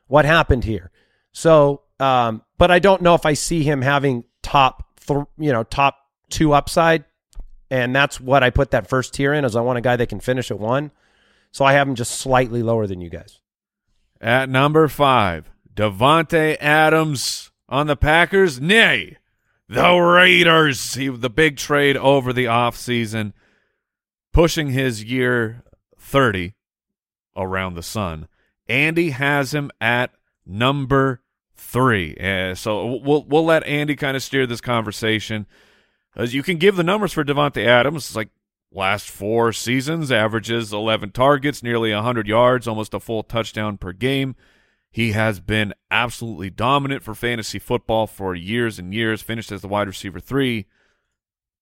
what 0.07 0.25
happened 0.25 0.63
here? 0.63 0.91
So, 1.31 1.83
um, 1.99 2.41
but 2.57 2.71
I 2.71 2.79
don't 2.79 3.01
know 3.01 3.15
if 3.15 3.25
I 3.25 3.33
see 3.33 3.63
him 3.63 3.81
having 3.81 4.23
top, 4.41 4.83
th- 5.05 5.25
you 5.37 5.51
know, 5.51 5.63
top 5.63 5.97
two 6.29 6.53
upside, 6.53 7.05
and 7.69 7.95
that's 7.95 8.19
what 8.19 8.43
I 8.43 8.49
put 8.49 8.71
that 8.71 8.87
first 8.87 9.13
tier 9.13 9.33
in. 9.33 9.45
As 9.45 9.55
I 9.55 9.61
want 9.61 9.77
a 9.77 9.81
guy 9.81 9.95
that 9.95 10.09
can 10.09 10.19
finish 10.19 10.51
at 10.51 10.59
one, 10.59 10.91
so 11.51 11.63
I 11.63 11.73
have 11.73 11.87
him 11.87 11.95
just 11.95 12.15
slightly 12.15 12.63
lower 12.63 12.87
than 12.87 12.99
you 12.99 13.09
guys. 13.09 13.39
At 14.19 14.49
number 14.49 14.87
five, 14.87 15.49
Davante 15.73 16.57
Adams 16.59 17.51
on 17.69 17.87
the 17.87 17.95
Packers. 17.95 18.59
Nay, 18.59 19.17
the 19.67 19.91
Raiders. 19.93 20.93
He, 20.93 21.07
the 21.07 21.29
big 21.29 21.57
trade 21.57 21.97
over 21.97 22.33
the 22.33 22.45
offseason, 22.45 23.33
pushing 24.33 24.69
his 24.69 25.03
year 25.03 25.63
30 25.97 26.55
around 27.35 27.75
the 27.75 27.83
sun. 27.83 28.27
Andy 28.67 29.11
has 29.11 29.53
him 29.53 29.71
at 29.79 30.11
number 30.45 31.21
three. 31.55 32.15
Uh, 32.15 32.55
so 32.55 32.95
we'll 32.95 33.23
we'll 33.23 33.45
let 33.45 33.63
Andy 33.65 33.95
kind 33.95 34.15
of 34.15 34.23
steer 34.23 34.47
this 34.47 34.61
conversation. 34.61 35.45
As 36.15 36.33
you 36.33 36.43
can 36.43 36.57
give 36.57 36.75
the 36.75 36.83
numbers 36.83 37.13
for 37.13 37.23
Davante 37.23 37.65
Adams, 37.65 38.07
it's 38.07 38.15
like 38.15 38.29
last 38.71 39.09
four 39.09 39.51
seasons 39.51 40.11
averages 40.11 40.71
11 40.71 41.11
targets, 41.11 41.61
nearly 41.61 41.93
100 41.93 42.27
yards, 42.27 42.67
almost 42.67 42.93
a 42.93 42.99
full 42.99 43.23
touchdown 43.23 43.77
per 43.77 43.91
game. 43.91 44.35
He 44.95 45.11
has 45.11 45.41
been 45.41 45.73
absolutely 45.91 46.49
dominant 46.49 47.03
for 47.03 47.13
fantasy 47.13 47.59
football 47.59 48.07
for 48.07 48.33
years 48.33 48.79
and 48.79 48.93
years, 48.93 49.21
finished 49.21 49.51
as 49.51 49.61
the 49.61 49.67
wide 49.67 49.87
receiver 49.87 50.21
three. 50.21 50.67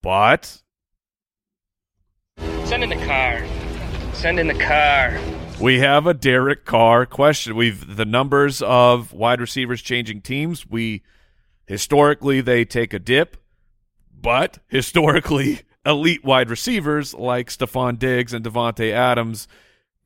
But. 0.04 0.62
Send 2.38 2.84
in 2.84 2.90
the 2.90 3.04
car. 3.04 3.44
Send 4.12 4.38
in 4.38 4.46
the 4.46 4.54
car. 4.54 5.18
We 5.60 5.80
have 5.80 6.06
a 6.06 6.14
Derek 6.14 6.64
Carr 6.64 7.06
question. 7.06 7.56
We've 7.56 7.96
the 7.96 8.04
numbers 8.04 8.62
of 8.62 9.12
wide 9.12 9.40
receivers 9.40 9.82
changing 9.82 10.20
teams. 10.20 10.64
We 10.64 11.02
historically 11.66 12.40
they 12.40 12.64
take 12.64 12.94
a 12.94 13.00
dip, 13.00 13.36
but 14.16 14.60
historically 14.68 15.62
elite 15.84 16.22
wide 16.22 16.50
receivers 16.50 17.14
like 17.14 17.48
Stefon 17.48 17.98
Diggs 17.98 18.32
and 18.32 18.44
Davante 18.44 18.92
Adams 18.92 19.48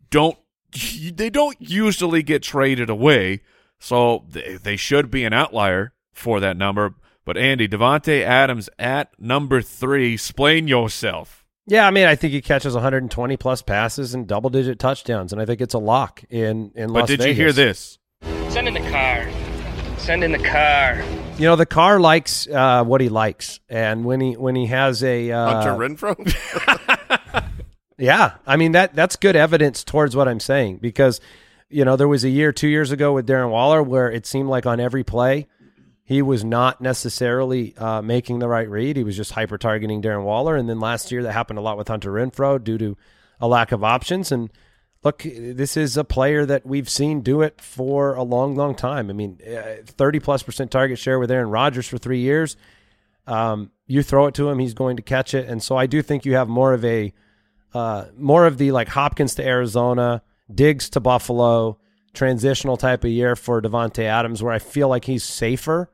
don't 0.09 0.39
they 0.73 1.31
don't 1.31 1.57
usually 1.61 2.23
get 2.23 2.43
traded 2.43 2.91
away. 2.91 3.43
So 3.79 4.25
they, 4.29 4.57
they 4.57 4.77
should 4.77 5.11
be 5.11 5.25
an 5.25 5.33
outlier 5.33 5.93
for 6.12 6.41
that 6.41 6.57
number. 6.57 6.95
But 7.25 7.37
Andy, 7.37 7.69
Davante 7.69 8.23
Adams 8.23 8.69
at 8.79 9.11
number 9.21 9.62
three, 9.62 10.14
explain 10.14 10.66
yourself. 10.66 11.45
Yeah, 11.66 11.87
I 11.87 11.91
mean, 11.91 12.07
I 12.07 12.14
think 12.14 12.33
he 12.33 12.41
catches 12.41 12.73
120 12.73 13.37
plus 13.37 13.61
passes 13.61 14.14
and 14.14 14.27
double 14.27 14.49
digit 14.49 14.79
touchdowns, 14.79 15.35
and 15.35 15.43
I 15.43 15.45
think 15.45 15.61
it's 15.61 15.75
a 15.75 15.79
lock 15.79 16.25
in 16.31 16.73
in 16.75 16.87
but 16.93 17.01
Las 17.01 17.09
did 17.09 17.21
Vegas. 17.21 17.27
you 17.37 17.45
hear 17.45 17.53
this? 17.53 17.99
Send 18.49 18.66
in 18.69 18.73
the 18.75 18.91
car. 18.91 19.29
Send 19.99 20.25
in 20.25 20.33
the 20.33 20.39
car. 20.39 21.05
You 21.37 21.45
know, 21.45 21.57
the 21.57 21.66
car 21.66 22.01
likes 22.01 22.49
uh, 22.49 22.83
what 22.85 23.03
he 23.03 23.11
likes, 23.11 23.61
and 23.69 24.07
when 24.07 24.21
he 24.23 24.35
when 24.39 24.55
he 24.57 24.66
has 24.66 25.05
a 25.05 25.31
uh, 25.31 25.61
Hunter 25.61 25.73
Renfrow. 25.73 26.16
Yeah, 27.99 28.34
I 28.46 28.57
mean 28.57 28.72
that 28.72 28.94
that's 28.94 29.16
good 29.16 29.36
evidence 29.36 29.84
towards 29.84 30.14
what 30.14 30.28
I'm 30.28 30.40
saying 30.40 30.76
because 30.76 31.20
you 31.68 31.84
know 31.84 31.96
there 31.96 32.09
was 32.09 32.24
a 32.24 32.30
year, 32.30 32.53
two 32.53 32.68
years 32.68 32.92
ago 32.92 33.12
with 33.12 33.26
Darren 33.26 33.51
Waller 33.51 33.82
where 33.82 34.11
it 34.11 34.24
seemed 34.24 34.49
like 34.49 34.66
on 34.66 34.80
every 34.80 35.05
play 35.05 35.46
he 36.09 36.22
was 36.22 36.42
not 36.42 36.80
necessarily 36.80 37.76
uh, 37.76 38.01
making 38.01 38.38
the 38.38 38.49
right 38.49 38.66
read. 38.66 38.96
He 38.96 39.05
was 39.05 39.14
just 39.14 39.32
hyper 39.32 39.59
targeting 39.59 40.01
Darren 40.01 40.24
Waller, 40.24 40.57
and 40.57 40.66
then 40.66 40.80
last 40.80 41.12
year 41.12 41.22
that 41.24 41.32
happened 41.32 41.59
a 41.59 41.62
lot 41.62 41.76
with 41.76 41.88
Hunter 41.88 42.11
Renfrow 42.11 42.64
due 42.64 42.78
to 42.78 42.96
a 43.40 43.46
lack 43.46 43.72
of 43.72 43.84
options. 43.84 44.32
And 44.32 44.49
look, 45.05 45.22
this 45.22 45.76
is 45.76 45.99
a 45.99 46.05
player 46.05 46.46
that 46.46 46.64
we've 46.64 46.88
seen 46.88 47.20
do 47.20 47.42
it 47.42 47.61
for 47.61 48.14
a 48.14 48.22
long, 48.22 48.57
long 48.57 48.74
time. 48.74 49.11
I 49.11 49.12
mean, 49.12 49.38
uh, 49.46 49.82
thirty 49.84 50.18
plus 50.18 50.42
percent 50.42 50.70
target 50.70 50.99
share 50.99 51.18
with 51.18 51.30
Aaron 51.30 51.51
Rodgers 51.51 51.86
for 51.86 51.99
three 51.99 52.20
years. 52.20 52.57
Um, 53.26 53.70
you 53.86 54.03
throw 54.03 54.28
it 54.28 54.34
to 54.36 54.49
him, 54.49 54.61
he's 54.61 54.72
going 54.72 54.96
to 54.96 55.03
catch 55.03 55.34
it, 55.34 55.46
and 55.46 55.62
so 55.62 55.76
I 55.76 55.84
do 55.84 56.01
think 56.01 56.24
you 56.24 56.36
have 56.36 56.49
more 56.49 56.72
of 56.72 56.86
a 56.86 57.12
uh, 57.75 58.07
more 58.16 58.47
of 58.47 58.59
the 58.59 58.73
like 58.73 58.89
Hopkins 58.89 59.35
to 59.37 59.47
Arizona, 59.47 60.23
Diggs 60.53 60.91
to 60.91 61.01
Buffalo, 61.01 61.79
transitional 62.14 62.77
type 62.77 63.05
of 63.05 63.11
year 63.11 63.37
for 63.37 63.61
Davante 63.61 64.05
Adams, 64.05 64.43
where 64.43 64.53
I 64.53 64.59
feel 64.59 64.89
like 64.89 65.05
he's 65.05 65.25
safer 65.25 65.91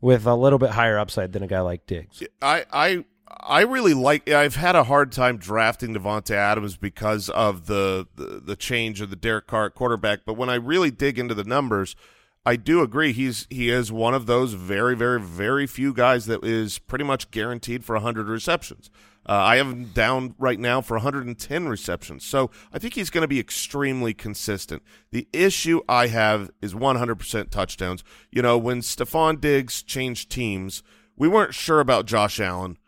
with 0.00 0.26
a 0.26 0.34
little 0.34 0.58
bit 0.58 0.70
higher 0.70 0.98
upside 0.98 1.32
than 1.32 1.42
a 1.42 1.46
guy 1.46 1.60
like 1.60 1.86
Diggs. 1.86 2.22
I 2.40 2.64
I 2.72 3.04
I 3.40 3.62
really 3.62 3.94
like. 3.94 4.28
I've 4.28 4.56
had 4.56 4.76
a 4.76 4.84
hard 4.84 5.12
time 5.12 5.36
drafting 5.36 5.94
Davante 5.94 6.32
Adams 6.32 6.76
because 6.76 7.28
of 7.30 7.66
the, 7.66 8.06
the 8.16 8.42
the 8.44 8.56
change 8.56 9.00
of 9.00 9.10
the 9.10 9.16
Derek 9.16 9.46
Carr 9.46 9.70
quarterback. 9.70 10.20
But 10.24 10.36
when 10.36 10.50
I 10.50 10.56
really 10.56 10.90
dig 10.90 11.18
into 11.18 11.34
the 11.34 11.44
numbers, 11.44 11.96
I 12.44 12.56
do 12.56 12.82
agree 12.82 13.12
he's 13.12 13.46
he 13.50 13.70
is 13.70 13.90
one 13.90 14.14
of 14.14 14.26
those 14.26 14.52
very 14.54 14.96
very 14.96 15.20
very 15.20 15.66
few 15.66 15.94
guys 15.94 16.26
that 16.26 16.44
is 16.44 16.78
pretty 16.78 17.04
much 17.04 17.30
guaranteed 17.30 17.84
for 17.84 17.94
100 17.94 18.28
receptions. 18.28 18.90
Uh, 19.28 19.32
I 19.32 19.56
have 19.56 19.68
him 19.68 19.84
down 19.86 20.34
right 20.38 20.58
now 20.58 20.80
for 20.80 20.94
110 20.96 21.68
receptions. 21.68 22.24
So 22.24 22.50
I 22.72 22.78
think 22.78 22.94
he's 22.94 23.10
going 23.10 23.22
to 23.22 23.28
be 23.28 23.38
extremely 23.38 24.14
consistent. 24.14 24.82
The 25.12 25.28
issue 25.32 25.80
I 25.88 26.08
have 26.08 26.50
is 26.60 26.74
100% 26.74 27.50
touchdowns. 27.50 28.02
You 28.30 28.42
know, 28.42 28.58
when 28.58 28.80
Stefon 28.80 29.40
Diggs 29.40 29.82
changed 29.82 30.30
teams, 30.30 30.82
we 31.16 31.28
weren't 31.28 31.54
sure 31.54 31.78
about 31.80 32.06
Josh 32.06 32.40
Allen. 32.40 32.78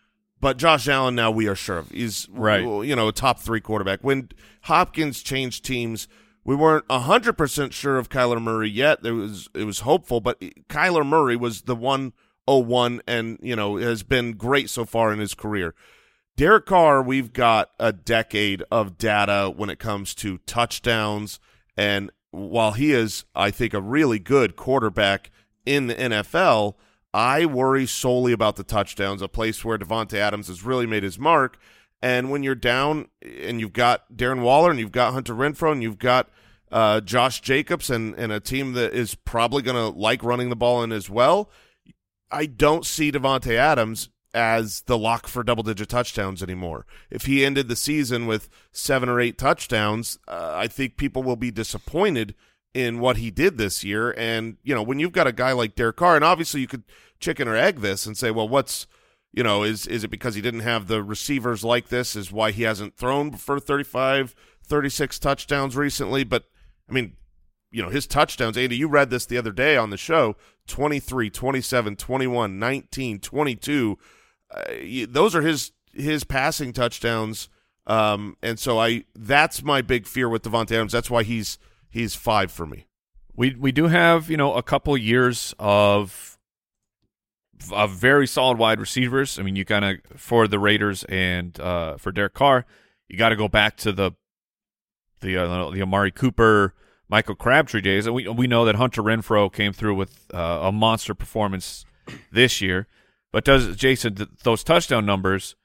But 0.40 0.58
Josh 0.58 0.88
Allen 0.88 1.14
now 1.14 1.30
we 1.30 1.46
are 1.46 1.54
sure 1.54 1.78
of. 1.78 1.90
He's 1.90 2.28
Right. 2.30 2.62
you 2.62 2.94
know, 2.94 3.08
a 3.08 3.12
top 3.12 3.40
three 3.40 3.60
quarterback. 3.60 4.00
When 4.02 4.28
Hopkins 4.62 5.22
changed 5.22 5.64
teams, 5.64 6.06
we 6.44 6.54
weren't 6.54 6.84
hundred 6.90 7.34
percent 7.34 7.72
sure 7.72 7.96
of 7.96 8.10
Kyler 8.10 8.42
Murray 8.42 8.68
yet. 8.68 9.02
There 9.02 9.14
was 9.14 9.48
it 9.54 9.64
was 9.64 9.80
hopeful, 9.80 10.20
but 10.20 10.38
Kyler 10.68 11.06
Murray 11.06 11.36
was 11.36 11.62
the 11.62 11.74
one 11.74 12.12
oh 12.46 12.58
one 12.58 13.00
and 13.06 13.38
you 13.40 13.56
know 13.56 13.76
has 13.76 14.02
been 14.02 14.32
great 14.32 14.68
so 14.68 14.84
far 14.84 15.14
in 15.14 15.18
his 15.18 15.32
career. 15.32 15.74
Derek 16.36 16.66
Carr, 16.66 17.00
we've 17.00 17.32
got 17.32 17.70
a 17.78 17.92
decade 17.92 18.64
of 18.68 18.98
data 18.98 19.52
when 19.54 19.70
it 19.70 19.78
comes 19.78 20.16
to 20.16 20.38
touchdowns, 20.38 21.38
and 21.76 22.10
while 22.32 22.72
he 22.72 22.92
is, 22.92 23.24
I 23.36 23.52
think, 23.52 23.72
a 23.72 23.80
really 23.80 24.18
good 24.18 24.56
quarterback 24.56 25.30
in 25.64 25.86
the 25.86 25.94
NFL, 25.94 26.74
I 27.12 27.46
worry 27.46 27.86
solely 27.86 28.32
about 28.32 28.56
the 28.56 28.64
touchdowns, 28.64 29.22
a 29.22 29.28
place 29.28 29.64
where 29.64 29.78
Davante 29.78 30.14
Adams 30.14 30.48
has 30.48 30.64
really 30.64 30.86
made 30.86 31.04
his 31.04 31.20
mark. 31.20 31.56
And 32.02 32.32
when 32.32 32.42
you're 32.42 32.56
down 32.56 33.06
and 33.22 33.60
you've 33.60 33.72
got 33.72 34.12
Darren 34.12 34.42
Waller 34.42 34.72
and 34.72 34.80
you've 34.80 34.90
got 34.90 35.12
Hunter 35.12 35.34
Renfrow 35.34 35.70
and 35.70 35.82
you've 35.82 36.00
got 36.00 36.28
uh, 36.72 37.00
Josh 37.00 37.40
Jacobs 37.40 37.88
and, 37.88 38.14
and 38.16 38.32
a 38.32 38.40
team 38.40 38.72
that 38.72 38.92
is 38.92 39.14
probably 39.14 39.62
going 39.62 39.76
to 39.76 39.96
like 39.96 40.24
running 40.24 40.48
the 40.50 40.56
ball 40.56 40.82
in 40.82 40.90
as 40.90 41.08
well, 41.08 41.48
I 42.32 42.46
don't 42.46 42.84
see 42.84 43.12
Davante 43.12 43.54
Adams 43.54 44.08
as 44.34 44.82
the 44.82 44.98
lock 44.98 45.28
for 45.28 45.44
double 45.44 45.62
digit 45.62 45.88
touchdowns 45.88 46.42
anymore. 46.42 46.84
If 47.10 47.26
he 47.26 47.44
ended 47.44 47.68
the 47.68 47.76
season 47.76 48.26
with 48.26 48.50
seven 48.72 49.08
or 49.08 49.20
eight 49.20 49.38
touchdowns, 49.38 50.18
uh, 50.26 50.52
I 50.54 50.66
think 50.66 50.96
people 50.96 51.22
will 51.22 51.36
be 51.36 51.52
disappointed 51.52 52.34
in 52.74 52.98
what 52.98 53.18
he 53.18 53.30
did 53.30 53.56
this 53.56 53.84
year. 53.84 54.12
And, 54.18 54.56
you 54.64 54.74
know, 54.74 54.82
when 54.82 54.98
you've 54.98 55.12
got 55.12 55.28
a 55.28 55.32
guy 55.32 55.52
like 55.52 55.76
Derek 55.76 55.96
Carr, 55.96 56.16
and 56.16 56.24
obviously 56.24 56.60
you 56.60 56.66
could 56.66 56.82
chicken 57.20 57.46
or 57.46 57.54
egg 57.54 57.80
this 57.80 58.04
and 58.04 58.16
say, 58.16 58.32
well, 58.32 58.48
what's, 58.48 58.88
you 59.32 59.44
know, 59.44 59.62
is, 59.62 59.86
is 59.86 60.02
it 60.02 60.10
because 60.10 60.34
he 60.34 60.42
didn't 60.42 60.60
have 60.60 60.88
the 60.88 61.02
receivers 61.02 61.62
like 61.62 61.88
this 61.88 62.16
is 62.16 62.32
why 62.32 62.50
he 62.50 62.64
hasn't 62.64 62.96
thrown 62.96 63.32
for 63.32 63.60
35, 63.60 64.34
36 64.64 65.18
touchdowns 65.20 65.76
recently? 65.76 66.24
But, 66.24 66.44
I 66.90 66.92
mean, 66.92 67.16
you 67.70 67.82
know, 67.82 67.88
his 67.88 68.08
touchdowns, 68.08 68.58
Andy, 68.58 68.76
you 68.76 68.88
read 68.88 69.10
this 69.10 69.26
the 69.26 69.38
other 69.38 69.52
day 69.52 69.76
on 69.76 69.90
the 69.90 69.96
show 69.96 70.36
23, 70.66 71.30
27, 71.30 71.96
21, 71.96 72.58
19, 72.58 73.20
22. 73.20 73.98
Those 75.08 75.34
are 75.34 75.42
his 75.42 75.72
his 75.92 76.24
passing 76.24 76.72
touchdowns. 76.72 77.48
Um, 77.86 78.36
and 78.42 78.58
so 78.58 78.78
I 78.78 79.04
that's 79.14 79.62
my 79.62 79.82
big 79.82 80.06
fear 80.06 80.28
with 80.28 80.42
Davante 80.42 80.72
Adams. 80.72 80.92
That's 80.92 81.10
why 81.10 81.22
he's 81.22 81.58
he's 81.90 82.14
five 82.14 82.50
for 82.50 82.66
me. 82.66 82.86
We 83.34 83.54
we 83.54 83.72
do 83.72 83.88
have 83.88 84.30
you 84.30 84.36
know 84.36 84.54
a 84.54 84.62
couple 84.62 84.96
years 84.96 85.54
of 85.58 86.38
of 87.72 87.92
very 87.92 88.26
solid 88.26 88.58
wide 88.58 88.80
receivers. 88.80 89.38
I 89.38 89.42
mean, 89.42 89.56
you 89.56 89.64
kind 89.64 89.84
of 89.84 90.20
for 90.20 90.48
the 90.48 90.58
Raiders 90.58 91.04
and 91.04 91.58
uh, 91.60 91.96
for 91.96 92.12
Derek 92.12 92.34
Carr, 92.34 92.64
you 93.08 93.16
got 93.16 93.30
to 93.30 93.36
go 93.36 93.48
back 93.48 93.76
to 93.78 93.92
the 93.92 94.12
the 95.20 95.36
uh, 95.36 95.70
the 95.70 95.82
Amari 95.82 96.10
Cooper, 96.10 96.74
Michael 97.08 97.34
Crabtree 97.34 97.80
days, 97.80 98.06
and 98.06 98.14
we 98.14 98.28
we 98.28 98.46
know 98.46 98.64
that 98.64 98.76
Hunter 98.76 99.02
Renfrow 99.02 99.52
came 99.52 99.72
through 99.72 99.94
with 99.94 100.26
uh, 100.32 100.60
a 100.62 100.72
monster 100.72 101.14
performance 101.14 101.84
this 102.32 102.60
year. 102.60 102.86
But 103.34 103.44
does 103.44 103.74
Jason 103.74 104.14
th- 104.14 104.28
those 104.44 104.62
touchdown 104.62 105.04
numbers? 105.04 105.56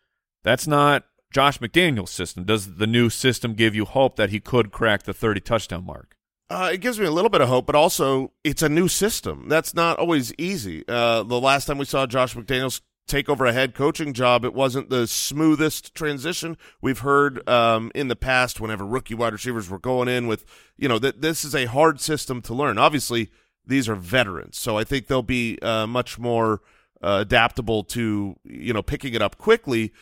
That's 0.44 0.66
not 0.66 1.06
Josh 1.32 1.60
McDaniels' 1.60 2.10
system. 2.10 2.44
Does 2.44 2.78
the 2.78 2.88
new 2.88 3.12
system 3.12 3.54
give 3.54 3.76
you 3.76 3.86
hope 3.86 4.16
that 4.16 4.32
he 4.32 4.40
could 4.40 4.72
crack 4.72 5.04
the 5.04 5.14
thirty 5.14 5.40
touchdown 5.40 5.86
mark? 5.86 6.18
Uh, 6.50 6.72
it 6.74 6.82
gives 6.82 7.00
me 7.00 7.06
a 7.06 7.12
little 7.12 7.30
bit 7.30 7.42
of 7.42 7.48
hope, 7.48 7.68
but 7.68 7.76
also 7.76 8.32
it's 8.44 8.64
a 8.64 8.70
new 8.70 8.88
system. 8.88 9.48
That's 9.48 9.76
not 9.76 10.00
always 10.00 10.34
easy. 10.40 10.84
Uh, 10.88 11.22
the 11.22 11.40
last 11.40 11.68
time 11.68 11.78
we 11.78 11.86
saw 11.86 12.08
Josh 12.08 12.34
McDaniels 12.34 12.82
take 13.08 13.30
over 13.30 13.46
a 13.46 13.54
head 13.54 13.76
coaching 13.76 14.14
job, 14.14 14.44
it 14.44 14.56
wasn't 14.56 14.90
the 14.90 15.06
smoothest 15.06 15.94
transition. 15.94 16.58
We've 16.82 16.98
heard 16.98 17.48
um, 17.48 17.92
in 17.94 18.08
the 18.08 18.16
past, 18.16 18.60
whenever 18.60 18.84
rookie 18.84 19.14
wide 19.14 19.34
receivers 19.34 19.70
were 19.70 19.78
going 19.78 20.08
in 20.08 20.26
with, 20.26 20.44
you 20.76 20.90
know, 20.90 20.98
that 20.98 21.22
this 21.22 21.46
is 21.46 21.54
a 21.54 21.66
hard 21.66 22.02
system 22.02 22.42
to 22.42 22.54
learn. 22.56 22.80
Obviously, 22.80 23.30
these 23.64 23.88
are 23.88 23.94
veterans, 23.94 24.58
so 24.58 24.76
I 24.76 24.84
think 24.84 25.06
they'll 25.06 25.22
be 25.22 25.60
uh, 25.62 25.86
much 25.86 26.18
more 26.18 26.62
uh, 27.02 27.20
adaptable 27.22 27.84
to, 27.84 28.36
you 28.43 28.74
know, 28.74 28.82
picking 28.82 29.14
it 29.14 29.22
up 29.22 29.38
quickly 29.38 29.93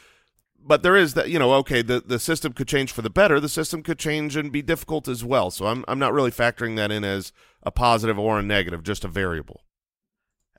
but 0.68 0.84
there 0.84 0.98
is 0.98 1.14
that 1.14 1.30
you 1.30 1.40
know 1.40 1.54
okay 1.54 1.82
the 1.82 2.02
the 2.02 2.20
system 2.20 2.52
could 2.52 2.68
change 2.68 2.92
for 2.92 3.02
the 3.02 3.10
better 3.10 3.40
the 3.40 3.50
system 3.50 3.82
could 3.82 3.98
change 3.98 4.36
and 4.36 4.52
be 4.52 4.62
difficult 4.62 5.08
as 5.08 5.24
well 5.24 5.50
so 5.50 5.66
i'm 5.68 5.86
i'm 5.88 5.98
not 5.98 6.14
really 6.14 6.32
factoring 6.32 6.76
that 6.76 6.92
in 6.92 7.04
as 7.04 7.32
a 7.64 7.72
positive 7.72 8.20
or 8.20 8.38
a 8.38 8.44
negative 8.44 8.84
just 8.84 9.06
a 9.06 9.08
variable 9.08 9.64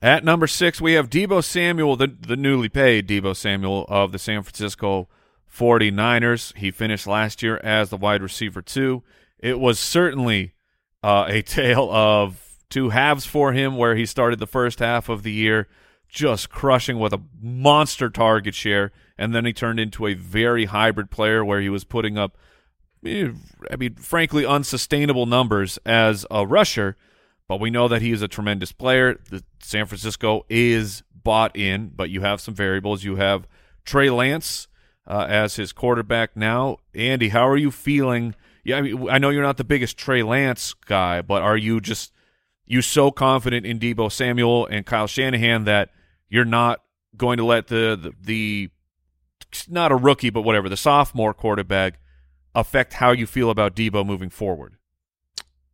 At 0.01 0.25
number 0.25 0.47
six, 0.47 0.81
we 0.81 0.93
have 0.93 1.11
Deebo 1.11 1.43
Samuel, 1.43 1.97
the, 1.97 2.07
the 2.07 2.37
newly 2.37 2.69
paid 2.69 3.09
Deebo 3.09 3.35
Samuel 3.35 3.85
of 3.89 4.13
the 4.13 4.19
San 4.19 4.43
Francisco 4.45 5.09
49ers. 5.53 6.57
He 6.57 6.71
finished 6.71 7.07
last 7.07 7.43
year 7.43 7.59
as 7.65 7.91
the 7.91 7.97
wide 7.97 8.23
receiver, 8.23 8.63
too. 8.63 9.03
It 9.41 9.59
was 9.59 9.81
certainly 9.81 10.53
uh, 11.03 11.25
a 11.29 11.43
tale 11.59 11.91
of 11.91 12.59
two 12.71 12.91
halves 12.91 13.27
for 13.27 13.53
him, 13.53 13.77
where 13.77 13.97
he 13.97 14.07
started 14.07 14.39
the 14.39 14.47
first 14.47 14.79
half 14.79 15.09
of 15.09 15.25
the 15.25 15.33
year 15.33 15.67
just 16.09 16.51
crushing 16.51 16.99
with 16.99 17.13
a 17.13 17.21
monster 17.41 18.11
target 18.11 18.55
share, 18.55 18.93
and 19.17 19.35
then 19.35 19.45
he 19.45 19.53
turned 19.53 19.79
into 19.79 20.07
a 20.07 20.15
very 20.15 20.67
hybrid 20.67 21.11
player 21.11 21.45
where 21.45 21.61
he 21.61 21.69
was 21.69 21.85
putting 21.85 22.17
up, 22.17 22.37
eh, 23.05 23.29
I 23.71 23.77
mean, 23.77 23.95
frankly, 23.97 24.47
unsustainable 24.47 25.27
numbers 25.27 25.79
as 25.85 26.25
a 26.31 26.47
rusher 26.47 26.97
but 27.49 27.61
we 27.61 27.71
know 27.71 27.89
that 27.89 28.03
he 28.03 28.13
is 28.13 28.23
a 28.23 28.29
tremendous 28.29 28.73
player. 28.73 29.19
The 29.31 29.43
San 29.61 29.87
Francisco 29.87 30.45
is 30.51 31.03
bought 31.15 31.57
in, 31.57 31.89
but 31.97 32.11
you 32.11 32.21
have 32.21 32.41
some 32.41 32.55
variables. 32.55 33.03
You 33.03 33.17
have 33.17 33.49
Trey 33.85 34.11
Lance 34.11 34.69
uh, 35.07 35.27
as 35.29 35.57
his 35.57 35.73
quarterback 35.73 36.37
now. 36.37 36.77
Andy, 36.95 37.31
how 37.31 37.49
are 37.49 37.57
you 37.57 37.71
feeling? 37.71 38.35
Yeah, 38.65 38.77
I 38.77 38.83
mean, 38.83 39.09
I 39.09 39.17
know 39.17 39.31
you're 39.31 39.43
not 39.43 39.57
the 39.57 39.65
biggest 39.65 39.97
Trey 39.97 40.23
Lance 40.23 40.75
guy, 40.75 41.23
but 41.23 41.43
are 41.43 41.57
you 41.57 41.81
just 41.81 42.13
you 42.67 42.83
so 42.83 43.11
confident 43.11 43.65
in 43.65 43.79
Deebo 43.79 44.13
Samuel 44.13 44.67
and 44.67 44.85
Kyle 44.85 45.07
Shanahan 45.07 45.65
that 45.65 45.89
you're 46.29 46.45
not 46.45 46.83
going 47.17 47.39
to 47.39 47.45
let 47.45 47.69
the 47.69 47.99
the, 48.01 48.13
the 48.21 48.71
not 49.69 49.93
a 49.93 49.97
rookie, 49.97 50.31
but 50.31 50.43
whatever 50.43 50.69
the 50.69 50.77
sophomore 50.77 51.35
quarterback 51.35 52.01
affect 52.55 52.95
how 52.95 53.13
you 53.13 53.27
feel 53.27 53.51
about 53.51 53.75
Deebo 53.75 54.05
moving 54.05 54.31
forward? 54.31 54.77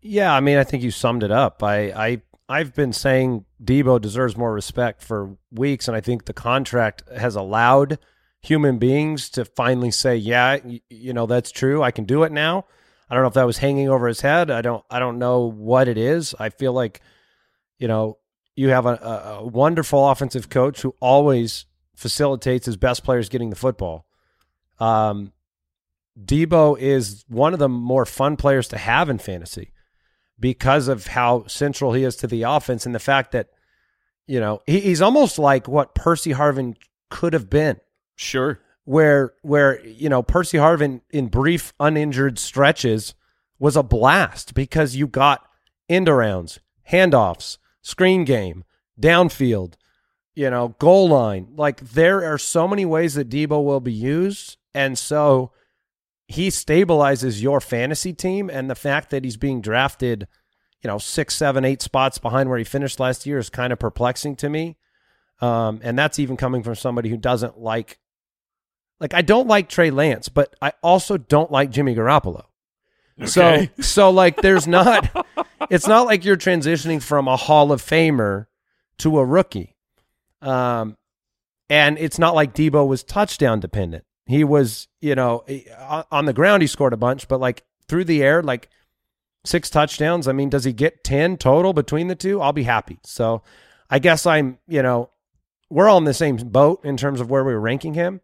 Yeah, 0.00 0.34
I 0.34 0.40
mean, 0.40 0.58
I 0.58 0.64
think 0.64 0.82
you 0.82 0.90
summed 0.90 1.22
it 1.22 1.30
up. 1.30 1.62
I, 1.62 1.90
I 1.90 2.22
I've 2.48 2.74
been 2.74 2.92
saying 2.92 3.46
Deebo 3.62 4.00
deserves 4.00 4.36
more 4.36 4.52
respect 4.52 5.02
for 5.02 5.36
weeks, 5.50 5.88
and 5.88 5.96
I 5.96 6.00
think 6.00 6.26
the 6.26 6.34
contract 6.34 7.02
has 7.16 7.36
allowed 7.36 7.98
human 8.42 8.78
beings 8.78 9.30
to 9.30 9.44
finally 9.44 9.90
say, 9.90 10.16
"Yeah, 10.16 10.58
you 10.90 11.12
know 11.12 11.26
that's 11.26 11.50
true. 11.50 11.82
I 11.82 11.90
can 11.90 12.04
do 12.04 12.22
it 12.22 12.32
now." 12.32 12.66
I 13.08 13.14
don't 13.14 13.22
know 13.22 13.28
if 13.28 13.34
that 13.34 13.46
was 13.46 13.58
hanging 13.58 13.88
over 13.88 14.06
his 14.06 14.20
head. 14.20 14.50
I 14.50 14.60
don't. 14.60 14.84
I 14.90 14.98
don't 14.98 15.18
know 15.18 15.50
what 15.50 15.88
it 15.88 15.96
is. 15.96 16.34
I 16.38 16.50
feel 16.50 16.72
like, 16.72 17.00
you 17.78 17.88
know, 17.88 18.18
you 18.56 18.68
have 18.68 18.86
a, 18.86 19.38
a, 19.40 19.46
wonderful 19.46 20.08
offensive 20.08 20.48
coach 20.48 20.82
who 20.82 20.94
always 21.00 21.66
facilitates 21.94 22.66
his 22.66 22.76
best 22.76 23.04
players 23.04 23.28
getting 23.28 23.50
the 23.50 23.56
football. 23.56 24.06
Um, 24.78 25.32
Deebo 26.22 26.78
is 26.78 27.24
one 27.28 27.52
of 27.52 27.58
the 27.58 27.68
more 27.68 28.06
fun 28.06 28.36
players 28.36 28.68
to 28.68 28.78
have 28.78 29.08
in 29.08 29.18
fantasy 29.18 29.72
because 30.38 30.88
of 30.88 31.08
how 31.08 31.46
central 31.46 31.92
he 31.92 32.04
is 32.04 32.16
to 32.16 32.26
the 32.26 32.42
offense 32.42 32.86
and 32.86 32.94
the 32.94 33.00
fact 33.00 33.32
that 33.32 33.48
you 34.26 34.40
know 34.40 34.62
he, 34.66 34.80
he's 34.80 35.02
almost 35.02 35.38
like 35.38 35.66
what 35.68 35.94
Percy 35.94 36.32
Harvin 36.32 36.76
could 37.10 37.32
have 37.32 37.50
been 37.50 37.80
Sure. 38.16 38.60
where 38.84 39.34
where 39.42 39.84
you 39.84 40.08
know 40.08 40.22
Percy 40.22 40.58
Harvin 40.58 41.00
in 41.10 41.28
brief 41.28 41.72
uninjured 41.80 42.38
stretches 42.38 43.14
was 43.58 43.76
a 43.76 43.82
blast 43.82 44.54
because 44.54 44.96
you 44.96 45.06
got 45.06 45.44
end 45.88 46.06
arounds, 46.06 46.58
handoffs, 46.90 47.58
screen 47.84 48.24
game, 48.24 48.64
downfield, 49.00 49.74
you 50.34 50.50
know, 50.50 50.74
goal 50.80 51.08
line. 51.08 51.52
Like 51.54 51.80
there 51.80 52.24
are 52.24 52.38
so 52.38 52.66
many 52.66 52.84
ways 52.84 53.14
that 53.14 53.28
Deebo 53.28 53.62
will 53.62 53.80
be 53.80 53.92
used, 53.92 54.56
and 54.74 54.98
so 54.98 55.52
he 56.26 56.48
stabilizes 56.48 57.40
your 57.40 57.60
fantasy 57.60 58.12
team. 58.12 58.50
And 58.50 58.68
the 58.68 58.74
fact 58.74 59.10
that 59.10 59.22
he's 59.22 59.36
being 59.36 59.60
drafted, 59.60 60.26
you 60.82 60.88
know, 60.88 60.98
six, 60.98 61.36
seven, 61.36 61.64
eight 61.64 61.82
spots 61.82 62.18
behind 62.18 62.48
where 62.48 62.58
he 62.58 62.64
finished 62.64 62.98
last 62.98 63.26
year 63.26 63.38
is 63.38 63.50
kind 63.50 63.72
of 63.72 63.78
perplexing 63.78 64.34
to 64.36 64.48
me. 64.48 64.76
Um, 65.40 65.80
and 65.84 65.98
that's 65.98 66.18
even 66.18 66.36
coming 66.36 66.62
from 66.62 66.74
somebody 66.74 67.10
who 67.10 67.16
doesn't 67.16 67.60
like 67.60 68.00
like 69.00 69.12
I 69.12 69.20
don't 69.22 69.48
like 69.48 69.68
Trey 69.68 69.90
Lance, 69.90 70.28
but 70.28 70.56
I 70.62 70.72
also 70.82 71.18
don't 71.18 71.52
like 71.52 71.70
Jimmy 71.70 71.94
Garoppolo. 71.94 72.46
Okay. 73.20 73.26
So 73.28 73.66
so 73.82 74.10
like 74.10 74.36
there's 74.42 74.66
not 74.66 75.26
it's 75.70 75.86
not 75.86 76.06
like 76.06 76.24
you're 76.24 76.36
transitioning 76.36 77.02
from 77.02 77.28
a 77.28 77.36
Hall 77.36 77.72
of 77.72 77.82
Famer 77.82 78.46
to 78.98 79.18
a 79.18 79.24
rookie. 79.24 79.76
Um 80.42 80.96
and 81.70 81.98
it's 81.98 82.18
not 82.18 82.34
like 82.34 82.54
Deebo 82.54 82.86
was 82.86 83.02
touchdown 83.02 83.60
dependent. 83.60 84.04
He 84.26 84.44
was, 84.44 84.88
you 85.00 85.14
know, 85.14 85.44
eh, 85.48 85.62
on- 86.10 86.26
the 86.26 86.32
ground 86.32 86.62
he 86.62 86.66
scored 86.66 86.92
a 86.92 86.96
bunch, 86.98 87.28
but 87.28 87.40
like 87.40 87.62
through 87.88 88.04
the 88.04 88.22
air, 88.22 88.42
like 88.42 88.68
six 89.44 89.70
touchdowns. 89.70 90.26
I 90.28 90.32
mean, 90.32 90.48
does 90.50 90.64
he 90.64 90.72
get 90.72 91.04
10 91.04 91.36
total 91.36 91.72
between 91.72 92.08
the 92.08 92.14
two? 92.14 92.40
I'll 92.40 92.52
be 92.52 92.62
happy. 92.64 92.98
So 93.04 93.42
I 93.90 93.98
guess 93.98 94.26
I'm, 94.26 94.58
you 94.66 94.82
know, 94.82 95.10
we're 95.70 95.88
all 95.88 95.98
in 95.98 96.04
the 96.04 96.14
same 96.14 96.36
boat 96.36 96.84
in 96.84 96.96
terms 96.96 97.20
of 97.20 97.30
where 97.30 97.44
we're 97.44 97.58
ranking 97.58 97.94
him, 97.94 98.20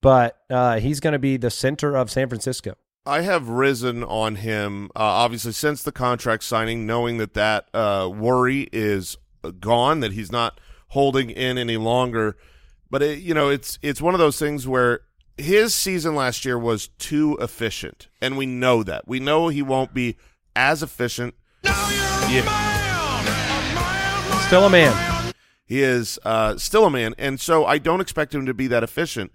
but 0.00 0.38
uh, 0.50 0.78
he's 0.80 1.00
going 1.00 1.12
to 1.12 1.18
be 1.18 1.36
the 1.36 1.50
center 1.50 1.96
of 1.96 2.10
San 2.10 2.28
Francisco. 2.28 2.74
I 3.04 3.22
have 3.22 3.48
risen 3.48 4.04
on 4.04 4.36
him, 4.36 4.86
uh, 4.94 5.00
obviously, 5.00 5.50
since 5.50 5.82
the 5.82 5.90
contract 5.90 6.44
signing, 6.44 6.86
knowing 6.86 7.18
that 7.18 7.34
that 7.34 7.68
uh, 7.74 8.08
worry 8.12 8.68
is 8.72 9.16
gone, 9.58 9.98
that 10.00 10.12
he's 10.12 10.30
not 10.30 10.60
holding 10.88 11.30
in 11.30 11.58
any 11.58 11.76
longer. 11.76 12.36
But, 12.90 13.02
it, 13.02 13.18
you 13.18 13.34
know, 13.34 13.48
it's 13.48 13.76
it's 13.82 14.00
one 14.00 14.14
of 14.14 14.20
those 14.20 14.38
things 14.38 14.68
where 14.68 15.00
his 15.36 15.74
season 15.74 16.14
last 16.14 16.44
year 16.44 16.56
was 16.56 16.88
too 16.98 17.36
efficient, 17.40 18.06
and 18.20 18.36
we 18.36 18.46
know 18.46 18.84
that. 18.84 19.08
We 19.08 19.18
know 19.18 19.48
he 19.48 19.62
won't 19.62 19.92
be 19.92 20.16
as 20.54 20.80
efficient. 20.80 21.34
Still 24.46 24.66
a 24.66 24.70
man. 24.70 25.34
He 25.64 25.82
is 25.82 26.20
uh, 26.24 26.56
still 26.56 26.84
a 26.84 26.90
man, 26.90 27.16
and 27.18 27.40
so 27.40 27.64
I 27.64 27.78
don't 27.78 28.00
expect 28.00 28.32
him 28.32 28.46
to 28.46 28.54
be 28.54 28.68
that 28.68 28.84
efficient. 28.84 29.32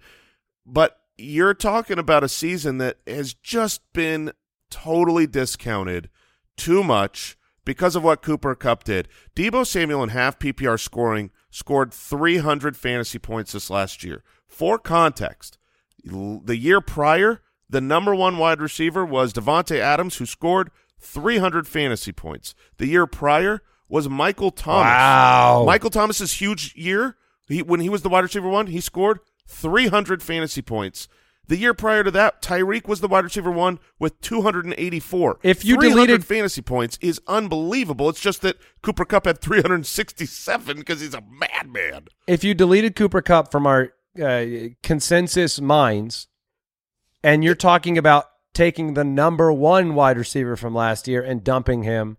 But 0.64 0.97
you're 1.18 1.54
talking 1.54 1.98
about 1.98 2.24
a 2.24 2.28
season 2.28 2.78
that 2.78 2.98
has 3.06 3.34
just 3.34 3.82
been 3.92 4.32
totally 4.70 5.26
discounted 5.26 6.08
too 6.56 6.82
much 6.84 7.36
because 7.64 7.96
of 7.96 8.02
what 8.02 8.22
Cooper 8.22 8.54
Kupp 8.54 8.84
did. 8.84 9.08
Deebo 9.36 9.66
Samuel 9.66 10.02
in 10.02 10.08
half 10.10 10.38
PPR 10.38 10.80
scoring 10.80 11.30
scored 11.50 11.92
300 11.92 12.76
fantasy 12.76 13.18
points 13.18 13.52
this 13.52 13.68
last 13.68 14.04
year. 14.04 14.22
For 14.46 14.78
context, 14.78 15.58
the 16.02 16.56
year 16.56 16.80
prior, 16.80 17.42
the 17.68 17.80
number 17.80 18.14
one 18.14 18.38
wide 18.38 18.60
receiver 18.60 19.04
was 19.04 19.32
Davante 19.32 19.78
Adams, 19.78 20.16
who 20.16 20.26
scored 20.26 20.70
300 21.00 21.66
fantasy 21.66 22.12
points. 22.12 22.54
The 22.78 22.86
year 22.86 23.06
prior 23.06 23.62
was 23.88 24.08
Michael 24.08 24.50
Thomas. 24.50 24.86
Wow. 24.86 25.64
Michael 25.66 25.90
Thomas's 25.90 26.32
huge 26.32 26.74
year, 26.74 27.16
he, 27.48 27.62
when 27.62 27.80
he 27.80 27.88
was 27.88 28.02
the 28.02 28.08
wide 28.08 28.24
receiver 28.24 28.48
one, 28.48 28.68
he 28.68 28.80
scored 28.80 29.20
300 29.48 30.22
fantasy 30.22 30.62
points. 30.62 31.08
The 31.46 31.56
year 31.56 31.72
prior 31.72 32.04
to 32.04 32.10
that, 32.10 32.42
Tyreek 32.42 32.86
was 32.86 33.00
the 33.00 33.08
wide 33.08 33.24
receiver 33.24 33.50
one 33.50 33.78
with 33.98 34.20
284. 34.20 35.40
If 35.42 35.64
you 35.64 35.76
300 35.76 35.94
deleted- 36.06 36.24
fantasy 36.26 36.60
points 36.60 36.98
is 37.00 37.20
unbelievable. 37.26 38.10
It's 38.10 38.20
just 38.20 38.42
that 38.42 38.58
Cooper 38.82 39.06
Kupp 39.06 39.24
had 39.24 39.40
367 39.40 40.76
because 40.78 41.00
he's 41.00 41.14
a 41.14 41.22
madman. 41.22 42.08
If 42.26 42.44
you 42.44 42.52
deleted 42.52 42.94
Cooper 42.96 43.22
Kupp 43.22 43.50
from 43.50 43.66
our 43.66 43.92
uh, 44.22 44.44
consensus 44.82 45.58
minds, 45.60 46.28
and 47.24 47.42
you're 47.42 47.54
talking 47.54 47.96
about 47.96 48.26
taking 48.52 48.94
the 48.94 49.04
number 49.04 49.52
one 49.52 49.94
wide 49.94 50.18
receiver 50.18 50.54
from 50.56 50.74
last 50.74 51.08
year 51.08 51.22
and 51.22 51.42
dumping 51.42 51.82
him, 51.82 52.18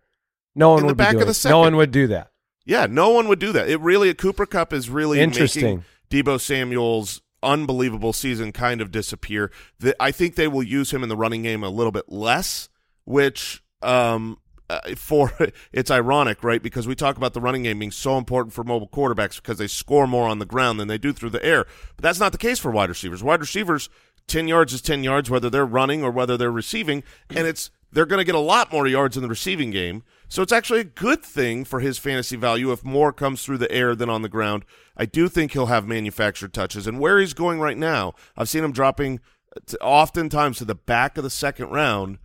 no 0.55 0.69
one 0.71 0.79
In 0.79 0.83
the 0.83 0.87
would 0.87 0.97
be 0.97 1.03
back 1.03 1.13
of 1.13 1.19
doing 1.19 1.27
the 1.27 1.33
second. 1.35 1.51
No 1.55 1.59
one 1.59 1.75
would 1.75 1.91
do 1.91 2.07
that. 2.07 2.31
Yeah, 2.65 2.87
no 2.89 3.09
one 3.11 3.27
would 3.27 3.39
do 3.39 3.51
that. 3.51 3.69
It 3.69 3.79
really, 3.79 4.09
a 4.09 4.13
Cooper 4.15 4.45
Kupp 4.47 4.73
is 4.73 4.89
really 4.89 5.19
Interesting. 5.19 5.63
making 5.63 5.85
Deebo 6.09 6.39
Samuel's 6.39 7.21
unbelievable 7.41 8.13
season 8.13 8.51
kind 8.51 8.81
of 8.81 8.91
disappear. 8.91 9.51
The, 9.79 9.95
I 10.01 10.11
think 10.11 10.35
they 10.35 10.47
will 10.47 10.63
use 10.63 10.91
him 10.91 11.03
in 11.03 11.09
the 11.09 11.17
running 11.17 11.43
game 11.43 11.63
a 11.63 11.69
little 11.69 11.91
bit 11.91 12.09
less, 12.09 12.69
which 13.05 13.63
um, 13.81 14.37
uh, 14.69 14.95
for 14.95 15.31
it's 15.71 15.91
ironic, 15.91 16.43
right? 16.43 16.61
Because 16.61 16.87
we 16.87 16.95
talk 16.95 17.17
about 17.17 17.33
the 17.33 17.41
running 17.41 17.63
game 17.63 17.79
being 17.79 17.91
so 17.91 18.17
important 18.17 18.53
for 18.53 18.63
mobile 18.63 18.87
quarterbacks 18.87 19.37
because 19.37 19.57
they 19.57 19.67
score 19.67 20.07
more 20.07 20.27
on 20.27 20.39
the 20.39 20.45
ground 20.45 20.79
than 20.79 20.87
they 20.87 20.97
do 20.97 21.13
through 21.13 21.31
the 21.31 21.43
air. 21.43 21.65
But 21.95 22.03
that's 22.03 22.19
not 22.19 22.31
the 22.31 22.37
case 22.37 22.59
for 22.59 22.71
wide 22.71 22.89
receivers. 22.89 23.23
Wide 23.23 23.39
receivers, 23.39 23.89
ten 24.27 24.47
yards 24.47 24.73
is 24.73 24.81
ten 24.81 25.03
yards, 25.03 25.29
whether 25.29 25.49
they're 25.49 25.65
running 25.65 26.03
or 26.03 26.11
whether 26.11 26.37
they're 26.37 26.51
receiving, 26.51 27.03
and 27.29 27.47
it's 27.47 27.71
they're 27.91 28.05
going 28.05 28.19
to 28.19 28.25
get 28.25 28.35
a 28.35 28.39
lot 28.39 28.71
more 28.71 28.87
yards 28.87 29.17
in 29.17 29.23
the 29.23 29.29
receiving 29.29 29.71
game. 29.71 30.03
So 30.29 30.43
it's 30.43 30.51
actually 30.51 30.81
a 30.81 30.85
good 30.85 31.23
thing 31.23 31.65
for 31.65 31.79
his 31.79 31.97
fantasy 31.97 32.35
value 32.35 32.71
if 32.71 32.85
more 32.85 33.11
comes 33.11 33.43
through 33.43 33.57
the 33.57 33.71
air 33.71 33.95
than 33.95 34.11
on 34.11 34.21
the 34.21 34.29
ground. 34.29 34.63
I 34.95 35.05
do 35.05 35.27
think 35.27 35.51
he'll 35.51 35.65
have 35.65 35.87
manufactured 35.87 36.53
touches, 36.53 36.85
and 36.85 36.99
where 36.99 37.19
he's 37.19 37.33
going 37.33 37.59
right 37.59 37.77
now, 37.77 38.13
I've 38.37 38.47
seen 38.47 38.63
him 38.63 38.71
dropping 38.71 39.21
to, 39.65 39.79
oftentimes 39.81 40.59
to 40.59 40.65
the 40.65 40.75
back 40.75 41.17
of 41.17 41.23
the 41.23 41.31
second 41.31 41.69
round. 41.69 42.19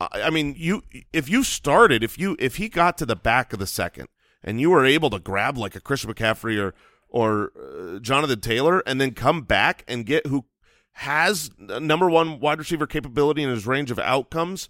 I 0.00 0.22
I 0.24 0.30
mean, 0.30 0.54
you 0.58 0.82
if 1.12 1.28
you 1.28 1.44
started 1.44 2.02
if 2.02 2.18
you 2.18 2.36
if 2.40 2.56
he 2.56 2.68
got 2.68 2.98
to 2.98 3.06
the 3.06 3.16
back 3.16 3.52
of 3.52 3.60
the 3.60 3.66
second 3.66 4.08
and 4.42 4.60
you 4.60 4.70
were 4.70 4.84
able 4.84 5.10
to 5.10 5.20
grab 5.20 5.56
like 5.56 5.76
a 5.76 5.80
Christian 5.80 6.12
McCaffrey 6.12 6.60
or 6.60 6.74
or 7.08 7.52
uh, 7.56 8.00
Jonathan 8.00 8.40
Taylor 8.40 8.82
and 8.86 9.00
then 9.00 9.12
come 9.12 9.42
back 9.42 9.84
and 9.86 10.04
get 10.04 10.26
who 10.26 10.46
has 10.94 11.50
number 11.58 12.10
one 12.10 12.40
wide 12.40 12.58
receiver 12.58 12.86
capability 12.86 13.42
in 13.42 13.50
his 13.50 13.66
range 13.66 13.90
of 13.92 13.98
outcomes 14.00 14.68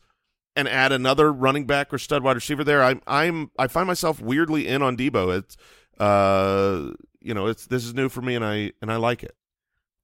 and 0.57 0.67
add 0.69 0.91
another 0.91 1.33
running 1.33 1.67
back 1.67 1.93
or 1.93 1.99
stud 1.99 2.23
wide 2.23 2.37
receiver 2.37 2.65
there, 2.65 2.83
I'm 2.83 3.03
I'm 3.07 3.51
I 3.59 3.69
find 3.69 3.87
myself 3.87 4.21
weirdly 4.21 4.67
in 4.67 4.83
on 4.83 4.97
Deebo. 4.97 5.39
It's 5.39 5.57
uh 5.99 6.93
you 7.21 7.35
know 7.35 7.47
it's 7.47 7.67
this 7.67 7.85
is 7.85 7.95
new 7.95 8.09
for 8.09 8.23
me 8.23 8.35
and 8.35 8.45
I 8.45 8.73
and 8.81 8.91
I 8.91 8.97
like 8.97 9.23
it. 9.23 9.37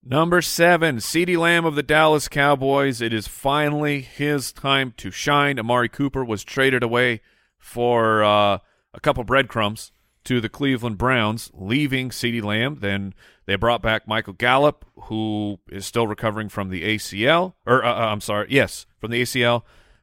Number 0.05 0.43
seven, 0.43 0.97
CeeDee 0.97 1.39
Lamb 1.39 1.65
of 1.65 1.77
the 1.77 1.83
Dallas 1.83 2.27
Cowboys. 2.27 3.01
It 3.01 3.13
is 3.13 3.29
finally 3.29 4.01
his 4.01 4.53
time 4.53 4.93
to 4.97 5.13
shine. 5.13 5.61
Amari 5.61 5.89
Cooper 5.89 6.25
was 6.25 6.43
traded 6.43 6.83
away 6.83 7.21
for 7.57 8.25
uh, 8.25 8.59
a 8.93 9.01
couple 9.01 9.23
breadcrumbs 9.23 9.93
to 10.25 10.41
the 10.41 10.49
Cleveland 10.49 10.99
Browns, 10.99 11.51
leaving 11.55 12.11
CeeDee 12.11 12.43
Lamb. 12.43 12.79
Then 12.81 13.15
they 13.47 13.55
brought 13.55 13.81
back 13.81 14.09
Michael 14.09 14.33
Gallup, 14.33 14.85
who 15.05 15.61
is 15.69 15.87
still 15.87 16.09
recovering 16.09 16.49
from 16.49 16.69
the 16.69 16.83
ACL. 16.83 17.55
Or 17.65 17.85
uh, 17.85 17.93
uh, 17.93 18.07
I'm 18.07 18.21
sorry, 18.21 18.49
yes, 18.51 18.87
from 18.99 19.13
the 19.13 19.23
ACL. 19.23 19.63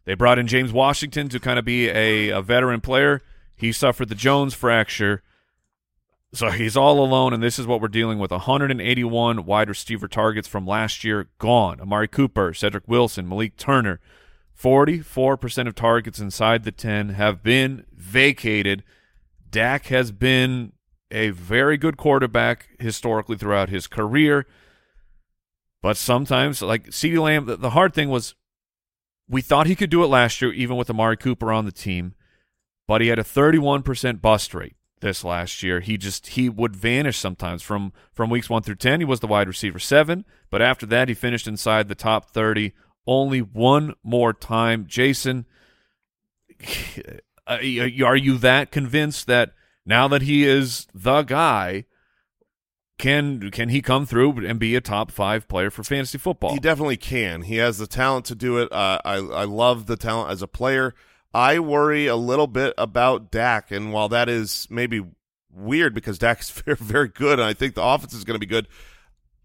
They 0.09 0.15
brought 0.15 0.39
in 0.39 0.47
James 0.47 0.73
Washington 0.73 1.29
to 1.29 1.39
kind 1.39 1.59
of 1.59 1.65
be 1.65 1.87
a, 1.87 2.29
a 2.29 2.41
veteran 2.41 2.81
player. 2.81 3.21
He 3.55 3.71
suffered 3.71 4.09
the 4.09 4.15
Jones 4.15 4.55
fracture. 4.55 5.21
So 6.33 6.49
he's 6.49 6.75
all 6.75 7.05
alone, 7.05 7.31
and 7.31 7.43
this 7.43 7.59
is 7.59 7.67
what 7.67 7.79
we're 7.79 7.89
dealing 7.89 8.17
with. 8.17 8.31
181 8.31 9.45
wide 9.45 9.69
receiver 9.69 10.07
targets 10.07 10.47
from 10.47 10.65
last 10.65 11.03
year 11.03 11.29
gone. 11.37 11.79
Amari 11.79 12.07
Cooper, 12.07 12.55
Cedric 12.55 12.87
Wilson, 12.87 13.29
Malik 13.29 13.55
Turner. 13.55 13.99
44% 14.59 15.67
of 15.67 15.75
targets 15.75 16.17
inside 16.17 16.63
the 16.63 16.71
10 16.71 17.09
have 17.09 17.43
been 17.43 17.85
vacated. 17.93 18.83
Dak 19.51 19.85
has 19.89 20.11
been 20.11 20.71
a 21.11 21.29
very 21.29 21.77
good 21.77 21.97
quarterback 21.97 22.69
historically 22.79 23.37
throughout 23.37 23.69
his 23.69 23.85
career. 23.85 24.47
But 25.83 25.97
sometimes, 25.97 26.63
like 26.63 26.87
CeeDee 26.87 27.21
Lamb, 27.21 27.45
the, 27.45 27.57
the 27.57 27.69
hard 27.69 27.93
thing 27.93 28.09
was 28.09 28.33
we 29.29 29.41
thought 29.41 29.67
he 29.67 29.75
could 29.75 29.91
do 29.91 30.03
it 30.03 30.07
last 30.07 30.41
year, 30.41 30.51
even 30.51 30.75
with 30.75 30.89
Amari 30.89 31.15
Cooper 31.15 31.53
on 31.53 31.65
the 31.65 31.71
team, 31.71 32.15
but 32.87 33.01
he 33.01 33.07
had 33.07 33.19
a 33.19 33.23
31% 33.23 34.21
bust 34.21 34.53
rate 34.55 34.75
this 35.01 35.23
last 35.23 35.61
year. 35.61 35.79
He 35.79 35.97
just 35.97 36.27
he 36.27 36.49
would 36.49 36.75
vanish 36.75 37.17
sometimes 37.17 37.61
from 37.61 37.93
from 38.11 38.29
weeks 38.29 38.49
1 38.49 38.63
through 38.63 38.75
10. 38.75 39.01
He 39.01 39.05
was 39.05 39.19
the 39.19 39.27
wide 39.27 39.47
receiver 39.47 39.79
7, 39.79 40.25
but 40.49 40.61
after 40.61 40.85
that 40.87 41.07
he 41.07 41.13
finished 41.13 41.47
inside 41.47 41.87
the 41.87 41.95
top 41.95 42.31
30 42.31 42.73
only 43.05 43.39
one 43.39 43.93
more 44.03 44.33
time. 44.33 44.85
Jason, 44.87 45.45
uh, 47.47 47.57
are 48.03 48.17
you 48.17 48.37
that 48.39 48.71
convinced 48.71 49.27
that 49.27 49.53
now 49.85 50.07
that 50.07 50.23
he 50.23 50.45
is 50.45 50.87
the 50.93 51.23
guy 51.23 51.85
can 52.99 53.49
can 53.49 53.69
he 53.69 53.81
come 53.81 54.05
through 54.05 54.45
and 54.45 54.59
be 54.59 54.75
a 54.75 54.81
top 54.81 55.09
5 55.09 55.47
player 55.47 55.71
for 55.71 55.83
fantasy 55.83 56.19
football? 56.19 56.53
He 56.53 56.59
definitely 56.59 56.97
can. 56.97 57.41
He 57.41 57.55
has 57.55 57.79
the 57.79 57.87
talent 57.87 58.25
to 58.25 58.35
do 58.35 58.59
it. 58.59 58.71
Uh, 58.71 58.99
I 59.03 59.15
I 59.15 59.43
love 59.45 59.87
the 59.87 59.97
talent 59.97 60.31
as 60.31 60.43
a 60.43 60.47
player. 60.47 60.93
I 61.33 61.59
worry 61.59 62.07
a 62.07 62.15
little 62.15 62.47
bit 62.47 62.73
about 62.77 63.31
Dak, 63.31 63.71
and 63.71 63.93
while 63.93 64.09
that 64.09 64.29
is 64.29 64.67
maybe 64.69 65.03
weird 65.51 65.95
because 65.95 66.19
Dak 66.19 66.41
is 66.41 66.49
very, 66.65 66.77
very 66.77 67.07
good, 67.07 67.39
and 67.39 67.47
I 67.47 67.53
think 67.53 67.73
the 67.73 67.83
offense 67.83 68.13
is 68.13 68.23
going 68.23 68.35
to 68.35 68.39
be 68.39 68.45
good, 68.45 68.67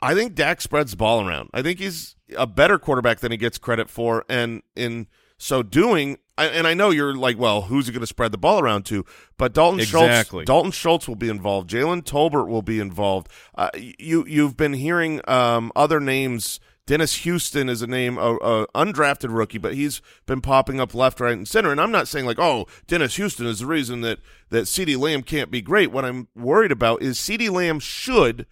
I 0.03 0.15
think 0.15 0.35
Dak 0.35 0.61
spreads 0.61 0.91
the 0.91 0.97
ball 0.97 1.27
around. 1.27 1.51
I 1.55 1.63
think 1.63 1.79
he's 1.79 2.17
a 2.37 2.47
better 2.47 2.79
quarterback 2.79 3.21
than 3.21 3.31
he 3.31 3.39
gets 3.39 3.59
credit 3.59 3.89
for, 3.89 4.25
and 4.29 4.63
in 4.75 5.07
so 5.45 5.63
doing, 5.63 6.17
and 6.39 6.67
I 6.67 6.73
know 6.73 6.89
you're 6.89 7.15
like, 7.15 7.39
well, 7.39 7.63
who's 7.63 7.87
he 7.87 7.93
going 7.93 8.01
to 8.01 8.07
spread 8.07 8.33
the 8.33 8.39
ball 8.39 8.61
around 8.61 8.87
to? 8.87 9.05
But 9.37 9.53
Dalton 9.53 9.79
Exactly. 9.79 10.39
Schultz, 10.39 10.47
Dalton 10.47 10.71
Schultz 10.71 11.07
will 11.07 11.17
be 11.17 11.29
involved. 11.29 11.69
Jalen 11.69 12.03
Tolbert 12.03 12.49
will 12.49 12.63
be 12.63 12.81
involved. 12.81 13.29
Uh, 13.55 13.69
you 13.75 14.25
you've 14.27 14.57
been 14.57 14.73
hearing 14.73 15.21
um, 15.29 15.71
other 15.77 16.01
names. 16.01 16.61
Dennis 16.87 17.17
Houston 17.25 17.69
is 17.69 17.83
a 17.83 17.87
name, 17.87 18.17
a, 18.17 18.37
a 18.37 18.67
undrafted 18.69 19.37
rookie, 19.37 19.59
but 19.59 19.75
he's 19.75 20.01
been 20.25 20.41
popping 20.41 20.81
up 20.81 20.95
left, 20.95 21.21
right, 21.21 21.37
and 21.37 21.47
center. 21.47 21.71
And 21.71 21.81
I'm 21.81 21.93
not 21.93 22.09
saying 22.09 22.25
like, 22.25 22.39
oh, 22.39 22.67
Dennis 22.87 23.17
Houston 23.17 23.47
is 23.47 23.59
the 23.59 23.67
reason 23.67 24.01
that 24.01 24.21
that 24.49 24.65
CeeDee 24.65 24.99
Lamb 24.99 25.23
can't 25.23 25.51
be 25.51 25.61
great. 25.61 25.93
What 25.93 26.07
I'm 26.07 26.29
worried 26.35 26.73
about 26.73 27.03
is 27.03 27.19
CeeDee 27.19 27.51
Lamb 27.51 27.81
should, 27.81 28.47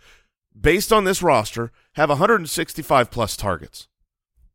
based 0.59 0.93
on 0.93 1.05
this 1.05 1.23
roster, 1.23 1.73
have 1.95 2.11
165 2.11 3.11
plus 3.11 3.35
targets. 3.35 3.89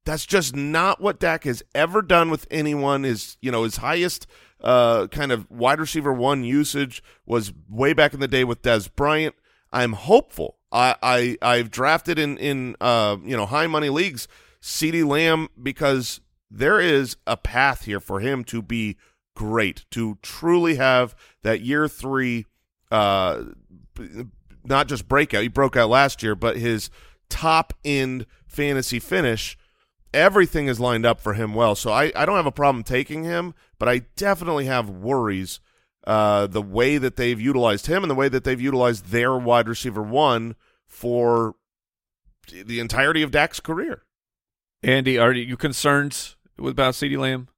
That's 0.08 0.26
just 0.26 0.56
not 0.56 1.02
what 1.02 1.20
Dak 1.20 1.44
has 1.44 1.62
ever 1.76 2.02
done 2.02 2.30
with 2.30 2.48
anyone. 2.50 3.04
Is 3.04 3.36
you 3.42 3.52
know 3.52 3.64
his 3.64 3.78
highest 3.78 4.26
uh, 4.62 5.08
kind 5.08 5.34
of 5.34 5.52
wide 5.52 5.82
receiver 5.82 6.14
one 6.14 6.46
usage 6.46 7.04
was 7.26 7.52
way 7.70 7.92
back 7.92 8.14
in 8.14 8.22
the 8.22 8.28
day 8.28 8.46
with 8.46 8.62
Dez 8.62 8.90
Bryant. 8.96 9.36
I'm 9.74 9.92
hopeful. 9.92 10.56
I, 10.72 10.96
I 11.04 11.38
I've 11.42 11.70
drafted 11.70 12.18
in 12.18 12.38
in 12.38 12.78
uh 12.80 13.18
you 13.22 13.36
know 13.36 13.46
high 13.46 13.68
money 13.68 13.90
leagues 13.90 14.30
CeeDee 14.62 15.06
Lamb 15.06 15.50
because 15.62 16.22
there 16.50 16.80
is 16.80 17.18
a 17.28 17.36
path 17.36 17.84
here 17.84 18.00
for 18.00 18.22
him 18.22 18.46
to 18.46 18.62
be 18.62 18.96
great, 19.36 19.84
to 19.92 20.18
truly 20.22 20.76
have 20.76 21.16
that 21.44 21.60
year 21.60 21.90
three, 21.90 22.46
uh, 22.92 23.44
not 24.64 24.88
just 24.88 25.10
breakout. 25.10 25.44
He 25.44 25.50
broke 25.50 25.76
out 25.76 25.90
last 25.90 26.24
year, 26.24 26.34
but 26.34 26.56
his 26.56 26.90
top 27.30 27.74
end 27.84 28.26
fantasy 28.48 29.00
finish. 29.00 29.58
Everything 30.14 30.68
is 30.68 30.80
lined 30.80 31.06
up 31.06 31.20
for 31.20 31.34
him 31.34 31.54
well. 31.54 31.76
So 31.76 31.92
I, 31.92 32.12
I 32.16 32.26
don't 32.26 32.36
have 32.38 32.46
a 32.46 32.52
problem 32.52 32.84
taking 32.84 33.24
him, 33.24 33.54
but 33.78 33.90
I 33.90 34.00
definitely 34.16 34.66
have 34.66 34.90
worries 34.90 35.60
uh, 36.06 36.48
the 36.48 36.62
way 36.62 36.98
that 36.98 37.18
they've 37.18 37.40
utilized 37.40 37.88
him 37.88 38.04
and 38.04 38.10
the 38.10 38.16
way 38.16 38.30
that 38.30 38.44
they've 38.44 38.62
utilized 38.62 39.08
their 39.08 39.38
wide 39.38 39.68
receiver 39.68 40.02
one 40.02 40.56
for 40.86 41.56
the 42.50 42.80
entirety 42.80 43.22
of 43.22 43.32
Dak's 43.32 43.60
career. 43.60 44.04
Andy, 44.82 45.18
are 45.18 45.34
you 45.34 45.58
concerned 45.58 46.36
with 46.58 46.72
about 46.72 46.94
CeeDee 46.94 47.18
Lamb? 47.18 47.50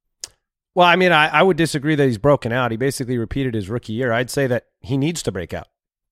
Well, 0.74 0.86
I 0.86 0.96
mean, 0.96 1.12
I, 1.12 1.28
I 1.28 1.42
would 1.42 1.56
disagree 1.56 1.94
that 1.94 2.06
he's 2.06 2.18
broken 2.18 2.52
out. 2.52 2.70
He 2.70 2.76
basically 2.76 3.18
repeated 3.18 3.54
his 3.54 3.68
rookie 3.68 3.92
year. 3.92 4.12
I'd 4.12 4.30
say 4.30 4.46
that 4.46 4.66
he 4.80 4.96
needs 4.96 5.22
to 5.24 5.32
break 5.32 5.52
out. 5.52 5.68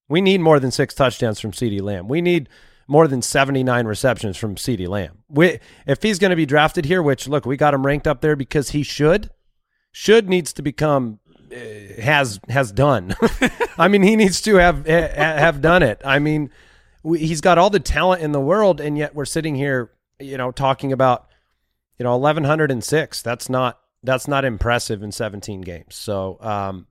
We 0.07 0.21
need 0.21 0.41
more 0.41 0.59
than 0.59 0.71
six 0.71 0.93
touchdowns 0.93 1.39
from 1.39 1.51
CeeDee 1.51 1.81
Lamb. 1.81 2.07
We 2.07 2.21
need 2.21 2.49
more 2.89 3.07
than 3.07 3.21
79 3.21 3.85
receptions 3.85 4.35
from 4.35 4.55
CeeDee 4.55 4.87
Lamb. 4.87 5.19
We, 5.29 5.59
if 5.85 6.01
he's 6.01 6.17
going 6.17 6.31
to 6.31 6.35
be 6.35 6.47
drafted 6.47 6.85
here, 6.85 7.03
which, 7.03 7.27
look, 7.27 7.45
we 7.45 7.55
got 7.55 7.75
him 7.75 7.85
ranked 7.85 8.07
up 8.07 8.21
there 8.21 8.35
because 8.35 8.71
he 8.71 8.81
should, 8.81 9.29
should 9.91 10.27
needs 10.27 10.51
to 10.53 10.63
become 10.63 11.19
uh, 11.51 12.01
has 12.01 12.39
has 12.49 12.71
done. 12.71 13.15
I 13.77 13.87
mean, 13.87 14.01
he 14.01 14.15
needs 14.15 14.41
to 14.41 14.55
have 14.55 14.87
ha, 14.87 15.07
have 15.15 15.61
done 15.61 15.83
it. 15.83 16.01
I 16.03 16.17
mean, 16.17 16.49
we, 17.03 17.19
he's 17.19 17.41
got 17.41 17.59
all 17.59 17.69
the 17.69 17.79
talent 17.79 18.23
in 18.23 18.31
the 18.31 18.39
world, 18.39 18.81
and 18.81 18.97
yet 18.97 19.13
we're 19.13 19.25
sitting 19.25 19.55
here, 19.55 19.91
you 20.19 20.37
know, 20.37 20.51
talking 20.51 20.91
about, 20.91 21.27
you 21.97 22.03
know, 22.03 22.13
eleven 22.13 22.43
hundred 22.43 22.71
and 22.71 22.83
six. 22.83 23.21
That's 23.21 23.49
not 23.49 23.79
that's 24.03 24.27
not 24.27 24.45
impressive 24.45 25.01
in 25.03 25.11
seventeen 25.11 25.61
games. 25.61 25.95
So, 25.95 26.37
um, 26.41 26.87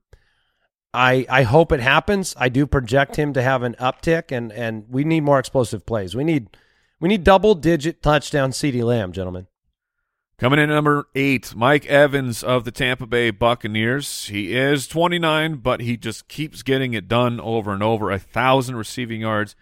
I 0.93 1.25
I 1.29 1.43
hope 1.43 1.71
it 1.71 1.79
happens. 1.79 2.35
I 2.37 2.49
do 2.49 2.65
project 2.65 3.15
him 3.15 3.33
to 3.33 3.41
have 3.41 3.63
an 3.63 3.75
uptick, 3.79 4.35
and 4.35 4.51
and 4.51 4.85
we 4.89 5.03
need 5.03 5.21
more 5.21 5.39
explosive 5.39 5.85
plays. 5.85 6.15
We 6.15 6.23
need 6.23 6.57
we 6.99 7.09
need 7.09 7.23
double 7.23 7.55
digit 7.55 8.01
touchdown 8.01 8.51
CeeDee 8.51 8.83
Lamb, 8.83 9.11
gentlemen. 9.11 9.47
Coming 10.37 10.59
in 10.59 10.69
number 10.69 11.09
eight, 11.15 11.53
Mike 11.53 11.85
Evans 11.87 12.43
of 12.43 12.63
the 12.63 12.71
Tampa 12.71 13.05
Bay 13.05 13.29
Buccaneers. 13.29 14.27
He 14.27 14.55
is 14.55 14.87
29, 14.87 15.57
but 15.57 15.81
he 15.81 15.97
just 15.97 16.29
keeps 16.29 16.63
getting 16.63 16.93
it 16.93 17.09
done 17.09 17.41
over 17.41 17.73
and 17.73 17.83
over. 17.83 18.09
A 18.09 18.19
thousand 18.19 18.77
receiving 18.77 19.19
yards 19.19 19.57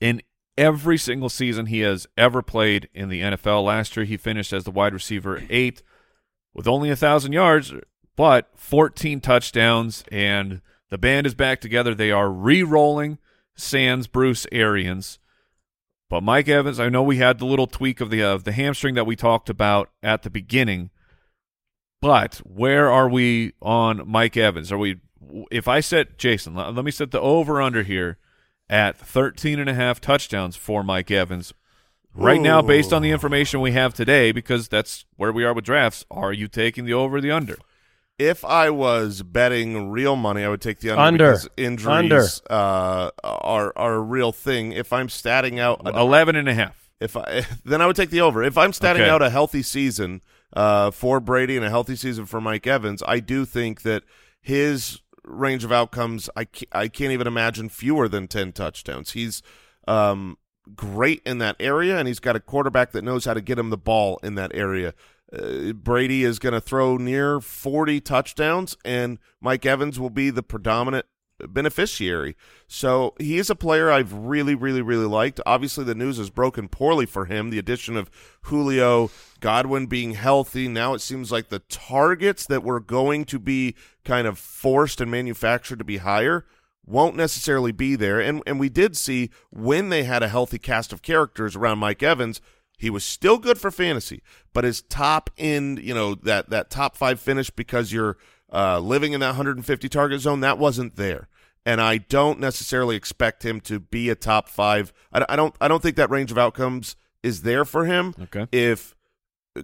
in 0.00 0.20
every 0.58 0.98
single 0.98 1.30
season 1.30 1.64
he 1.64 1.80
has 1.80 2.06
ever 2.18 2.42
played 2.42 2.90
in 2.92 3.08
the 3.08 3.22
NFL. 3.22 3.64
Last 3.64 3.96
year, 3.96 4.04
he 4.04 4.18
finished 4.18 4.52
as 4.52 4.64
the 4.64 4.70
wide 4.70 4.92
receiver 4.92 5.42
eight 5.48 5.82
with 6.52 6.68
only 6.68 6.90
a 6.90 6.96
thousand 6.96 7.32
yards, 7.32 7.72
but 8.16 8.50
14 8.56 9.20
touchdowns, 9.20 10.04
and 10.10 10.60
the 10.90 10.98
band 10.98 11.26
is 11.26 11.34
back 11.34 11.60
together. 11.60 11.94
They 11.94 12.10
are 12.10 12.30
re-rolling 12.30 13.18
Sans 13.54 14.06
Bruce 14.06 14.46
Arians. 14.52 15.18
But 16.08 16.22
Mike 16.22 16.48
Evans, 16.48 16.78
I 16.78 16.90
know 16.90 17.02
we 17.02 17.16
had 17.16 17.38
the 17.38 17.46
little 17.46 17.66
tweak 17.66 18.00
of 18.00 18.10
the 18.10 18.22
of 18.22 18.44
the 18.44 18.52
hamstring 18.52 18.94
that 18.96 19.06
we 19.06 19.16
talked 19.16 19.48
about 19.48 19.88
at 20.02 20.22
the 20.22 20.30
beginning. 20.30 20.90
But 22.02 22.36
where 22.44 22.90
are 22.90 23.08
we 23.08 23.54
on 23.62 24.02
Mike 24.06 24.36
Evans? 24.36 24.70
Are 24.70 24.76
we 24.76 25.00
if 25.50 25.68
I 25.68 25.80
set 25.80 26.18
Jason, 26.18 26.54
let, 26.54 26.74
let 26.74 26.84
me 26.84 26.90
set 26.90 27.12
the 27.12 27.20
over 27.20 27.62
under 27.62 27.82
here 27.82 28.18
at 28.68 28.98
13 28.98 29.58
and 29.58 29.70
a 29.70 29.74
half 29.74 30.00
touchdowns 30.00 30.56
for 30.56 30.82
Mike 30.82 31.10
Evans. 31.10 31.54
Right 32.14 32.40
now 32.42 32.60
based 32.60 32.92
on 32.92 33.00
the 33.00 33.10
information 33.10 33.62
we 33.62 33.72
have 33.72 33.94
today 33.94 34.32
because 34.32 34.68
that's 34.68 35.06
where 35.16 35.32
we 35.32 35.44
are 35.44 35.54
with 35.54 35.64
drafts, 35.64 36.04
are 36.10 36.32
you 36.32 36.46
taking 36.46 36.84
the 36.84 36.92
over 36.92 37.16
or 37.16 37.20
the 37.22 37.30
under? 37.30 37.56
If 38.18 38.44
I 38.44 38.70
was 38.70 39.22
betting 39.22 39.90
real 39.90 40.16
money, 40.16 40.44
I 40.44 40.48
would 40.48 40.60
take 40.60 40.80
the 40.80 40.90
under, 40.90 41.02
Under. 41.02 41.32
because 41.32 41.48
injuries 41.56 42.40
Uh, 42.48 43.10
are 43.24 43.72
are 43.74 43.94
a 43.94 44.00
real 44.00 44.32
thing. 44.32 44.72
If 44.72 44.92
I'm 44.92 45.08
statting 45.08 45.58
out 45.58 45.80
an 45.86 45.96
11 45.96 46.36
and 46.36 46.48
a 46.48 46.54
half. 46.54 46.90
If 47.00 47.16
I 47.16 47.44
then 47.64 47.80
I 47.80 47.86
would 47.86 47.96
take 47.96 48.10
the 48.10 48.20
over. 48.20 48.42
If 48.42 48.56
I'm 48.56 48.72
statting 48.72 49.00
Okay. 49.00 49.08
out 49.08 49.22
a 49.22 49.30
healthy 49.30 49.62
season 49.62 50.20
uh, 50.54 50.90
for 50.92 51.18
Brady 51.20 51.56
and 51.56 51.64
a 51.64 51.70
healthy 51.70 51.96
season 51.96 52.26
for 52.26 52.40
Mike 52.40 52.66
Evans, 52.66 53.02
I 53.08 53.18
do 53.18 53.44
think 53.44 53.82
that 53.82 54.04
his 54.40 55.00
range 55.24 55.64
of 55.64 55.72
outcomes 55.72 56.28
I 56.36 56.44
can't, 56.44 56.68
I 56.72 56.88
can't 56.88 57.12
even 57.12 57.26
imagine 57.26 57.68
fewer 57.70 58.08
than 58.08 58.28
ten 58.28 58.52
touchdowns. 58.52 59.12
He's 59.12 59.42
um, 59.88 60.36
great 60.76 61.22
in 61.26 61.38
that 61.38 61.56
area, 61.58 61.98
and 61.98 62.06
he's 62.06 62.20
got 62.20 62.36
a 62.36 62.40
quarterback 62.40 62.92
that 62.92 63.02
knows 63.02 63.24
how 63.24 63.34
to 63.34 63.40
get 63.40 63.58
him 63.58 63.70
the 63.70 63.76
ball 63.78 64.20
in 64.22 64.34
that 64.36 64.52
area. 64.54 64.94
Uh, 65.32 65.72
Brady 65.72 66.24
is 66.24 66.38
going 66.38 66.52
to 66.52 66.60
throw 66.60 66.96
near 66.96 67.40
40 67.40 68.00
touchdowns, 68.00 68.76
and 68.84 69.18
Mike 69.40 69.64
Evans 69.64 69.98
will 69.98 70.10
be 70.10 70.30
the 70.30 70.42
predominant 70.42 71.06
beneficiary. 71.48 72.36
So 72.66 73.14
he 73.18 73.38
is 73.38 73.50
a 73.50 73.54
player 73.54 73.90
I've 73.90 74.12
really, 74.12 74.54
really, 74.54 74.82
really 74.82 75.06
liked. 75.06 75.40
Obviously, 75.46 75.84
the 75.84 75.94
news 75.94 76.18
has 76.18 76.30
broken 76.30 76.68
poorly 76.68 77.06
for 77.06 77.26
him. 77.26 77.50
The 77.50 77.58
addition 77.58 77.96
of 77.96 78.10
Julio, 78.42 79.10
Godwin 79.40 79.86
being 79.86 80.12
healthy. 80.12 80.68
Now 80.68 80.94
it 80.94 81.00
seems 81.00 81.32
like 81.32 81.48
the 81.48 81.60
targets 81.60 82.46
that 82.46 82.62
were 82.62 82.80
going 82.80 83.24
to 83.26 83.38
be 83.38 83.74
kind 84.04 84.26
of 84.26 84.38
forced 84.38 85.00
and 85.00 85.10
manufactured 85.10 85.78
to 85.78 85.84
be 85.84 85.98
higher 85.98 86.44
won't 86.84 87.16
necessarily 87.16 87.72
be 87.72 87.96
there. 87.96 88.20
And 88.20 88.42
and 88.46 88.58
we 88.58 88.68
did 88.68 88.96
see 88.96 89.30
when 89.50 89.88
they 89.88 90.04
had 90.04 90.22
a 90.22 90.28
healthy 90.28 90.58
cast 90.58 90.92
of 90.92 91.02
characters 91.02 91.56
around 91.56 91.78
Mike 91.78 92.02
Evans, 92.02 92.40
he 92.82 92.90
was 92.90 93.04
still 93.04 93.38
good 93.38 93.58
for 93.58 93.70
fantasy, 93.70 94.22
but 94.52 94.64
his 94.64 94.82
top 94.82 95.30
end, 95.38 95.78
you 95.78 95.94
know, 95.94 96.16
that 96.16 96.50
that 96.50 96.68
top 96.68 96.96
five 96.96 97.20
finish 97.20 97.48
because 97.48 97.92
you're 97.92 98.16
uh, 98.52 98.80
living 98.80 99.12
in 99.12 99.20
that 99.20 99.28
150 99.28 99.88
target 99.88 100.20
zone, 100.20 100.40
that 100.40 100.58
wasn't 100.58 100.96
there. 100.96 101.28
And 101.64 101.80
I 101.80 101.98
don't 101.98 102.40
necessarily 102.40 102.96
expect 102.96 103.44
him 103.44 103.60
to 103.60 103.78
be 103.78 104.10
a 104.10 104.16
top 104.16 104.48
five. 104.48 104.92
I, 105.12 105.24
I 105.28 105.36
don't. 105.36 105.54
I 105.60 105.68
don't 105.68 105.80
think 105.80 105.94
that 105.94 106.10
range 106.10 106.32
of 106.32 106.38
outcomes 106.38 106.96
is 107.22 107.42
there 107.42 107.64
for 107.64 107.84
him. 107.84 108.16
Okay. 108.20 108.48
If 108.50 108.96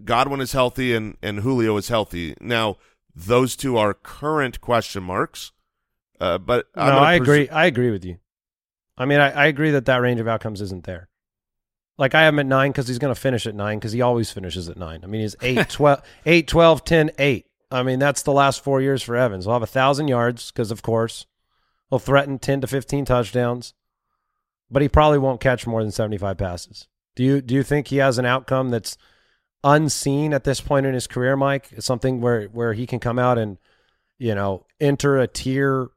Godwin 0.04 0.40
is 0.40 0.52
healthy 0.52 0.94
and 0.94 1.16
and 1.20 1.40
Julio 1.40 1.76
is 1.76 1.88
healthy, 1.88 2.36
now 2.40 2.76
those 3.16 3.56
two 3.56 3.76
are 3.76 3.94
current 3.94 4.60
question 4.60 5.02
marks. 5.02 5.50
Uh, 6.20 6.38
but 6.38 6.66
no, 6.76 6.82
I 6.82 7.14
agree. 7.14 7.48
I 7.48 7.66
agree 7.66 7.90
with 7.90 8.04
you. 8.04 8.18
I 8.96 9.06
mean, 9.06 9.18
I, 9.18 9.30
I 9.30 9.46
agree 9.46 9.72
that 9.72 9.86
that 9.86 9.96
range 9.96 10.20
of 10.20 10.28
outcomes 10.28 10.60
isn't 10.60 10.84
there. 10.84 11.08
Like 11.98 12.14
I 12.14 12.22
have 12.22 12.34
him 12.34 12.38
at 12.38 12.46
nine 12.46 12.70
because 12.70 12.88
he's 12.88 12.98
going 12.98 13.14
to 13.14 13.20
finish 13.20 13.46
at 13.46 13.54
nine 13.54 13.78
because 13.78 13.92
he 13.92 14.00
always 14.00 14.30
finishes 14.30 14.68
at 14.68 14.76
nine. 14.78 15.00
I 15.02 15.06
mean, 15.06 15.20
he's 15.20 15.36
8, 15.42 15.68
12, 15.68 16.02
8, 16.24 16.46
12, 16.46 16.84
10, 16.84 17.10
8. 17.18 17.46
I 17.70 17.82
mean, 17.82 17.98
that's 17.98 18.22
the 18.22 18.32
last 18.32 18.64
four 18.64 18.80
years 18.80 19.02
for 19.02 19.16
Evans. 19.16 19.44
He'll 19.44 19.52
have 19.52 19.62
a 19.62 19.66
thousand 19.66 20.08
yards 20.08 20.50
because, 20.50 20.70
of 20.70 20.82
course, 20.82 21.26
he'll 21.90 21.98
threaten 21.98 22.38
ten 22.38 22.60
to 22.62 22.66
fifteen 22.66 23.04
touchdowns, 23.04 23.74
but 24.70 24.82
he 24.82 24.88
probably 24.88 25.18
won't 25.18 25.40
catch 25.40 25.66
more 25.66 25.82
than 25.82 25.92
seventy-five 25.92 26.38
passes. 26.38 26.88
Do 27.14 27.22
you 27.22 27.40
do 27.42 27.54
you 27.54 27.62
think 27.62 27.88
he 27.88 27.98
has 27.98 28.18
an 28.18 28.24
outcome 28.24 28.70
that's 28.70 28.96
unseen 29.62 30.32
at 30.32 30.44
this 30.44 30.60
point 30.60 30.86
in 30.86 30.94
his 30.94 31.06
career, 31.06 31.36
Mike? 31.36 31.68
Something 31.78 32.20
where 32.20 32.46
where 32.46 32.72
he 32.72 32.86
can 32.86 33.00
come 33.00 33.18
out 33.18 33.36
and 33.36 33.58
you 34.18 34.34
know 34.34 34.64
enter 34.80 35.18
a 35.18 35.26
tier 35.26 35.90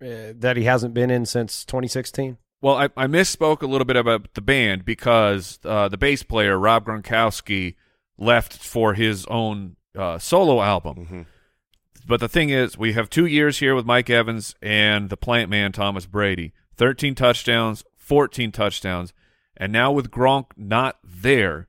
uh, 0.00 0.32
that 0.36 0.56
he 0.56 0.64
hasn't 0.64 0.94
been 0.94 1.10
in 1.10 1.26
since 1.26 1.64
2016. 1.66 2.38
Well, 2.60 2.76
I, 2.76 2.88
I 2.96 3.06
misspoke 3.06 3.62
a 3.62 3.66
little 3.66 3.84
bit 3.84 3.96
about 3.96 4.34
the 4.34 4.40
band 4.40 4.84
because 4.84 5.60
uh, 5.64 5.88
the 5.88 5.96
bass 5.96 6.22
player 6.22 6.58
Rob 6.58 6.86
Gronkowski 6.86 7.76
left 8.18 8.56
for 8.56 8.94
his 8.94 9.24
own 9.26 9.76
uh, 9.96 10.18
solo 10.18 10.60
album. 10.60 11.26
But 12.06 12.20
the 12.20 12.28
thing 12.28 12.50
is, 12.50 12.76
we 12.78 12.94
have 12.94 13.10
two 13.10 13.26
years 13.26 13.58
here 13.58 13.74
with 13.74 13.84
Mike 13.86 14.10
Evans 14.10 14.54
and 14.62 15.10
the 15.10 15.16
plant 15.16 15.50
man 15.50 15.72
Thomas 15.72 16.06
Brady. 16.06 16.52
Thirteen 16.74 17.14
touchdowns, 17.14 17.84
fourteen 17.96 18.50
touchdowns, 18.50 19.12
and 19.56 19.72
now 19.72 19.92
with 19.92 20.10
Gronk 20.10 20.46
not 20.56 20.98
there, 21.04 21.68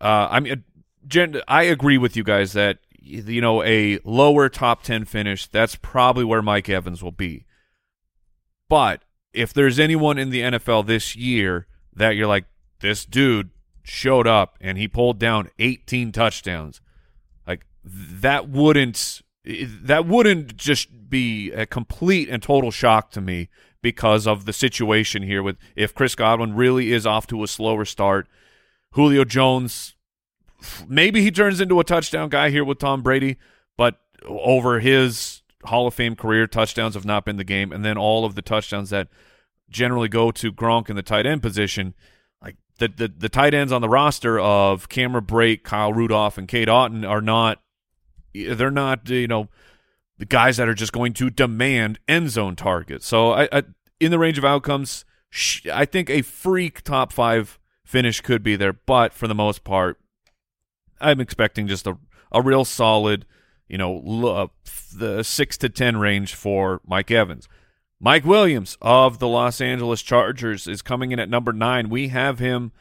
uh, 0.00 0.28
I 0.30 0.40
mean, 0.40 0.64
Jen, 1.06 1.40
I 1.46 1.64
agree 1.64 1.98
with 1.98 2.16
you 2.16 2.24
guys 2.24 2.52
that 2.54 2.78
you 2.98 3.40
know 3.40 3.62
a 3.62 3.98
lower 4.04 4.48
top 4.48 4.82
ten 4.82 5.04
finish. 5.04 5.46
That's 5.46 5.76
probably 5.76 6.24
where 6.24 6.42
Mike 6.42 6.68
Evans 6.68 7.02
will 7.02 7.12
be. 7.12 7.44
But 8.68 9.02
if 9.32 9.52
there's 9.52 9.78
anyone 9.78 10.18
in 10.18 10.30
the 10.30 10.40
NFL 10.40 10.86
this 10.86 11.14
year 11.16 11.66
that 11.94 12.16
you're 12.16 12.26
like, 12.26 12.44
this 12.80 13.04
dude 13.04 13.50
showed 13.82 14.26
up 14.26 14.56
and 14.60 14.78
he 14.78 14.88
pulled 14.88 15.18
down 15.18 15.50
18 15.58 16.12
touchdowns, 16.12 16.80
like 17.46 17.66
that 17.84 18.48
wouldn't 18.48 19.22
that 19.44 20.06
wouldn't 20.06 20.56
just 20.56 21.08
be 21.08 21.50
a 21.52 21.66
complete 21.66 22.28
and 22.28 22.42
total 22.42 22.70
shock 22.70 23.10
to 23.10 23.20
me 23.20 23.48
because 23.82 24.26
of 24.26 24.44
the 24.44 24.52
situation 24.52 25.22
here 25.22 25.42
with 25.42 25.56
if 25.74 25.94
Chris 25.94 26.14
Godwin 26.14 26.54
really 26.54 26.92
is 26.92 27.06
off 27.06 27.26
to 27.28 27.42
a 27.42 27.48
slower 27.48 27.84
start, 27.84 28.28
Julio 28.92 29.24
Jones 29.24 29.94
maybe 30.88 31.22
he 31.22 31.30
turns 31.30 31.60
into 31.60 31.80
a 31.80 31.84
touchdown 31.84 32.28
guy 32.28 32.50
here 32.50 32.64
with 32.64 32.78
Tom 32.78 33.02
Brady, 33.02 33.36
but 33.76 33.98
over 34.24 34.80
his 34.80 35.42
Hall 35.64 35.86
of 35.86 35.94
Fame 35.94 36.16
career, 36.16 36.46
touchdowns 36.46 36.94
have 36.94 37.04
not 37.04 37.24
been 37.24 37.36
the 37.36 37.44
game, 37.44 37.72
and 37.72 37.84
then 37.84 37.96
all 37.96 38.24
of 38.24 38.34
the 38.34 38.42
touchdowns 38.42 38.90
that 38.90 39.08
generally 39.68 40.08
go 40.08 40.30
to 40.30 40.52
Gronk 40.52 40.90
in 40.90 40.96
the 40.96 41.02
tight 41.02 41.26
end 41.26 41.42
position. 41.42 41.94
Like 42.42 42.56
the 42.78 42.88
the, 42.88 43.08
the 43.08 43.28
tight 43.28 43.54
ends 43.54 43.72
on 43.72 43.82
the 43.82 43.88
roster 43.88 44.38
of 44.38 44.88
Cameron 44.88 45.24
Brate, 45.24 45.62
Kyle 45.62 45.92
Rudolph, 45.92 46.38
and 46.38 46.48
Cade 46.48 46.68
Otton 46.68 47.08
are 47.08 47.22
not. 47.22 47.60
They're 48.32 48.70
not 48.70 49.08
you 49.08 49.26
know 49.26 49.48
the 50.18 50.26
guys 50.26 50.56
that 50.58 50.68
are 50.68 50.74
just 50.74 50.92
going 50.92 51.12
to 51.14 51.30
demand 51.30 51.98
end 52.06 52.30
zone 52.30 52.56
targets. 52.56 53.06
So 53.06 53.32
I, 53.32 53.48
I 53.50 53.62
in 53.98 54.10
the 54.10 54.18
range 54.18 54.38
of 54.38 54.44
outcomes, 54.44 55.04
I 55.72 55.84
think 55.84 56.08
a 56.08 56.22
freak 56.22 56.82
top 56.82 57.12
five 57.12 57.58
finish 57.84 58.20
could 58.20 58.42
be 58.42 58.56
there, 58.56 58.72
but 58.72 59.12
for 59.12 59.26
the 59.26 59.34
most 59.34 59.64
part, 59.64 59.98
I'm 61.00 61.20
expecting 61.20 61.66
just 61.66 61.86
a 61.86 61.98
a 62.32 62.42
real 62.42 62.64
solid, 62.64 63.26
you 63.70 63.78
know, 63.78 64.26
uh, 64.26 64.46
the 64.94 65.22
six 65.22 65.56
to 65.58 65.68
ten 65.68 65.96
range 65.96 66.34
for 66.34 66.80
Mike 66.84 67.10
Evans. 67.10 67.48
Mike 68.00 68.24
Williams 68.24 68.76
of 68.82 69.20
the 69.20 69.28
Los 69.28 69.60
Angeles 69.60 70.02
Chargers 70.02 70.66
is 70.66 70.82
coming 70.82 71.12
in 71.12 71.20
at 71.20 71.28
number 71.28 71.52
nine. 71.52 71.88
We 71.88 72.08
have 72.08 72.40
him, 72.40 72.72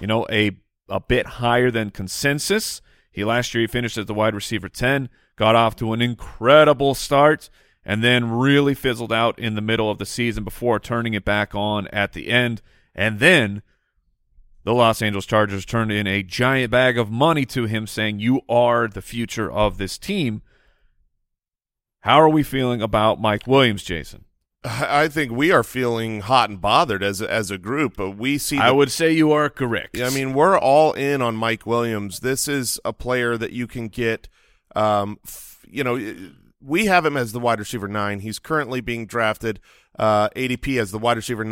you 0.00 0.06
know, 0.06 0.26
a 0.30 0.52
a 0.88 1.00
bit 1.00 1.26
higher 1.26 1.70
than 1.70 1.90
consensus. 1.90 2.82
He 3.10 3.24
last 3.24 3.54
year 3.54 3.62
he 3.62 3.66
finished 3.66 3.96
as 3.96 4.04
the 4.04 4.14
wide 4.14 4.34
receiver 4.34 4.68
ten, 4.68 5.08
got 5.36 5.54
off 5.54 5.76
to 5.76 5.94
an 5.94 6.02
incredible 6.02 6.94
start, 6.94 7.48
and 7.82 8.04
then 8.04 8.30
really 8.30 8.74
fizzled 8.74 9.12
out 9.12 9.38
in 9.38 9.54
the 9.54 9.62
middle 9.62 9.90
of 9.90 9.98
the 9.98 10.06
season 10.06 10.44
before 10.44 10.78
turning 10.78 11.14
it 11.14 11.24
back 11.24 11.54
on 11.54 11.88
at 11.88 12.12
the 12.12 12.28
end. 12.28 12.60
And 12.94 13.18
then 13.18 13.62
the 14.64 14.74
Los 14.74 15.02
Angeles 15.02 15.26
Chargers 15.26 15.64
turned 15.64 15.92
in 15.92 16.06
a 16.06 16.22
giant 16.22 16.70
bag 16.70 16.98
of 16.98 17.10
money 17.10 17.44
to 17.46 17.66
him, 17.66 17.86
saying, 17.86 18.18
You 18.18 18.40
are 18.48 18.88
the 18.88 19.02
future 19.02 19.50
of 19.50 19.78
this 19.78 19.98
team. 19.98 20.42
How 22.00 22.20
are 22.20 22.28
we 22.28 22.42
feeling 22.42 22.82
about 22.82 23.20
Mike 23.20 23.46
Williams, 23.46 23.82
Jason? 23.82 24.24
I 24.64 25.08
think 25.08 25.30
we 25.30 25.52
are 25.52 25.62
feeling 25.62 26.22
hot 26.22 26.48
and 26.48 26.58
bothered 26.58 27.02
as 27.02 27.20
a, 27.20 27.30
as 27.30 27.50
a 27.50 27.58
group, 27.58 27.96
but 27.96 28.12
we 28.12 28.38
see. 28.38 28.58
I 28.58 28.70
would 28.70 28.90
say 28.90 29.12
you 29.12 29.30
are 29.32 29.50
correct. 29.50 30.00
I 30.00 30.08
mean, 30.08 30.32
we're 30.32 30.58
all 30.58 30.94
in 30.94 31.20
on 31.20 31.36
Mike 31.36 31.66
Williams. 31.66 32.20
This 32.20 32.48
is 32.48 32.80
a 32.84 32.94
player 32.94 33.36
that 33.36 33.52
you 33.52 33.66
can 33.66 33.88
get. 33.88 34.28
Um, 34.74 35.18
f- 35.24 35.66
you 35.68 35.84
know, 35.84 36.16
we 36.62 36.86
have 36.86 37.04
him 37.04 37.16
as 37.16 37.32
the 37.32 37.40
wide 37.40 37.58
receiver 37.58 37.88
nine. 37.88 38.20
He's 38.20 38.38
currently 38.38 38.80
being 38.80 39.06
drafted 39.06 39.60
uh, 39.98 40.30
ADP 40.30 40.80
as 40.80 40.90
the 40.92 40.98
wide 40.98 41.18
receiver 41.18 41.44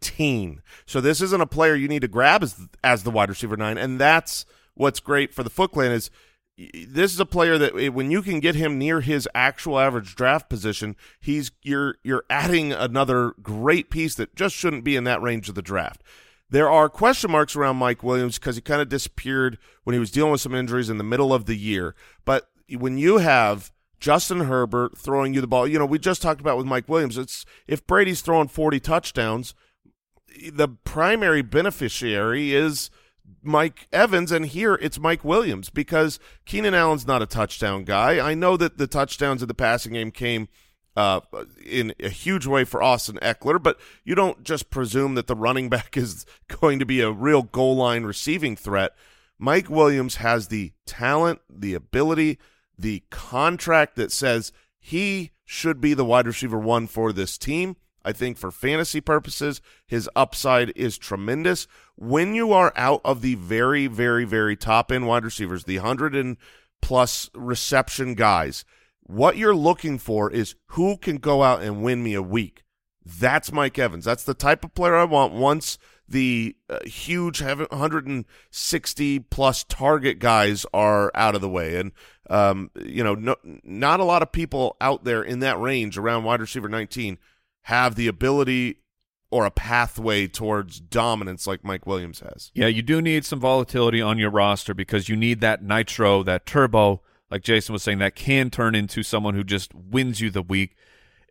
nineteen. 0.00 0.62
So 0.86 1.00
this 1.00 1.20
isn't 1.20 1.40
a 1.40 1.46
player 1.46 1.74
you 1.74 1.88
need 1.88 2.02
to 2.02 2.08
grab 2.08 2.42
as 2.42 2.68
as 2.82 3.02
the 3.02 3.10
wide 3.10 3.28
receiver 3.28 3.56
nine, 3.56 3.78
and 3.78 4.00
that's 4.00 4.44
what's 4.74 5.00
great 5.00 5.34
for 5.34 5.42
the 5.42 5.50
Foot 5.50 5.72
Clan 5.72 5.92
is 5.92 6.10
this 6.56 7.12
is 7.12 7.20
a 7.20 7.26
player 7.26 7.56
that 7.56 7.92
when 7.94 8.10
you 8.10 8.20
can 8.20 8.40
get 8.40 8.56
him 8.56 8.78
near 8.78 9.00
his 9.00 9.28
actual 9.32 9.78
average 9.78 10.16
draft 10.16 10.48
position, 10.48 10.96
he's 11.20 11.52
you're 11.62 11.96
you're 12.02 12.24
adding 12.28 12.72
another 12.72 13.34
great 13.42 13.90
piece 13.90 14.14
that 14.16 14.34
just 14.34 14.56
shouldn't 14.56 14.84
be 14.84 14.96
in 14.96 15.04
that 15.04 15.22
range 15.22 15.48
of 15.48 15.54
the 15.54 15.62
draft. 15.62 16.02
There 16.50 16.70
are 16.70 16.88
question 16.88 17.30
marks 17.30 17.54
around 17.54 17.76
Mike 17.76 18.02
Williams 18.02 18.38
because 18.38 18.56
he 18.56 18.62
kind 18.62 18.80
of 18.80 18.88
disappeared 18.88 19.58
when 19.84 19.92
he 19.92 20.00
was 20.00 20.10
dealing 20.10 20.32
with 20.32 20.40
some 20.40 20.54
injuries 20.54 20.88
in 20.88 20.98
the 20.98 21.04
middle 21.04 21.32
of 21.32 21.44
the 21.44 21.56
year. 21.56 21.94
But 22.24 22.48
when 22.70 22.96
you 22.96 23.18
have 23.18 23.70
Justin 24.00 24.40
Herbert 24.40 24.96
throwing 24.96 25.34
you 25.34 25.40
the 25.40 25.46
ball, 25.46 25.68
you 25.68 25.78
know, 25.78 25.84
we 25.84 25.98
just 25.98 26.22
talked 26.22 26.40
about 26.40 26.56
with 26.56 26.66
Mike 26.66 26.88
Williams, 26.88 27.18
it's 27.18 27.44
if 27.66 27.86
Brady's 27.86 28.22
throwing 28.22 28.48
40 28.48 28.80
touchdowns, 28.80 29.54
the 30.52 30.68
primary 30.68 31.42
beneficiary 31.42 32.54
is 32.54 32.90
Mike 33.42 33.88
Evans, 33.92 34.32
and 34.32 34.46
here 34.46 34.74
it's 34.74 34.98
Mike 34.98 35.24
Williams 35.24 35.70
because 35.70 36.18
Keenan 36.44 36.74
Allen's 36.74 37.06
not 37.06 37.22
a 37.22 37.26
touchdown 37.26 37.84
guy. 37.84 38.26
I 38.26 38.34
know 38.34 38.56
that 38.56 38.78
the 38.78 38.86
touchdowns 38.86 39.42
of 39.42 39.48
the 39.48 39.54
passing 39.54 39.92
game 39.92 40.10
came 40.10 40.48
uh, 40.96 41.20
in 41.64 41.94
a 42.00 42.08
huge 42.08 42.46
way 42.46 42.64
for 42.64 42.82
Austin 42.82 43.18
Ekeler, 43.22 43.62
but 43.62 43.78
you 44.04 44.14
don't 44.14 44.42
just 44.42 44.70
presume 44.70 45.14
that 45.14 45.26
the 45.26 45.36
running 45.36 45.68
back 45.70 45.96
is 45.96 46.26
going 46.48 46.78
to 46.78 46.86
be 46.86 47.00
a 47.00 47.10
real 47.10 47.42
goal 47.42 47.76
line 47.76 48.04
receiving 48.04 48.56
threat. 48.56 48.92
Mike 49.38 49.70
Williams 49.70 50.16
has 50.16 50.48
the 50.48 50.72
talent, 50.86 51.40
the 51.48 51.74
ability, 51.74 52.38
the 52.76 53.04
contract 53.10 53.94
that 53.96 54.10
says 54.10 54.52
he 54.80 55.30
should 55.44 55.80
be 55.80 55.94
the 55.94 56.04
wide 56.04 56.26
receiver 56.26 56.58
one 56.58 56.86
for 56.86 57.12
this 57.12 57.38
team. 57.38 57.76
I 58.08 58.12
think 58.12 58.38
for 58.38 58.50
fantasy 58.50 59.02
purposes, 59.02 59.60
his 59.86 60.08
upside 60.16 60.72
is 60.74 60.96
tremendous. 60.96 61.66
When 61.94 62.34
you 62.34 62.54
are 62.54 62.72
out 62.74 63.02
of 63.04 63.20
the 63.20 63.34
very, 63.34 63.86
very, 63.86 64.24
very 64.24 64.56
top 64.56 64.90
end 64.90 65.06
wide 65.06 65.26
receivers, 65.26 65.64
the 65.64 65.76
100 65.76 66.16
and 66.16 66.38
plus 66.80 67.28
reception 67.34 68.14
guys, 68.14 68.64
what 69.02 69.36
you're 69.36 69.54
looking 69.54 69.98
for 69.98 70.32
is 70.32 70.54
who 70.68 70.96
can 70.96 71.18
go 71.18 71.42
out 71.42 71.60
and 71.60 71.82
win 71.82 72.02
me 72.02 72.14
a 72.14 72.22
week. 72.22 72.64
That's 73.04 73.52
Mike 73.52 73.78
Evans. 73.78 74.06
That's 74.06 74.24
the 74.24 74.32
type 74.32 74.64
of 74.64 74.72
player 74.72 74.96
I 74.96 75.04
want 75.04 75.34
once 75.34 75.76
the 76.08 76.56
uh, 76.70 76.78
huge 76.86 77.42
160 77.42 79.18
plus 79.18 79.64
target 79.64 80.18
guys 80.18 80.64
are 80.72 81.12
out 81.14 81.34
of 81.34 81.42
the 81.42 81.48
way. 81.50 81.76
And, 81.76 81.92
um, 82.30 82.70
you 82.82 83.04
know, 83.04 83.14
no, 83.14 83.36
not 83.62 84.00
a 84.00 84.04
lot 84.04 84.22
of 84.22 84.32
people 84.32 84.78
out 84.80 85.04
there 85.04 85.22
in 85.22 85.40
that 85.40 85.60
range 85.60 85.98
around 85.98 86.24
wide 86.24 86.40
receiver 86.40 86.70
19 86.70 87.18
have 87.68 87.96
the 87.96 88.08
ability 88.08 88.76
or 89.30 89.44
a 89.44 89.50
pathway 89.50 90.26
towards 90.26 90.80
dominance 90.80 91.46
like 91.46 91.62
Mike 91.62 91.86
Williams 91.86 92.20
has. 92.20 92.50
Yeah, 92.54 92.68
you 92.68 92.80
do 92.80 93.02
need 93.02 93.26
some 93.26 93.40
volatility 93.40 94.00
on 94.00 94.16
your 94.16 94.30
roster 94.30 94.72
because 94.72 95.10
you 95.10 95.16
need 95.16 95.42
that 95.42 95.62
nitro, 95.62 96.22
that 96.22 96.46
turbo, 96.46 97.02
like 97.30 97.42
Jason 97.42 97.74
was 97.74 97.82
saying, 97.82 97.98
that 97.98 98.14
can 98.14 98.48
turn 98.48 98.74
into 98.74 99.02
someone 99.02 99.34
who 99.34 99.44
just 99.44 99.74
wins 99.74 100.18
you 100.18 100.30
the 100.30 100.40
week. 100.40 100.76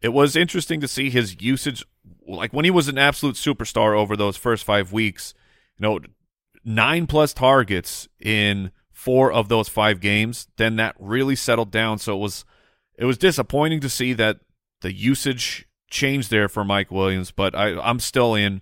It 0.03 0.09
was 0.09 0.35
interesting 0.35 0.79
to 0.81 0.87
see 0.87 1.09
his 1.09 1.41
usage, 1.41 1.83
like 2.27 2.53
when 2.53 2.65
he 2.65 2.71
was 2.71 2.87
an 2.87 2.99
absolute 2.99 3.35
superstar 3.35 3.97
over 3.97 4.15
those 4.15 4.37
first 4.37 4.63
five 4.63 4.93
weeks. 4.93 5.33
You 5.79 5.87
know, 5.87 5.99
nine 6.63 7.07
plus 7.07 7.33
targets 7.33 8.07
in 8.19 8.69
four 8.91 9.31
of 9.31 9.49
those 9.49 9.69
five 9.69 10.01
games. 10.01 10.49
Then 10.57 10.75
that 10.75 10.95
really 10.99 11.35
settled 11.35 11.71
down. 11.71 11.97
So 11.97 12.13
it 12.13 12.19
was, 12.19 12.45
it 12.95 13.05
was 13.05 13.17
disappointing 13.17 13.79
to 13.79 13.89
see 13.89 14.13
that 14.13 14.37
the 14.81 14.93
usage 14.93 15.67
changed 15.89 16.29
there 16.29 16.47
for 16.47 16.63
Mike 16.63 16.91
Williams. 16.91 17.31
But 17.31 17.55
I, 17.55 17.79
I'm 17.79 17.99
still 17.99 18.35
in. 18.35 18.61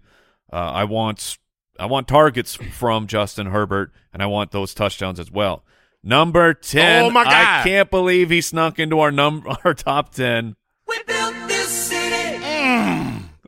Uh, 0.51 0.57
I 0.57 0.84
want, 0.84 1.38
I 1.80 1.86
want 1.88 2.07
targets 2.07 2.55
from 2.55 3.07
Justin 3.07 3.47
Herbert, 3.47 3.91
and 4.13 4.21
I 4.21 4.28
want 4.28 4.51
those 4.51 4.73
touchdowns 4.73 5.19
as 5.19 5.32
well. 5.32 5.63
Number 6.03 6.53
ten. 6.53 7.05
Oh, 7.05 7.09
my 7.09 7.23
god! 7.23 7.34
I 7.34 7.63
can't 7.63 7.89
believe 7.89 8.30
he 8.30 8.39
snuck 8.39 8.78
into 8.78 8.99
our 8.99 9.11
number, 9.11 9.49
our 9.65 9.73
top 9.73 10.13
ten. 10.13 10.55
We 10.88 11.01
built 11.03 11.34
this 11.47 11.67
city. 11.67 12.05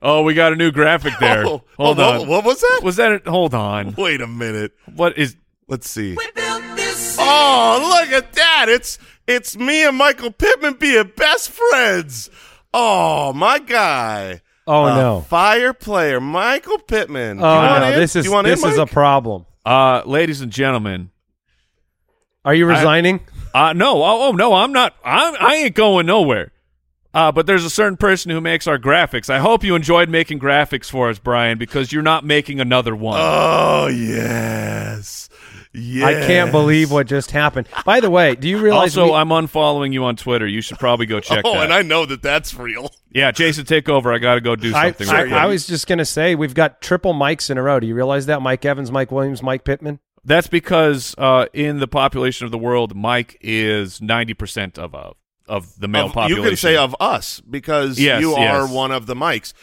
Oh, 0.01 0.23
we 0.23 0.33
got 0.33 0.53
a 0.53 0.55
new 0.55 0.71
graphic 0.71 1.13
there. 1.19 1.45
Oh, 1.45 1.63
hold 1.77 1.99
oh, 1.99 2.03
on. 2.03 2.19
What, 2.21 2.27
what 2.29 2.45
was 2.45 2.61
that? 2.61 2.81
Was 2.83 2.95
that? 2.95 3.27
A, 3.27 3.31
hold 3.31 3.53
on. 3.53 3.93
Wait 3.95 4.21
a 4.21 4.27
minute. 4.27 4.73
What 4.95 5.17
is? 5.17 5.35
Let's 5.67 5.89
see. 5.89 6.17
Oh, 7.19 7.99
look 7.99 8.11
at 8.11 8.33
that! 8.33 8.65
It's 8.69 8.97
it's 9.27 9.57
me 9.57 9.85
and 9.85 9.97
Michael 9.97 10.31
Pittman 10.31 10.75
being 10.75 11.11
best 11.15 11.51
friends. 11.51 12.29
Oh, 12.73 13.33
my 13.33 13.59
guy. 13.59 14.41
Oh 14.67 14.85
A 14.85 14.95
no. 14.95 15.21
fire 15.21 15.71
player, 15.73 16.19
Michael 16.19 16.77
Pittman. 16.79 17.39
Oh 17.39 17.41
Do 17.41 17.47
you 17.47 17.69
want 17.71 17.83
no. 17.83 17.87
in? 17.93 17.99
This 17.99 18.15
is 18.17 18.25
this 18.25 18.63
in, 18.63 18.69
is 18.69 18.77
a 18.77 18.85
problem. 18.85 19.45
Uh, 19.65 20.01
ladies 20.05 20.41
and 20.41 20.51
gentlemen. 20.51 21.09
Are 22.43 22.53
you 22.53 22.65
resigning? 22.65 23.21
Uh, 23.53 23.73
no. 23.73 24.03
Oh, 24.03 24.27
oh, 24.27 24.31
no. 24.33 24.53
I'm 24.53 24.73
not. 24.73 24.95
I'm. 25.03 25.35
I 25.39 25.55
ain't 25.55 25.75
going 25.75 26.05
nowhere. 26.05 26.51
Uh, 27.13 27.31
but 27.31 27.47
there's 27.47 27.65
a 27.65 27.69
certain 27.69 27.97
person 27.97 28.29
who 28.29 28.39
makes 28.39 28.67
our 28.67 28.77
graphics. 28.77 29.29
I 29.29 29.39
hope 29.39 29.63
you 29.63 29.73
enjoyed 29.75 30.09
making 30.09 30.39
graphics 30.39 30.89
for 30.91 31.09
us, 31.09 31.17
Brian, 31.17 31.57
because 31.57 31.91
you're 31.91 32.03
not 32.03 32.23
making 32.23 32.59
another 32.59 32.95
one. 32.95 33.19
Oh 33.21 33.87
yes, 33.87 35.29
yes. 35.77 36.03
I 36.23 36.27
can't 36.27 36.51
believe 36.51 36.91
what 36.91 37.07
just 37.07 37.31
happened. 37.31 37.67
By 37.85 37.99
the 37.99 38.09
way, 38.09 38.35
do 38.35 38.49
you 38.49 38.57
realize? 38.59 38.97
also, 38.97 39.11
we- 39.13 39.17
I'm 39.17 39.29
unfollowing 39.29 39.93
you 39.93 40.03
on 40.05 40.15
Twitter. 40.15 40.47
You 40.47 40.61
should 40.61 40.79
probably 40.79 41.05
go 41.05 41.19
check 41.19 41.41
Oh, 41.45 41.53
that. 41.53 41.63
and 41.65 41.73
I 41.73 41.81
know 41.83 42.05
that 42.05 42.21
that's 42.21 42.53
real. 42.55 42.89
yeah, 43.11 43.31
Jason, 43.31 43.65
take 43.65 43.87
over. 43.89 44.11
I 44.13 44.17
got 44.17 44.35
to 44.35 44.41
go 44.41 44.55
do 44.55 44.71
something. 44.71 45.07
I, 45.09 45.13
real 45.21 45.29
quick. 45.29 45.33
I 45.33 45.45
was 45.45 45.67
just 45.67 45.87
going 45.87 45.99
to 45.99 46.05
say 46.05 46.35
we've 46.35 46.53
got 46.55 46.81
triple 46.81 47.13
Mikes 47.13 47.49
in 47.49 47.57
a 47.57 47.61
row. 47.63 47.79
Do 47.79 47.87
you 47.87 47.95
realize 47.95 48.25
that? 48.25 48.41
Mike 48.41 48.65
Evans, 48.65 48.91
Mike 48.91 49.11
Williams, 49.11 49.41
Mike 49.43 49.63
Pittman. 49.63 49.99
That's 50.25 50.47
because 50.47 51.15
uh, 51.17 51.45
in 51.53 51.79
the 51.79 51.87
population 51.87 52.45
of 52.45 52.51
the 52.51 52.57
world, 52.57 52.95
Mike 52.95 53.37
is 53.39 53.99
90% 54.01 54.77
of 54.77 54.93
of, 54.93 55.15
of 55.47 55.79
the 55.79 55.87
male 55.87 56.07
Of- 56.07 56.13
population. 56.13 56.43
You 56.43 56.49
can 56.49 56.57
say 56.57 56.75
of 56.75 56.93
us 56.99 57.39
because 57.41 57.97
Yes, 57.97 58.19
you 58.21 58.31
yes. 58.37 58.53
are 58.53 58.67
one 58.67 58.91
of 58.91 59.05
the 59.05 59.15
mics. 59.15 59.53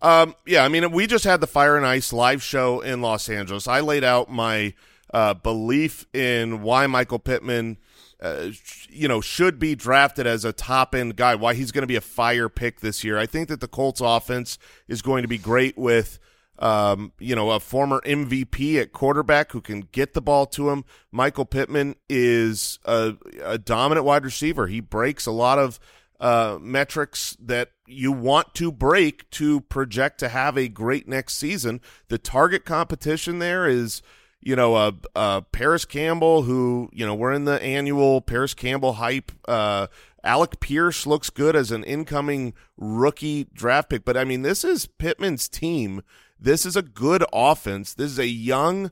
Um, 0.00 0.34
yeah, 0.46 0.64
I 0.64 0.68
mean, 0.68 0.90
we 0.92 1.06
just 1.06 1.24
had 1.24 1.40
the 1.40 1.46
Fire 1.46 1.76
and 1.76 1.86
Ice 1.86 2.12
live 2.12 2.42
show 2.42 2.80
in 2.80 3.00
Los 3.02 3.28
Angeles. 3.28 3.66
I 3.68 3.80
laid 3.80 4.04
out 4.04 4.30
my 4.30 4.72
uh, 5.14 5.32
belief 5.32 6.06
in 6.12 6.60
why 6.60 6.88
Michael 6.88 7.20
Pittman, 7.20 7.78
uh, 8.20 8.50
sh- 8.50 8.88
you 8.90 9.06
know, 9.06 9.20
should 9.20 9.60
be 9.60 9.76
drafted 9.76 10.26
as 10.26 10.44
a 10.44 10.52
top 10.52 10.92
end 10.92 11.14
guy. 11.14 11.36
Why 11.36 11.54
he's 11.54 11.70
going 11.70 11.84
to 11.84 11.86
be 11.86 11.94
a 11.94 12.00
fire 12.00 12.48
pick 12.48 12.80
this 12.80 13.04
year. 13.04 13.16
I 13.16 13.24
think 13.24 13.48
that 13.48 13.60
the 13.60 13.68
Colts 13.68 14.00
offense 14.02 14.58
is 14.88 15.02
going 15.02 15.22
to 15.22 15.28
be 15.28 15.38
great 15.38 15.78
with. 15.78 16.18
Um, 16.56 17.12
you 17.18 17.34
know, 17.34 17.50
a 17.50 17.58
former 17.58 18.00
MVP 18.06 18.80
at 18.80 18.92
quarterback 18.92 19.50
who 19.50 19.60
can 19.60 19.88
get 19.90 20.14
the 20.14 20.22
ball 20.22 20.46
to 20.46 20.70
him. 20.70 20.84
Michael 21.10 21.44
Pittman 21.44 21.96
is 22.08 22.78
a, 22.84 23.14
a 23.42 23.58
dominant 23.58 24.06
wide 24.06 24.24
receiver. 24.24 24.68
He 24.68 24.78
breaks 24.78 25.26
a 25.26 25.32
lot 25.32 25.58
of 25.58 25.80
uh, 26.20 26.58
metrics 26.60 27.36
that 27.40 27.70
you 27.88 28.12
want 28.12 28.54
to 28.54 28.70
break 28.70 29.28
to 29.30 29.62
project 29.62 30.20
to 30.20 30.28
have 30.28 30.56
a 30.56 30.68
great 30.68 31.08
next 31.08 31.38
season. 31.38 31.80
The 32.06 32.18
target 32.18 32.64
competition 32.64 33.40
there 33.40 33.66
is, 33.66 34.00
you 34.44 34.54
know, 34.54 34.74
uh, 34.74 34.92
uh, 35.16 35.40
Parris 35.40 35.84
Campbell, 35.86 36.42
who, 36.42 36.90
you 36.92 37.04
know, 37.06 37.14
we're 37.14 37.32
in 37.32 37.46
the 37.46 37.60
annual 37.62 38.20
Parris 38.20 38.52
Campbell 38.52 38.94
hype. 38.94 39.32
Uh, 39.48 39.86
Alec 40.22 40.60
Pierce 40.60 41.06
looks 41.06 41.30
good 41.30 41.56
as 41.56 41.70
an 41.70 41.82
incoming 41.84 42.52
rookie 42.76 43.44
draft 43.54 43.88
pick. 43.88 44.04
But 44.04 44.16
I 44.16 44.24
mean, 44.24 44.42
this 44.42 44.62
is 44.62 44.86
Pittman's 44.86 45.48
team. 45.48 46.02
This 46.38 46.66
is 46.66 46.76
a 46.76 46.82
good 46.82 47.24
offense. 47.32 47.94
This 47.94 48.10
is 48.10 48.18
a 48.18 48.26
young, 48.28 48.90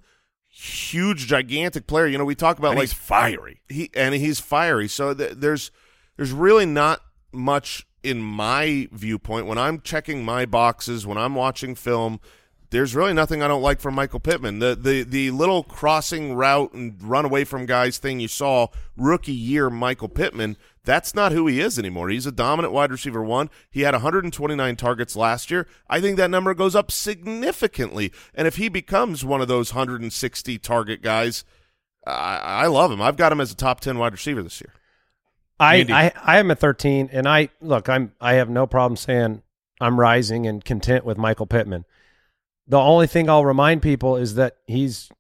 huge, 0.49 1.27
gigantic 1.27 1.87
player. 1.87 2.07
You 2.07 2.17
know, 2.19 2.25
we 2.25 2.35
talk 2.35 2.59
about 2.59 2.71
And 2.71 2.79
like 2.79 2.89
he's 2.89 2.95
fiery. 2.95 3.61
he 3.69 3.91
and 3.95 4.15
he's 4.15 4.41
fiery. 4.41 4.89
So 4.89 5.13
th- 5.13 5.33
there's 5.37 5.71
there's 6.17 6.33
really 6.33 6.67
not 6.67 7.01
much 7.33 7.87
in 8.03 8.21
my 8.23 8.89
viewpoint 8.91 9.47
when 9.47 9.59
I'm 9.59 9.81
checking 9.81 10.25
my 10.25 10.47
boxes 10.47 11.07
when 11.07 11.19
I'm 11.19 11.35
watching 11.35 11.75
film. 11.75 12.21
There's 12.73 12.95
really 12.95 13.13
nothing 13.13 13.43
I 13.43 13.49
don't 13.49 13.61
like 13.61 13.81
from 13.81 13.95
Michael 13.95 14.19
Pittman. 14.19 14.59
The 14.59 14.75
the 14.75 15.03
the 15.03 15.31
little 15.31 15.63
crossing 15.63 16.35
route 16.35 16.73
and 16.73 16.97
run 17.03 17.27
away 17.27 17.45
from 17.45 17.67
guys 17.67 17.99
thing 17.99 18.19
you 18.19 18.29
saw 18.29 18.69
rookie 18.97 19.31
year 19.31 19.69
Michael 19.69 20.09
Pittman. 20.09 20.57
That's 20.83 21.15
not 21.15 21.33
who 21.33 21.47
he 21.47 21.61
is 21.61 21.79
anymore. 21.79 22.09
He's 22.09 22.25
a 22.25 22.33
dominant 22.33 22.73
wide 22.73 22.91
receiver 22.91 23.23
one. 23.23 23.51
He 23.71 23.83
had 23.83 23.93
129 23.93 24.77
targets 24.77 25.15
last 25.15 25.51
year. 25.51 25.69
I 25.91 26.01
think 26.01 26.17
that 26.17 26.31
number 26.31 26.55
goes 26.55 26.75
up 26.75 26.91
significantly. 26.91 28.11
And 28.35 28.49
if 28.49 28.57
he 28.57 28.71
becomes 28.71 29.23
one 29.23 29.43
of 29.43 29.49
those 29.49 29.75
160 29.75 30.59
target 30.59 31.03
guys, 31.03 31.45
I, 32.07 32.39
I 32.39 32.67
love 32.69 32.91
him. 32.91 33.03
I've 33.03 33.19
got 33.19 33.33
him 33.33 33.41
as 33.43 33.53
a 33.53 33.57
top 33.57 33.81
10 33.81 33.99
wide 33.99 34.13
receiver 34.13 34.43
this 34.43 34.63
year. 34.63 34.73
I, 35.61 35.85
I 35.91 36.13
I 36.25 36.39
am 36.39 36.51
at 36.51 36.59
13, 36.59 37.11
and 37.13 37.29
I 37.29 37.51
look. 37.61 37.91
I'm 37.91 38.13
I 38.19 38.35
have 38.35 38.49
no 38.49 38.67
problem 38.67 38.97
saying 38.97 39.43
I'm 39.79 40.01
rising 40.01 40.47
and 40.47 40.65
content 40.65 41.05
with 41.05 41.19
Michael 41.19 41.47
Pittman. 41.47 41.85
The 42.73 42.79
only 42.79 43.07
thing 43.07 43.29
I'll 43.29 43.45
remind 43.45 43.83
people 43.83 44.17
is 44.17 44.37
that 44.37 44.57
he's 44.67 45.11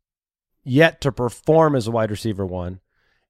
yet 0.64 1.02
to 1.02 1.12
perform 1.12 1.76
as 1.76 1.86
a 1.86 1.90
wide 1.90 2.10
receiver 2.10 2.46
one, 2.46 2.80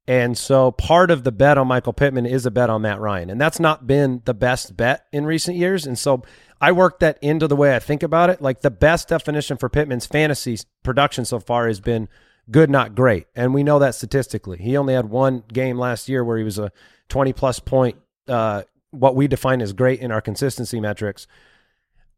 and 0.07 0.39
so 0.39 0.71
part 0.71 1.11
of 1.11 1.25
the 1.25 1.33
bet 1.33 1.59
on 1.59 1.67
Michael 1.67 1.93
Pittman 1.93 2.25
is 2.25 2.47
a 2.47 2.53
bet 2.53 2.71
on 2.71 2.83
Matt 2.83 3.01
Ryan, 3.01 3.31
and 3.31 3.41
that's 3.41 3.59
not 3.59 3.89
been 3.89 4.23
the 4.25 4.33
best 4.33 4.77
bet 4.77 5.07
in 5.11 5.27
recent 5.27 5.57
years. 5.57 5.89
And 5.89 5.99
so 5.99 6.23
I 6.61 6.71
work 6.71 7.01
that 7.01 7.19
into 7.21 7.49
the 7.49 7.57
way 7.57 7.75
I 7.75 7.81
think 7.81 8.05
about 8.05 8.31
it. 8.31 8.41
Like 8.41 8.61
the 8.61 8.71
best 8.71 9.09
definition 9.09 9.57
for 9.57 9.69
Pittman's 9.69 10.07
fantasy 10.07 10.57
production 10.85 11.25
so 11.25 11.41
far 11.41 11.67
has 11.67 11.81
been 11.81 12.09
good, 12.49 12.71
not 12.71 12.95
great. 12.95 13.27
And 13.35 13.53
we 13.53 13.65
know 13.65 13.81
that 13.81 13.97
statistically. 13.97 14.59
He 14.59 14.77
only 14.77 14.95
had 14.95 15.11
one 15.11 15.43
game 15.53 15.79
last 15.79 16.09
year 16.09 16.23
where 16.23 16.39
he 16.39 16.45
was 16.45 16.61
a 16.61 16.71
20 17.09 17.33
plus 17.33 17.59
point, 17.59 17.97
uh, 18.29 18.63
what 18.93 19.17
we 19.17 19.27
define 19.27 19.61
as 19.61 19.73
great 19.73 19.99
in 19.99 20.13
our 20.13 20.21
consistency 20.21 20.79
metrics. 20.79 21.27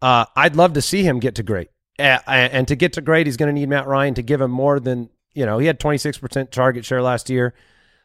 Uh, 0.03 0.27
I'd 0.37 0.55
love 0.55 0.75
to 0.75 0.83
see 0.83 1.03
him 1.03 1.19
get 1.19 1.37
to 1.37 1.43
great. 1.43 1.71
And 1.99 2.67
to 2.69 2.77
get 2.77 2.95
to 2.95 3.01
great, 3.01 3.27
he's 3.27 3.37
going 3.37 3.55
to 3.55 3.59
need 3.59 3.69
Matt 3.69 3.87
Ryan 3.87 4.15
to 4.15 4.23
give 4.23 4.41
him 4.41 4.51
more 4.51 4.81
than, 4.81 5.11
you 5.33 5.47
know, 5.47 5.59
he 5.59 5.67
had 5.67 5.79
26% 5.79 6.51
target 6.51 6.85
share 6.85 7.03
last 7.03 7.31
year. 7.31 7.55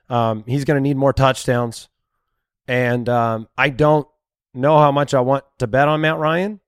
Um, 0.10 0.44
he's 0.48 0.66
going 0.66 0.78
to 0.78 0.82
need 0.82 0.98
more 0.98 1.14
touchdowns. 1.14 1.90
And 2.68 3.10
um, 3.10 3.48
I 3.58 3.70
don't 3.70 4.08
know 4.54 4.78
how 4.78 4.92
much 4.92 5.14
I 5.14 5.22
want 5.22 5.44
to 5.60 5.68
bet 5.68 5.88
on 5.88 6.02
Matt 6.02 6.18
Ryan 6.18 6.60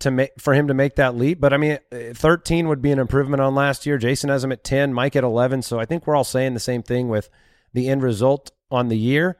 to 0.00 0.10
make 0.10 0.32
for 0.38 0.54
him 0.54 0.68
to 0.68 0.74
make 0.74 0.96
that 0.96 1.16
leap. 1.16 1.40
But 1.40 1.52
I 1.52 1.56
mean, 1.56 1.78
uh, 1.92 2.14
13 2.14 2.68
would 2.68 2.82
be 2.82 2.92
an 2.92 2.98
improvement 2.98 3.40
on 3.40 3.54
last 3.54 3.86
year. 3.86 3.98
Jason 3.98 4.30
has 4.30 4.44
him 4.44 4.52
at 4.52 4.64
10, 4.64 4.92
Mike 4.92 5.16
at 5.16 5.24
11. 5.24 5.62
So 5.62 5.78
I 5.78 5.84
think 5.84 6.06
we're 6.06 6.16
all 6.16 6.24
saying 6.24 6.54
the 6.54 6.60
same 6.60 6.82
thing 6.82 7.08
with 7.08 7.28
the 7.72 7.88
end 7.88 8.02
result 8.02 8.50
on 8.70 8.88
the 8.88 8.98
year. 8.98 9.36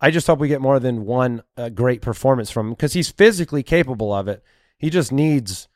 I 0.00 0.10
just 0.10 0.26
hope 0.26 0.40
we 0.40 0.48
get 0.48 0.60
more 0.60 0.80
than 0.80 1.06
one 1.06 1.42
uh, 1.56 1.68
great 1.68 2.02
performance 2.02 2.50
from 2.50 2.68
him 2.68 2.72
because 2.72 2.92
he's 2.92 3.10
physically 3.10 3.62
capable 3.62 4.12
of 4.12 4.28
it. 4.28 4.42
He 4.76 4.90
just 4.90 5.12
needs 5.12 5.68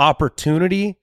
opportunity 0.00 0.96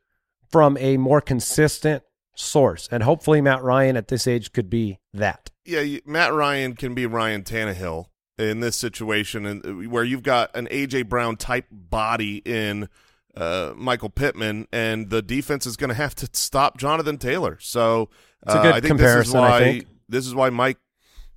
from 0.50 0.76
a 0.78 0.98
more 0.98 1.22
consistent 1.22 2.04
source. 2.36 2.90
And 2.92 3.04
hopefully, 3.04 3.40
Matt 3.40 3.64
Ryan 3.64 3.96
at 3.96 4.08
this 4.10 4.28
age 4.28 4.52
could 4.52 4.70
be 4.70 5.00
that. 5.14 5.52
Yeah, 5.66 6.00
Matt 6.06 6.34
Ryan 6.34 6.76
can 6.76 6.94
be 6.96 7.06
Ryan 7.06 7.44
Tannehill 7.44 8.08
in 8.38 8.60
this 8.60 8.76
situation, 8.76 9.46
and 9.46 9.66
uh, 9.66 9.90
where 9.90 10.04
you've 10.04 10.24
got 10.24 10.56
an 10.56 10.68
AJ 10.68 11.08
Brown 11.10 11.38
type 11.38 11.66
body 11.72 12.42
in 12.46 12.90
uh, 13.36 13.74
Michael 13.76 14.10
Pittman, 14.10 14.68
and 14.72 15.10
the 15.10 15.22
defense 15.22 15.66
is 15.66 15.78
going 15.78 15.90
to 15.90 15.96
have 15.96 16.16
to 16.16 16.30
stop 16.34 16.78
Jonathan 16.78 17.18
Taylor. 17.18 17.58
So 17.62 18.10
It's 18.44 18.54
a 18.54 18.58
uh, 18.58 18.62
good 18.64 18.74
I 18.76 18.80
think 18.80 19.00
this 19.00 19.10
is 19.10 19.32
comparison, 19.32 19.38
I 19.38 19.50
why 19.50 19.60
think. 19.60 19.88
this 20.10 20.26
is 20.28 20.34
why 20.34 20.50
Mike 20.50 20.78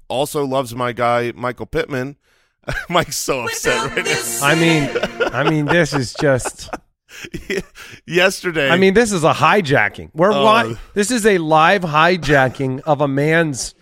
also 0.08 0.44
loves 0.44 0.74
my 0.74 0.92
guy 0.92 1.32
Michael 1.34 1.66
Pittman. 1.66 2.16
Mike's 2.88 3.16
so 3.16 3.44
upset 3.44 3.96
right 3.96 4.04
now. 4.04 4.38
I 4.42 4.54
mean, 4.54 4.90
I 5.32 5.48
mean, 5.50 5.66
this 5.66 5.92
is 5.92 6.14
just. 6.14 6.70
Yesterday, 8.06 8.70
I 8.70 8.76
mean, 8.76 8.94
this 8.94 9.12
is 9.12 9.24
a 9.24 9.32
hijacking. 9.32 10.10
We're 10.14 10.32
Oh. 10.32 10.62
li- 10.68 10.76
this 10.94 11.10
is 11.10 11.26
a 11.26 11.38
live 11.38 11.82
hijacking 11.82 12.80
of 12.80 13.00
a 13.00 13.08
man's 13.08 13.74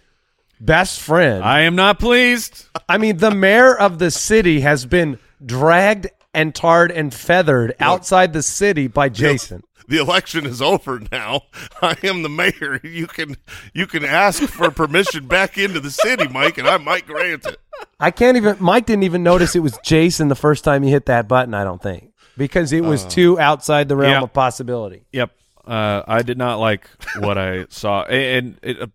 best 0.61 1.01
friend. 1.01 1.45
I 1.45 1.61
am 1.61 1.77
not 1.77 1.99
pleased. 1.99 2.67
I 2.89 2.99
mean, 2.99 3.19
the 3.19 3.31
mayor 3.31 3.77
of 3.77 3.99
the 3.99 4.11
city 4.11 4.61
has 4.61 4.87
been 4.87 5.19
dragged 5.45 6.09
and 6.35 6.55
tarred 6.55 6.91
and 6.91 7.13
feathered 7.13 7.75
outside 7.81 8.33
the 8.33 8.43
city 8.43 8.87
by 8.89 9.09
Jason. 9.09 9.63
the 9.89 9.99
election 9.99 10.45
is 10.45 10.61
over 10.61 11.01
now. 11.13 11.43
I 11.81 11.97
am 12.03 12.23
the 12.23 12.29
mayor. 12.29 12.81
You 12.83 13.07
can 13.07 13.37
you 13.73 13.87
can 13.87 14.05
ask 14.05 14.43
for 14.43 14.71
permission 14.71 15.27
back 15.27 15.57
into 15.57 15.81
the 15.81 15.91
city, 15.91 16.29
Mike, 16.29 16.59
and 16.59 16.69
I 16.69 16.77
might 16.79 17.07
grant 17.07 17.47
it. 17.47 17.59
I 18.01 18.11
can't 18.11 18.37
even. 18.37 18.57
Mike 18.61 18.87
didn't 18.87 19.05
even 19.05 19.23
notice 19.23 19.55
it 19.57 19.61
was 19.61 19.79
Jason 19.85 20.29
the 20.29 20.35
first 20.35 20.65
time 20.65 20.83
he 20.83 20.91
hit 20.91 21.07
that 21.07 21.29
button. 21.29 21.55
I 21.55 21.65
don't 21.65 21.83
think 21.83 22.13
because 22.39 22.73
it 22.73 22.83
was 22.83 23.05
too 23.05 23.39
outside 23.39 23.89
the 23.89 23.97
realm 23.97 24.13
Yeah. 24.13 24.23
of 24.23 24.33
possibility. 24.33 25.03
Yep. 25.13 25.33
Uh, 25.67 26.03
I 26.09 26.23
did 26.23 26.39
not 26.39 26.59
like 26.59 26.89
what 27.19 27.37
I 27.37 27.67
saw, 27.69 28.05
and, 28.05 28.59
it, 28.63 28.81
uh, 28.81 28.87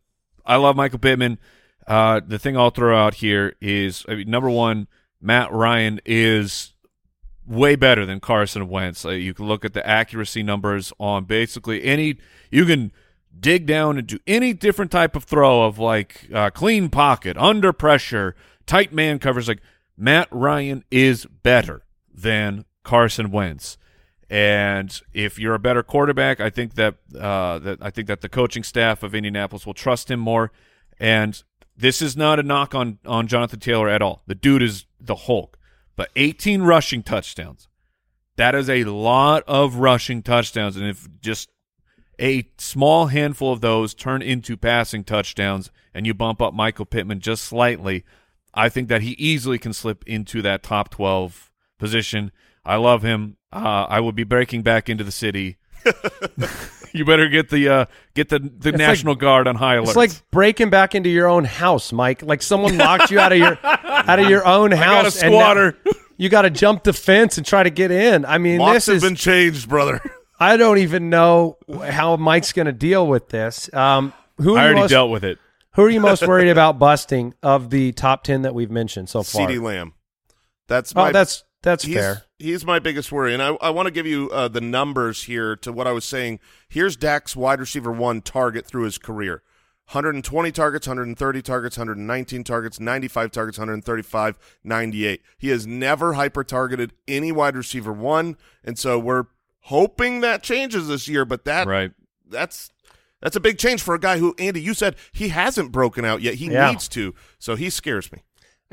I 0.44 0.56
love 0.56 0.76
Michael 0.76 0.98
Pittman. 1.00 1.38
Uh, 1.88 2.20
the 2.26 2.40
thing 2.40 2.58
I'll 2.58 2.72
throw 2.72 2.98
out 2.98 3.16
here 3.16 3.56
is, 3.62 4.06
I 4.08 4.16
mean, 4.16 4.30
number 4.32 4.50
one, 4.50 4.88
Matt 5.22 5.52
Ryan 5.52 6.00
is 6.06 6.74
way 7.46 7.76
better 7.76 8.06
than 8.06 8.20
Carson 8.20 8.68
Wentz. 8.70 9.06
Uh, 9.06 9.10
you 9.12 9.34
can 9.34 9.46
look 9.48 9.64
at 9.66 9.74
the 9.74 9.86
accuracy 9.88 10.42
numbers 10.44 10.92
on 11.00 11.26
basically 11.26 11.84
any. 11.84 12.18
You 12.50 12.66
can 12.66 12.92
dig 13.40 13.66
down 13.66 13.98
and 13.98 14.08
do 14.08 14.18
any 14.26 14.54
different 14.54 14.92
type 14.92 15.16
of 15.16 15.26
throw 15.26 15.64
of 15.64 15.78
like 15.78 16.28
uh, 16.34 16.50
clean 16.50 16.90
pocket, 16.90 17.38
under 17.38 17.72
pressure, 17.74 18.36
tight 18.66 18.94
man 18.94 19.20
covers. 19.20 19.48
Like 19.48 19.62
Matt 19.98 20.28
Ryan 20.32 20.84
is 20.90 21.26
better 21.26 21.84
than 22.14 22.66
Carson 22.84 23.32
Wentz. 23.32 23.78
And 24.30 25.00
if 25.14 25.38
you're 25.38 25.54
a 25.54 25.60
better 25.60 25.84
quarterback, 25.84 26.40
I 26.40 26.50
think 26.50 26.76
that 26.76 26.96
uh, 27.16 27.60
that 27.60 27.80
I 27.82 27.90
think 27.90 28.08
that 28.08 28.22
the 28.22 28.30
coaching 28.30 28.64
staff 28.64 29.04
of 29.04 29.14
Indianapolis 29.14 29.66
will 29.66 29.74
trust 29.74 30.10
him 30.10 30.20
more. 30.20 30.52
And 31.00 31.42
this 31.76 32.02
is 32.02 32.18
not 32.18 32.40
a 32.40 32.44
knock 32.44 32.74
on 32.74 33.00
on 33.06 33.28
Jonathan 33.28 33.60
Taylor 33.60 33.90
at 33.90 34.02
all. 34.02 34.22
The 34.26 34.36
dude 34.36 34.64
is 34.64 34.86
the 35.00 35.16
Hulk. 35.16 35.58
But 35.96 36.10
18 36.16 36.64
rushing 36.64 37.04
touchdowns. 37.04 37.68
That 38.36 38.56
is 38.56 38.70
a 38.70 38.86
lot 38.86 39.44
of 39.48 39.76
rushing 39.76 40.24
touchdowns. 40.24 40.76
And 40.76 40.88
if 40.88 41.08
just 41.22 41.50
a 42.20 42.48
small 42.58 43.08
handful 43.08 43.52
of 43.52 43.62
those 43.62 43.94
turn 43.94 44.22
into 44.22 44.58
passing 44.58 45.04
touchdowns 45.04 45.70
and 45.94 46.08
you 46.08 46.14
bump 46.14 46.42
up 46.42 46.54
Michael 46.54 46.86
Pittman 46.86 47.20
just 47.20 47.44
slightly, 47.44 48.04
I 48.54 48.70
think 48.70 48.88
that 48.88 49.02
he 49.02 49.12
easily 49.12 49.60
can 49.60 49.74
slip 49.74 50.04
into 50.08 50.42
that 50.42 50.64
top 50.64 50.90
12 50.90 51.52
position. 51.78 52.32
I 52.66 52.78
love 52.78 53.04
him. 53.04 53.38
Uh, 53.52 53.86
I 53.90 54.00
will 54.00 54.12
be 54.12 54.24
breaking 54.24 54.64
back 54.64 54.90
into 54.90 55.04
the 55.04 55.12
city. 55.12 55.58
you 56.94 57.04
better 57.06 57.28
get 57.28 57.50
the 57.50 57.68
uh, 57.68 57.86
get 58.14 58.30
the, 58.30 58.40
the 58.40 58.70
It's 58.70 58.78
National 58.78 59.16
Guard 59.16 59.48
on 59.48 59.56
high 59.56 59.76
alert. 59.76 59.90
It's 59.90 59.96
like 59.96 60.32
breaking 60.32 60.70
back 60.70 60.96
into 60.96 61.10
your 61.10 61.28
own 61.28 61.44
house, 61.44 61.92
Mike. 61.92 62.22
Like 62.22 62.42
someone 62.42 62.78
locked 62.78 63.12
you 63.12 63.20
out 63.20 63.32
of 63.32 63.38
your 63.38 63.58
out 63.64 64.20
of 64.20 64.30
your 64.30 64.46
own 64.46 64.70
got 64.70 64.80
a 64.80 64.84
house. 64.84 65.22
and 65.22 65.32
now 65.32 65.40
squatter. 65.40 65.78
you 66.18 66.30
got 66.30 66.44
to 66.44 66.50
jump 66.50 66.84
the 66.84 66.94
fence 66.94 67.38
and 67.38 67.46
try 67.46 67.64
to 67.64 67.70
get 67.70 67.92
in. 67.92 68.26
I 68.26 68.38
mean, 68.38 68.60
Locks 68.60 68.74
this 68.74 68.86
have 68.88 68.96
is. 68.98 69.04
been 69.04 69.16
changed, 69.16 69.68
brother. 69.68 70.02
I 70.40 70.58
don't 70.58 70.78
even 70.80 71.10
know 71.10 71.58
how 71.68 72.16
Mike's 72.18 72.54
going 72.54 72.66
to 72.66 72.74
deal 72.74 73.06
with 73.08 73.30
this. 73.30 73.74
Um, 73.74 74.14
who 74.38 74.56
I 74.56 74.64
already 74.64 74.80
most, 74.82 74.90
dealt 74.90 75.12
with 75.12 75.24
it. 75.24 75.38
Who 75.76 75.84
are 75.84 75.90
you 75.90 76.00
most 76.00 76.26
worried 76.26 76.50
about 76.50 76.80
busting 76.80 77.34
of 77.42 77.70
the 77.70 77.92
top 77.94 78.24
ten 78.24 78.44
that 78.44 78.54
we've 78.54 78.72
mentioned 78.72 79.10
so 79.10 79.24
far? 79.24 79.48
CeeDee 79.48 79.62
Lamb. 79.62 79.94
That's 80.68 80.94
oh, 80.96 81.02
my 81.02 81.12
that's 81.12 81.44
that's 81.64 81.86
he's, 81.86 81.96
fair. 81.96 82.24
He's 82.38 82.66
my 82.66 82.78
biggest 82.78 83.12
worry, 83.12 83.34
and 83.34 83.42
I, 83.42 83.56
I 83.62 83.72
want 83.72 83.88
to 83.88 83.92
give 83.92 84.06
you 84.06 84.30
uh, 84.32 84.48
the 84.48 84.62
numbers 84.62 85.24
here 85.24 85.56
to 85.58 85.72
what 85.72 85.88
I 85.88 85.92
was 85.92 86.06
saying. 86.06 86.40
Here's 86.70 86.96
Dak's 86.96 87.36
wide 87.36 87.60
receiver 87.60 87.92
one 87.92 88.22
target 88.22 88.68
through 88.68 88.84
his 88.84 88.98
career: 88.98 89.42
120 89.88 90.52
targets, 90.52 90.88
130 90.88 91.42
targets, 91.42 91.78
119 91.78 92.44
targets, 92.44 92.80
95 92.80 93.32
targets, 93.32 93.58
135, 93.58 94.38
98. 94.64 95.22
He 95.38 95.50
has 95.50 95.66
never 95.66 96.14
hyper 96.14 96.44
targeted 96.44 96.94
any 97.08 97.32
wide 97.32 97.56
receiver 97.56 97.92
one, 97.92 98.38
and 98.64 98.78
so 98.78 99.00
we're 99.00 99.26
hoping 99.62 100.22
that 100.22 100.44
changes 100.44 100.88
this 100.88 101.08
year. 101.08 101.26
But 101.26 101.46
that 101.46 101.68
Right. 101.68 101.92
that's 102.30 102.70
that's 103.22 103.36
a 103.38 103.40
big 103.40 103.58
change 103.58 103.82
for 103.82 103.96
a 103.96 104.00
guy 104.00 104.18
who 104.18 104.36
Andy, 104.38 104.62
you 104.62 104.74
said 104.74 104.96
he 105.14 105.30
hasn't 105.30 105.72
broken 105.72 106.04
out 106.04 106.22
yet. 106.22 106.36
He 106.36 106.48
Yeah. 106.52 106.70
needs 106.70 106.88
to, 106.90 107.16
so 107.40 107.56
he 107.56 107.70
scares 107.70 108.12
me. 108.12 108.24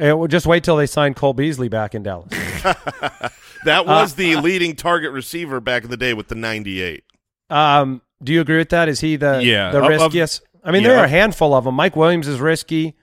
Eh, 0.01 0.13
well, 0.13 0.27
just 0.27 0.47
wait 0.47 0.65
till 0.65 0.77
they 0.77 0.87
sign 0.87 1.15
Cole 1.15 1.35
Beasley 1.35 1.69
back 1.69 1.95
in 1.95 2.03
Dallas. 2.03 2.33
That 3.67 3.85
was 3.85 4.15
the 4.15 4.37
leading 4.37 4.75
target 4.75 5.13
receiver 5.13 5.61
back 5.61 5.85
in 5.85 5.91
the 5.91 5.99
day 5.99 6.15
with 6.15 6.29
the 6.29 6.35
98. 6.35 7.05
Um, 7.51 8.01
do 8.23 8.33
you 8.33 8.41
agree 8.41 8.57
with 8.57 8.71
that? 8.71 8.89
Is 8.89 9.01
he 9.01 9.17
the 9.17 9.43
Yeah, 9.45 9.71
the 9.71 9.79
of- 9.79 9.85
of- 9.85 9.91
riskiest? 9.91 10.41
I 10.65 10.71
mean, 10.73 10.81
yeah, 10.83 10.89
there 10.89 10.99
are 11.01 11.05
a 11.05 11.09
handful 11.09 11.53
of 11.53 11.65
them. 11.65 11.75
Mike 11.75 11.95
Williams 11.95 12.27
is 12.27 12.41
risky 12.41 12.97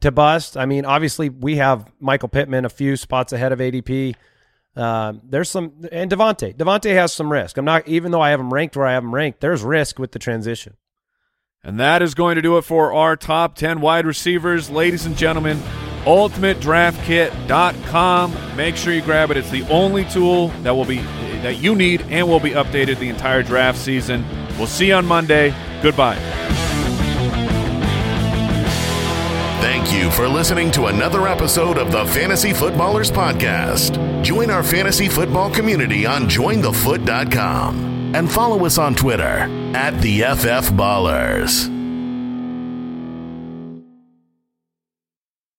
to 0.00 0.10
bust. 0.10 0.56
I 0.56 0.66
mean, 0.66 0.84
obviously 0.84 1.28
we 1.28 1.56
have 1.56 1.92
Michael 2.00 2.28
Pittman 2.28 2.64
a 2.64 2.68
few 2.68 2.96
spots 2.96 3.32
ahead 3.32 3.52
of 3.52 3.60
ADP. 3.60 4.16
Um, 4.74 5.20
there's 5.24 5.48
some 5.48 5.74
and 5.92 6.10
Davante. 6.10 6.56
Davante 6.56 6.92
has 6.94 7.12
some 7.12 7.30
risk. 7.30 7.56
I'm 7.56 7.64
not 7.64 7.86
even 7.86 8.10
though 8.10 8.20
I 8.20 8.30
have 8.30 8.40
him 8.40 8.52
ranked 8.52 8.76
where 8.76 8.86
I 8.86 8.94
have 8.94 9.04
him 9.04 9.14
ranked. 9.14 9.40
There's 9.40 9.62
risk 9.62 9.98
with 10.00 10.10
the 10.10 10.18
transition. 10.18 10.76
And 11.62 11.78
that 11.78 12.02
is 12.02 12.14
going 12.14 12.34
to 12.34 12.42
do 12.42 12.56
it 12.58 12.62
for 12.62 12.92
our 12.92 13.14
top 13.16 13.54
10 13.54 13.80
wide 13.80 14.06
receivers. 14.06 14.70
Ladies 14.70 15.06
and 15.06 15.16
gentlemen, 15.16 15.60
ultimatedraftkit.com. 16.04 18.56
Make 18.56 18.76
sure 18.76 18.92
you 18.92 19.02
grab 19.02 19.30
it. 19.30 19.36
It's 19.36 19.50
the 19.50 19.62
only 19.68 20.04
tool 20.06 20.48
that 20.62 20.74
will 20.74 20.84
be 20.84 20.98
that 21.42 21.58
you 21.58 21.74
need 21.74 22.02
and 22.02 22.28
will 22.28 22.40
be 22.40 22.50
updated 22.50 22.98
the 22.98 23.08
entire 23.08 23.42
draft 23.42 23.78
season. 23.78 24.24
We'll 24.58 24.66
see 24.66 24.88
you 24.88 24.94
on 24.94 25.06
Monday. 25.06 25.54
Goodbye. 25.82 26.18
Thank 29.60 29.92
you 29.92 30.10
for 30.10 30.28
listening 30.28 30.70
to 30.72 30.86
another 30.86 31.26
episode 31.26 31.78
of 31.78 31.92
the 31.92 32.04
Fantasy 32.06 32.52
Footballers 32.52 33.10
Podcast. 33.10 34.22
Join 34.22 34.50
our 34.50 34.62
fantasy 34.62 35.08
football 35.08 35.50
community 35.50 36.06
on 36.06 36.22
jointhefoot.com 36.22 38.14
and 38.14 38.30
follow 38.30 38.66
us 38.66 38.78
on 38.78 38.94
Twitter 38.94 39.48
at 39.74 39.98
the 40.00 40.20
FF 40.20 40.72
Ballers. 40.72 41.79